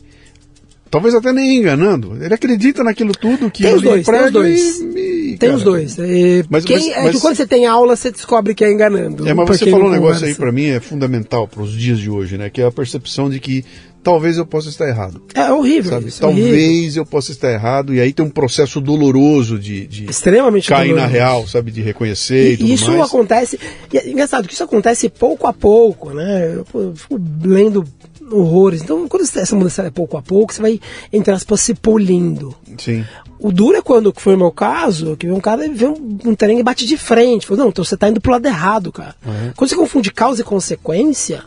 [0.90, 2.16] talvez até nem enganando.
[2.24, 4.80] Ele acredita naquilo tudo que tem os dois, tem os dois.
[4.80, 5.98] E, tem cara, os dois.
[5.98, 9.28] E mas, quem, mas, é mas, quando você tem aula, você descobre que é enganando.
[9.28, 12.12] É, mas você falou um negócio aí para mim é fundamental para os dias de
[12.12, 12.50] hoje, né?
[12.50, 13.66] Que é a percepção de que
[14.04, 15.22] talvez eu possa estar errado.
[15.34, 16.00] É horrível.
[16.00, 17.02] Isso, é talvez horrível.
[17.02, 21.08] eu possa estar errado, e aí tem um processo doloroso de, de extremamente cair doloroso.
[21.08, 23.08] na real, sabe, de reconhecer e, e tudo isso mais.
[23.08, 23.60] acontece,
[23.92, 26.54] e é engraçado que isso acontece pouco a pouco, né?
[26.54, 27.84] Eu, eu fico lendo
[28.32, 28.82] horrores.
[28.82, 30.80] Então, quando essa mudança é pouco a pouco, você vai,
[31.12, 32.56] entre aspas, se polindo.
[32.78, 33.06] Sim.
[33.40, 36.36] O duro é quando, que foi o meu caso, que um cara vê um, um
[36.36, 37.46] trem e bate de frente.
[37.46, 39.16] Falou, não, então você está indo pro lado errado, cara.
[39.26, 39.52] Uhum.
[39.56, 41.44] Quando você confunde causa e consequência,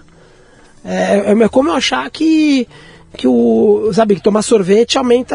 [0.87, 2.67] é, é, é como eu achar que
[3.17, 5.35] que o, sabe, que tomar sorvete aumenta,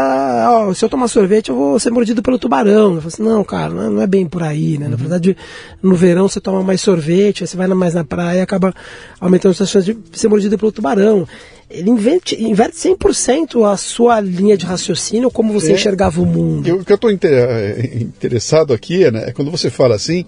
[0.50, 2.96] ó, se eu tomar sorvete eu vou ser mordido pelo tubarão.
[2.96, 4.86] Eu falo assim, não, cara, não é, é bem por aí, né?
[4.86, 4.92] Uhum.
[4.92, 5.36] Na verdade,
[5.82, 8.74] no verão você toma mais sorvete, aí você vai mais na praia e acaba
[9.20, 11.28] aumentando suas chances de ser mordido pelo tubarão.
[11.70, 16.68] Ele inverte, inverte 100% a sua linha de raciocínio, como você é, enxergava o mundo.
[16.68, 20.26] Eu, o que eu estou inter, interessado aqui né, é quando você fala assim,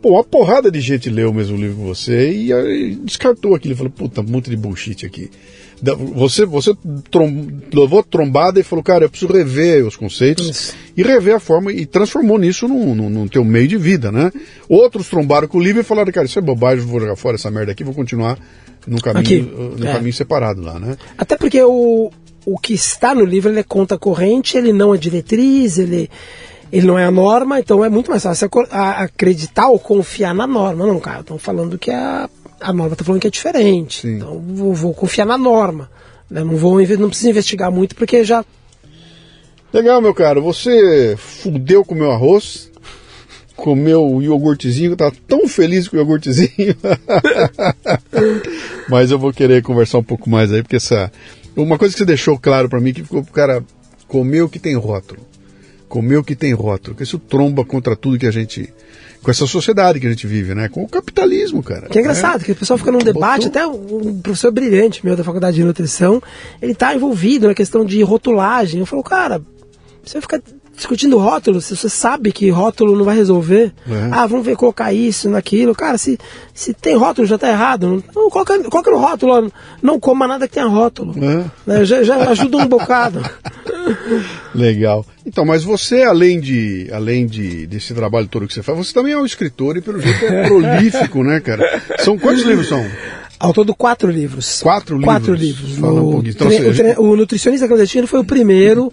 [0.00, 3.76] Pô, uma porrada de gente leu o mesmo livro que você e, e descartou aquilo.
[3.76, 5.30] Falou, puta, um monte de bullshit aqui.
[5.80, 6.74] Você, você
[7.10, 10.74] trom, levou trombada e falou, cara, eu preciso rever os conceitos Isso.
[10.96, 14.32] e rever a forma e transformou nisso no, no, no, teu meio de vida, né?
[14.68, 17.50] Outros trombaram com o livro e falaram, cara, isso é bobagem, vou jogar fora essa
[17.50, 18.36] merda aqui, vou continuar
[18.88, 19.92] no caminho, uh, no é.
[19.92, 20.96] caminho separado lá, né?
[21.16, 22.10] Até porque o,
[22.44, 26.10] o que está no livro ele é conta corrente, ele não é diretriz, ele
[26.70, 30.86] ele não é a norma, então é muito mais fácil acreditar ou confiar na norma.
[30.86, 32.28] Não, cara, estão falando que a,
[32.60, 34.02] a norma está falando que é diferente.
[34.02, 34.16] Sim.
[34.16, 35.90] Então vou, vou, confiar na norma.
[36.30, 36.44] Né?
[36.44, 38.44] Não, vou, não preciso investigar muito porque já.
[39.72, 40.42] Legal, meu caro.
[40.42, 42.70] Você fudeu com o meu arroz,
[43.56, 46.76] comeu o iogurtezinho, tá tão feliz com o iogurtezinho.
[48.88, 51.10] Mas eu vou querer conversar um pouco mais aí, porque essa.
[51.56, 53.64] Uma coisa que você deixou claro para mim que ficou cara
[54.06, 55.20] comer o que tem rótulo
[55.88, 58.72] comer o que tem rótulo, que isso tromba contra tudo que a gente
[59.22, 60.68] com essa sociedade que a gente vive, né?
[60.68, 61.88] Com o capitalismo, cara.
[61.88, 62.44] Que é engraçado, é.
[62.44, 63.62] que o pessoal fica num debate, Botou...
[63.62, 66.22] até um professor brilhante meu da faculdade de nutrição,
[66.62, 68.80] ele está envolvido na questão de rotulagem.
[68.80, 69.42] Eu falo, cara,
[70.04, 70.40] você fica
[70.78, 74.08] discutindo rótulo, se você sabe que rótulo não vai resolver, é.
[74.12, 76.16] ah, vamos ver colocar isso, naquilo, cara, se,
[76.54, 79.52] se tem rótulo já está errado, não, coloca, coloca no rótulo,
[79.82, 81.44] não coma nada que tenha rótulo, é.
[81.66, 83.20] né, já, já ajuda um bocado.
[84.54, 85.04] Legal.
[85.26, 89.12] Então, mas você, além de além de desse trabalho todo que você faz, você também
[89.12, 91.82] é um escritor e pelo jeito é prolífico, né, cara?
[91.98, 92.84] São quantos livros são?
[93.38, 94.60] Ao todo, quatro livros.
[94.60, 95.14] Quatro livros?
[95.14, 95.76] Quatro livros.
[95.76, 96.34] Fala um pouquinho.
[96.34, 98.92] Então, o, o, Nutricionista Clandestino foi o primeiro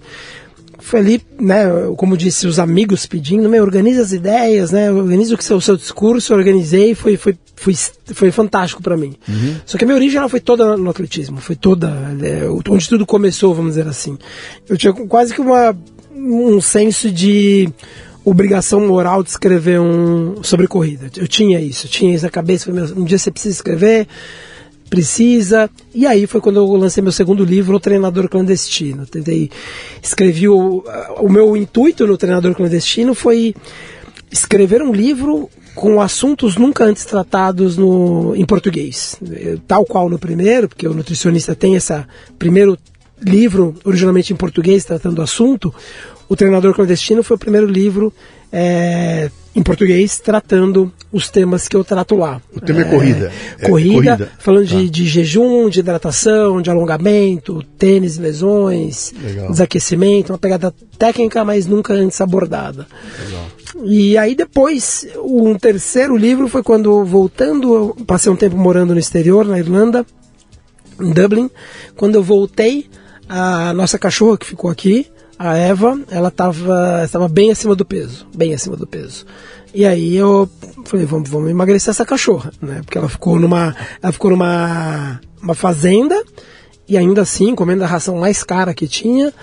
[0.85, 1.65] foi ali, né,
[1.97, 5.61] como disse, os amigos pedindo, meu, organiza as ideias, né, organiza o que seu, o
[5.61, 7.73] seu discurso, organizei, foi, foi, foi,
[8.13, 9.15] foi fantástico para mim.
[9.27, 9.55] Uhum.
[9.65, 11.87] Só que a minha origem ela foi toda no atletismo, foi toda,
[12.21, 14.15] é, onde tudo começou, vamos dizer assim.
[14.69, 15.75] Eu tinha quase que uma,
[16.13, 17.67] um senso de
[18.23, 21.09] obrigação moral de escrever um sobre corrida.
[21.17, 24.07] Eu tinha isso, eu tinha isso na cabeça, um dia você precisa escrever,
[24.89, 25.69] precisa.
[25.93, 29.05] E aí foi quando eu lancei meu segundo livro, O Treinador Clandestino.
[29.05, 29.49] Tentei,
[30.01, 30.83] escrevi o,
[31.17, 33.55] o meu intuito no Treinador Clandestino foi
[34.31, 39.19] escrever um livro com assuntos nunca antes tratados no, em português.
[39.67, 41.93] Tal qual no primeiro, porque o nutricionista tem esse
[42.39, 42.77] primeiro
[43.21, 45.73] livro originalmente em português tratando do assunto.
[46.27, 48.13] O Treinador Clandestino foi o primeiro livro
[48.51, 52.41] é, em português, tratando os temas que eu trato lá.
[52.53, 53.31] O tema é, é corrida.
[53.59, 54.75] É, corrida, corrida, falando tá.
[54.75, 59.51] de, de, jejum, de hidratação, de alongamento, tênis, lesões, Legal.
[59.51, 62.85] desaquecimento, uma pegada técnica, mas nunca antes abordada.
[63.25, 63.45] Legal.
[63.83, 69.45] E aí depois, um terceiro livro foi quando, voltando, passei um tempo morando no exterior,
[69.45, 70.05] na Irlanda,
[70.99, 71.49] em Dublin,
[71.95, 72.89] quando eu voltei,
[73.27, 75.07] a nossa cachorra que ficou aqui,
[75.37, 79.25] a Eva, ela estava estava bem acima do peso, bem acima do peso.
[79.73, 80.49] E aí eu
[80.85, 82.81] falei, vamos, vamos emagrecer essa cachorra, né?
[82.85, 86.23] Porque ela ficou numa, ela ficou numa uma fazenda
[86.87, 89.33] e ainda assim comendo a ração mais cara que tinha,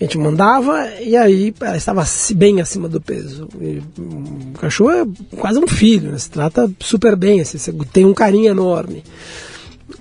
[0.00, 2.04] a gente mandava e aí ela estava
[2.34, 3.48] bem acima do peso.
[3.60, 6.18] E, o cachorro é quase um filho, né?
[6.18, 9.04] se trata super bem, assim, você tem um carinho enorme.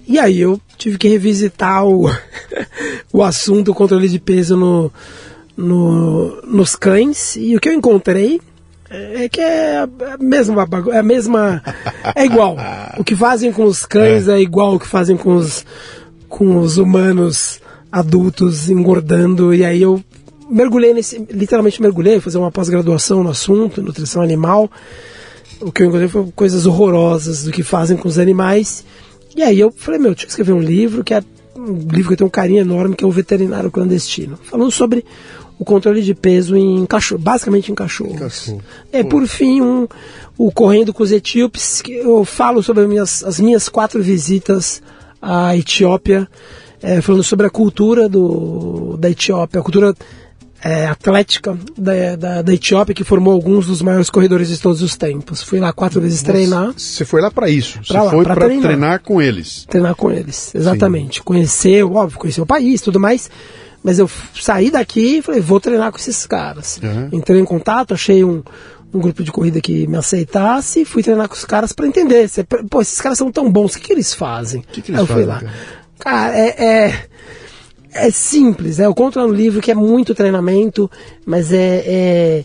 [0.07, 2.09] E aí eu tive que revisitar o,
[3.13, 4.91] o assunto controle de peso no,
[5.57, 7.35] no, nos cães.
[7.35, 8.39] E o que eu encontrei
[8.89, 11.61] é que é a mesma é a mesma
[12.15, 12.55] é igual.
[12.97, 15.65] O que fazem com os cães é, é igual o que fazem com os
[16.29, 17.59] com os humanos
[17.91, 20.03] adultos engordando e aí eu
[20.49, 24.69] mergulhei nesse literalmente mergulhei, fazer uma pós-graduação no assunto, nutrição animal.
[25.59, 28.85] O que eu encontrei foi coisas horrorosas do que fazem com os animais.
[29.35, 31.23] E aí eu falei, meu, eu tinha que escrever um livro que é
[31.55, 35.03] um livro que tem um carinho enorme, que é o Veterinário Clandestino, falando sobre
[35.59, 37.75] o controle de peso em cachorro, basicamente em.
[37.75, 38.61] Cachorro.
[38.91, 39.87] É, por fim, um,
[40.37, 44.81] o Correndo com os Etíopes, que eu falo sobre as minhas, as minhas quatro visitas
[45.21, 46.27] à Etiópia,
[46.81, 49.95] é, falando sobre a cultura do, da Etiópia, a cultura
[50.63, 54.95] é, atlética da, da, da, Etiópia, que formou alguns dos maiores corredores de todos os
[54.95, 55.41] tempos.
[55.41, 56.73] Fui lá quatro vezes Nossa, treinar.
[56.75, 57.79] Você foi lá para isso?
[57.83, 58.63] Você foi para treinar.
[58.63, 59.01] treinar.
[59.01, 59.65] com eles?
[59.65, 61.17] Treinar com eles, exatamente.
[61.17, 61.23] Sim.
[61.23, 63.29] Conhecer, óbvio, conhecer o país tudo mais.
[63.83, 64.09] Mas eu
[64.39, 66.79] saí daqui e falei, vou treinar com esses caras.
[66.83, 67.09] Uhum.
[67.11, 68.43] Entrei em contato, achei um,
[68.93, 72.27] um grupo de corrida que me aceitasse e fui treinar com os caras para entender.
[72.27, 74.61] Se, pô, esses caras são tão bons, o que, que eles fazem?
[74.61, 75.39] O que, que eles Aí eu fazem, fui lá.
[75.39, 77.05] Cara, cara é, é,
[77.93, 80.89] é, simples, é, eu conto no livro que é muito treinamento,
[81.25, 82.43] mas é, é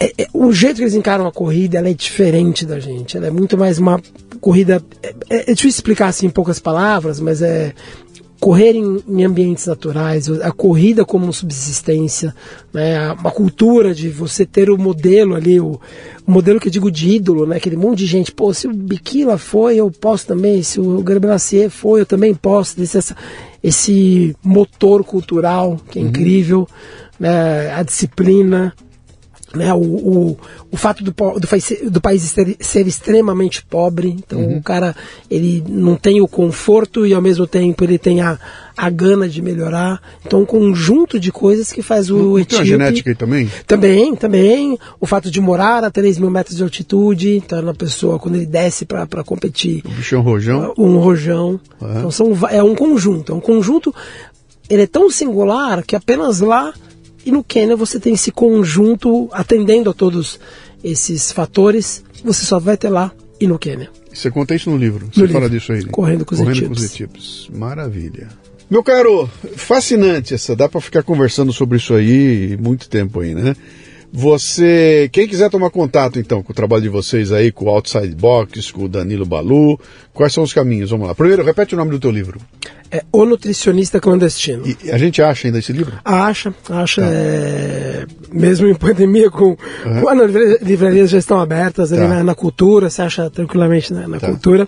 [0.00, 3.16] é, é, o jeito que eles encaram a corrida ela é diferente da gente.
[3.16, 4.00] Ela é muito mais uma
[4.40, 4.82] corrida.
[5.02, 7.74] É, é, é difícil explicar assim em poucas palavras, mas é
[8.40, 12.34] correr em, em, ambientes naturais, a corrida como subsistência,
[12.72, 15.80] né, uma cultura de você ter o modelo ali, o,
[16.26, 18.72] o, modelo que eu digo de ídolo, né, aquele monte de gente, pô, se o
[18.72, 23.16] Biquila foi, eu posso também, se o Grebenacier foi, eu também posso, esse, essa,
[23.62, 26.08] esse motor cultural que é uhum.
[26.08, 26.68] incrível,
[27.18, 28.72] né, a disciplina,
[29.54, 30.38] né, o, o,
[30.70, 31.40] o fato do, do,
[31.90, 34.58] do país ser, ser, extremamente pobre, então uhum.
[34.58, 34.94] o cara
[35.30, 38.38] ele não tem o conforto e ao mesmo tempo ele tem a,
[38.76, 40.00] a gana de melhorar.
[40.24, 42.48] Então um conjunto de coisas que faz o não, Etíope...
[42.48, 43.50] Tem a genética aí também?
[43.66, 44.78] Também, também.
[45.00, 48.46] O fato de morar a 3 mil metros de altitude, então na pessoa quando ele
[48.46, 49.82] desce para competir.
[49.84, 50.74] O bicho é um rojão?
[50.76, 51.60] Um rojão.
[51.80, 51.98] Uhum.
[51.98, 53.94] Então são, é um conjunto, é um conjunto,
[54.68, 56.74] ele é tão singular que apenas lá
[57.28, 60.40] e no Quênia você tem esse conjunto atendendo a todos
[60.82, 63.90] esses fatores, você só vai ter lá e no Quênia.
[64.10, 65.10] Você conta isso no livro?
[65.12, 65.84] Você fala disso aí?
[65.84, 67.46] Correndo com os Correndo etíopes.
[67.52, 68.28] Maravilha.
[68.70, 73.54] Meu caro, fascinante essa, dá para ficar conversando sobre isso aí muito tempo aí, né?
[74.12, 78.14] Você, quem quiser tomar contato então com o trabalho de vocês aí, com o Outside
[78.14, 79.78] Box, com o Danilo Balu,
[80.14, 80.90] quais são os caminhos?
[80.90, 81.14] Vamos lá.
[81.14, 82.40] Primeiro, repete o nome do teu livro.
[82.90, 84.64] É O Nutricionista Clandestino.
[84.66, 85.98] E a gente acha ainda esse livro?
[86.02, 87.02] Acha, acha.
[87.02, 87.08] Tá.
[87.10, 89.50] É, mesmo em pandemia, com.
[89.84, 90.00] Uhum.
[90.00, 92.08] com livrarias já estão abertas ali tá.
[92.08, 94.28] na, na, cultura, você acha tranquilamente na, na tá.
[94.28, 94.66] cultura.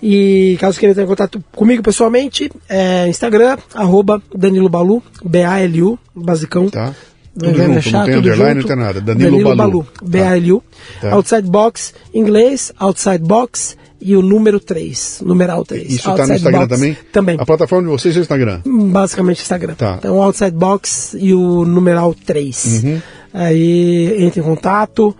[0.00, 6.68] E caso queira entrar em contato comigo pessoalmente, é Instagram, arroba Danilo Balu, B-A-L-U, basicão.
[6.68, 6.92] Tá.
[7.38, 8.68] Tudo junto, achar, não tem underline, junto.
[8.68, 9.00] não tem nada.
[9.00, 9.70] Danilo, Danilo Balu.
[9.72, 10.62] Balu B-A-L-U.
[11.00, 11.14] Tá.
[11.14, 15.88] Outside Box, inglês, Outside Box e o número 3, numeral 3.
[15.88, 16.96] Isso está no Instagram Box, também?
[17.12, 17.36] Também.
[17.38, 18.60] A plataforma de vocês é o Instagram?
[18.66, 19.74] Basicamente Instagram.
[19.74, 19.96] Tá.
[19.98, 22.82] Então, Outside Box e o numeral 3.
[22.84, 23.02] Uhum.
[23.32, 25.16] Aí entra em contato.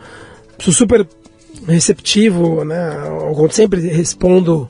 [0.58, 1.06] Sou super
[1.66, 3.06] receptivo, né?
[3.06, 4.68] Eu sempre respondo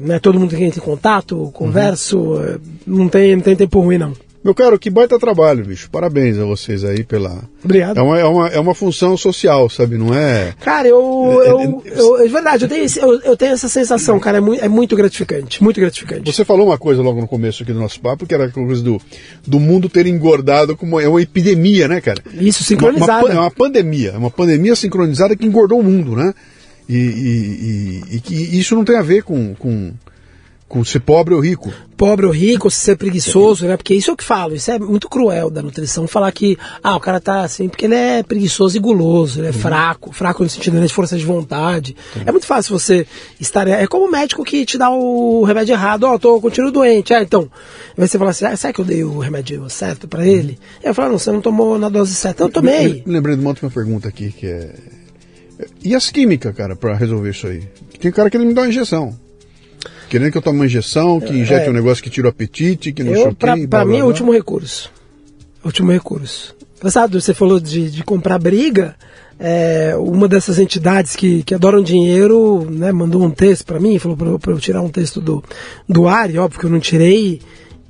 [0.00, 2.58] né, todo mundo que entra em contato, converso, uhum.
[2.86, 4.12] não, tem, não tem tempo ruim não.
[4.44, 5.88] Meu caro, que baita trabalho, bicho.
[5.88, 7.44] Parabéns a vocês aí pela.
[7.62, 7.96] Obrigado.
[7.96, 9.96] É uma, é uma, é uma função social, sabe?
[9.96, 10.52] Não é.
[10.60, 11.40] Cara, eu.
[11.42, 14.38] É, eu, é, eu, é verdade, eu tenho, esse, eu, eu, tenho essa sensação, cara.
[14.38, 15.62] É muito, é muito gratificante.
[15.62, 16.32] Muito gratificante.
[16.32, 18.82] Você falou uma coisa logo no começo aqui do nosso papo, que era a coisa
[18.82, 19.00] do,
[19.46, 20.98] do mundo ter engordado como.
[20.98, 22.20] É uma epidemia, né, cara?
[22.34, 23.24] Isso, sincronizada.
[23.24, 24.10] Uma, uma, é uma pandemia.
[24.10, 26.34] É uma pandemia sincronizada que engordou o mundo, né?
[26.88, 29.92] E, e, e, e que isso não tem a ver com, com
[30.72, 31.70] com ser pobre ou rico.
[31.98, 33.76] Pobre ou rico, ser preguiçoso, né?
[33.76, 36.96] Porque isso é o que falo, isso é muito cruel da nutrição, falar que, ah,
[36.96, 39.58] o cara tá assim, porque ele é preguiçoso e guloso, ele é uhum.
[39.58, 41.94] fraco, fraco no sentido de força de vontade.
[42.16, 42.22] Uhum.
[42.24, 43.06] É muito fácil você
[43.38, 46.72] estar, é como o médico que te dá o remédio errado, ó, oh, tô continuo
[46.72, 47.50] doente, ah, então,
[47.94, 50.52] aí você fala assim, ah, será que eu dei o remédio certo para ele?
[50.52, 50.88] Uhum.
[50.88, 53.02] Eu falo, não, você não tomou na dose certa, eu tomei.
[53.04, 54.74] lembrei de uma última pergunta aqui, que é,
[55.84, 57.62] e as químicas, cara, para resolver isso aí?
[58.00, 59.14] Tem cara que ele me dá uma injeção.
[60.12, 62.92] Querendo que eu tome uma injeção, que injete é, um negócio que tira o apetite,
[62.92, 64.92] que não eu, Pra, pra mim é o último recurso.
[65.64, 66.54] Último recurso.
[66.76, 68.94] Engraçado, você falou de, de comprar briga.
[69.40, 74.38] É, uma dessas entidades que, que adoram dinheiro né, mandou um texto para mim, falou
[74.38, 75.42] para eu tirar um texto do,
[75.88, 77.40] do ar, e óbvio que eu não tirei.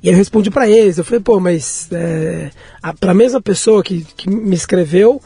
[0.01, 0.97] E eu respondi para eles.
[0.97, 2.51] Eu falei, pô, mas é,
[3.01, 5.21] para a mesma pessoa que, que me escreveu,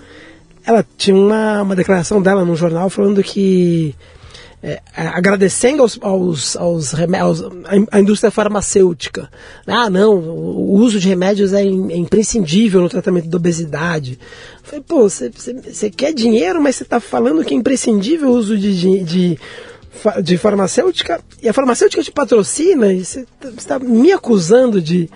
[0.66, 3.94] ela tinha uma, uma declaração dela no jornal falando que
[4.62, 7.44] é, agradecendo aos, aos, aos remédios,
[7.92, 9.30] à indústria farmacêutica.
[9.66, 14.20] Ah, não, o uso de remédios é, é imprescindível no tratamento da obesidade.
[14.64, 18.80] falei, pô, você quer dinheiro, mas você está falando que é imprescindível o uso de,
[18.80, 19.40] de, de
[20.24, 23.26] de farmacêutica e a farmacêutica te patrocina e você
[23.58, 25.10] está me acusando de,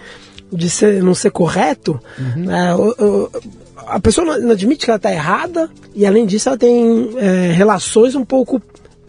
[0.51, 1.99] de ser, não ser correto.
[2.17, 2.51] Uhum.
[2.51, 3.31] É, o, o,
[3.77, 8.15] a pessoa não admite que ela está errada e além disso ela tem é, relações
[8.15, 8.59] um pouco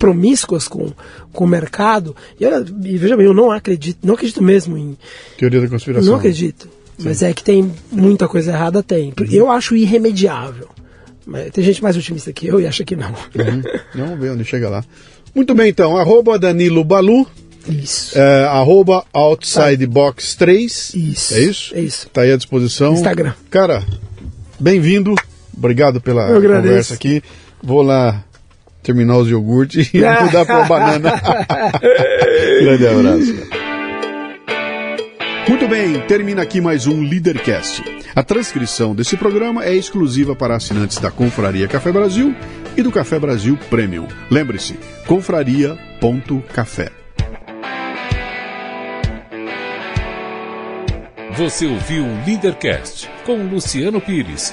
[0.02, 0.90] promíscuas com,
[1.32, 2.16] com o mercado.
[2.40, 4.98] E, olha, e veja bem, eu não acredito, não acredito mesmo em.
[5.38, 6.10] Teoria da conspiração.
[6.10, 6.68] Não acredito.
[6.98, 7.04] Sim.
[7.04, 9.14] Mas é que tem muita coisa errada, tem.
[9.16, 9.26] Uhum.
[9.30, 10.68] Eu acho irremediável.
[11.24, 13.10] Mas tem gente mais otimista que eu e acha que não.
[13.10, 13.62] Uhum.
[13.94, 14.84] Vamos ver onde chega lá.
[15.32, 15.96] Muito bem, então.
[15.96, 17.24] Arroba Danilo Balu.
[17.68, 18.18] Isso.
[18.18, 20.94] É, arroba Outsidebox 3.
[20.96, 21.34] Isso.
[21.34, 21.74] É isso?
[21.76, 22.08] É isso.
[22.08, 22.94] Tá aí à disposição.
[22.94, 23.34] Instagram.
[23.48, 23.86] Cara,
[24.58, 25.14] bem-vindo.
[25.56, 27.22] Obrigado pela conversa aqui.
[27.62, 28.24] Vou lá
[28.82, 31.12] terminar os iogurtes e mudar para banana.
[32.62, 33.62] Grande abraço.
[35.48, 37.82] Muito bem, termina aqui mais um Leadercast.
[38.14, 42.34] A transcrição desse programa é exclusiva para assinantes da Confraria Café Brasil
[42.76, 44.06] e do Café Brasil Premium.
[44.30, 46.90] Lembre-se, confraria.café.
[51.36, 54.52] Você ouviu o Leadercast com Luciano Pires.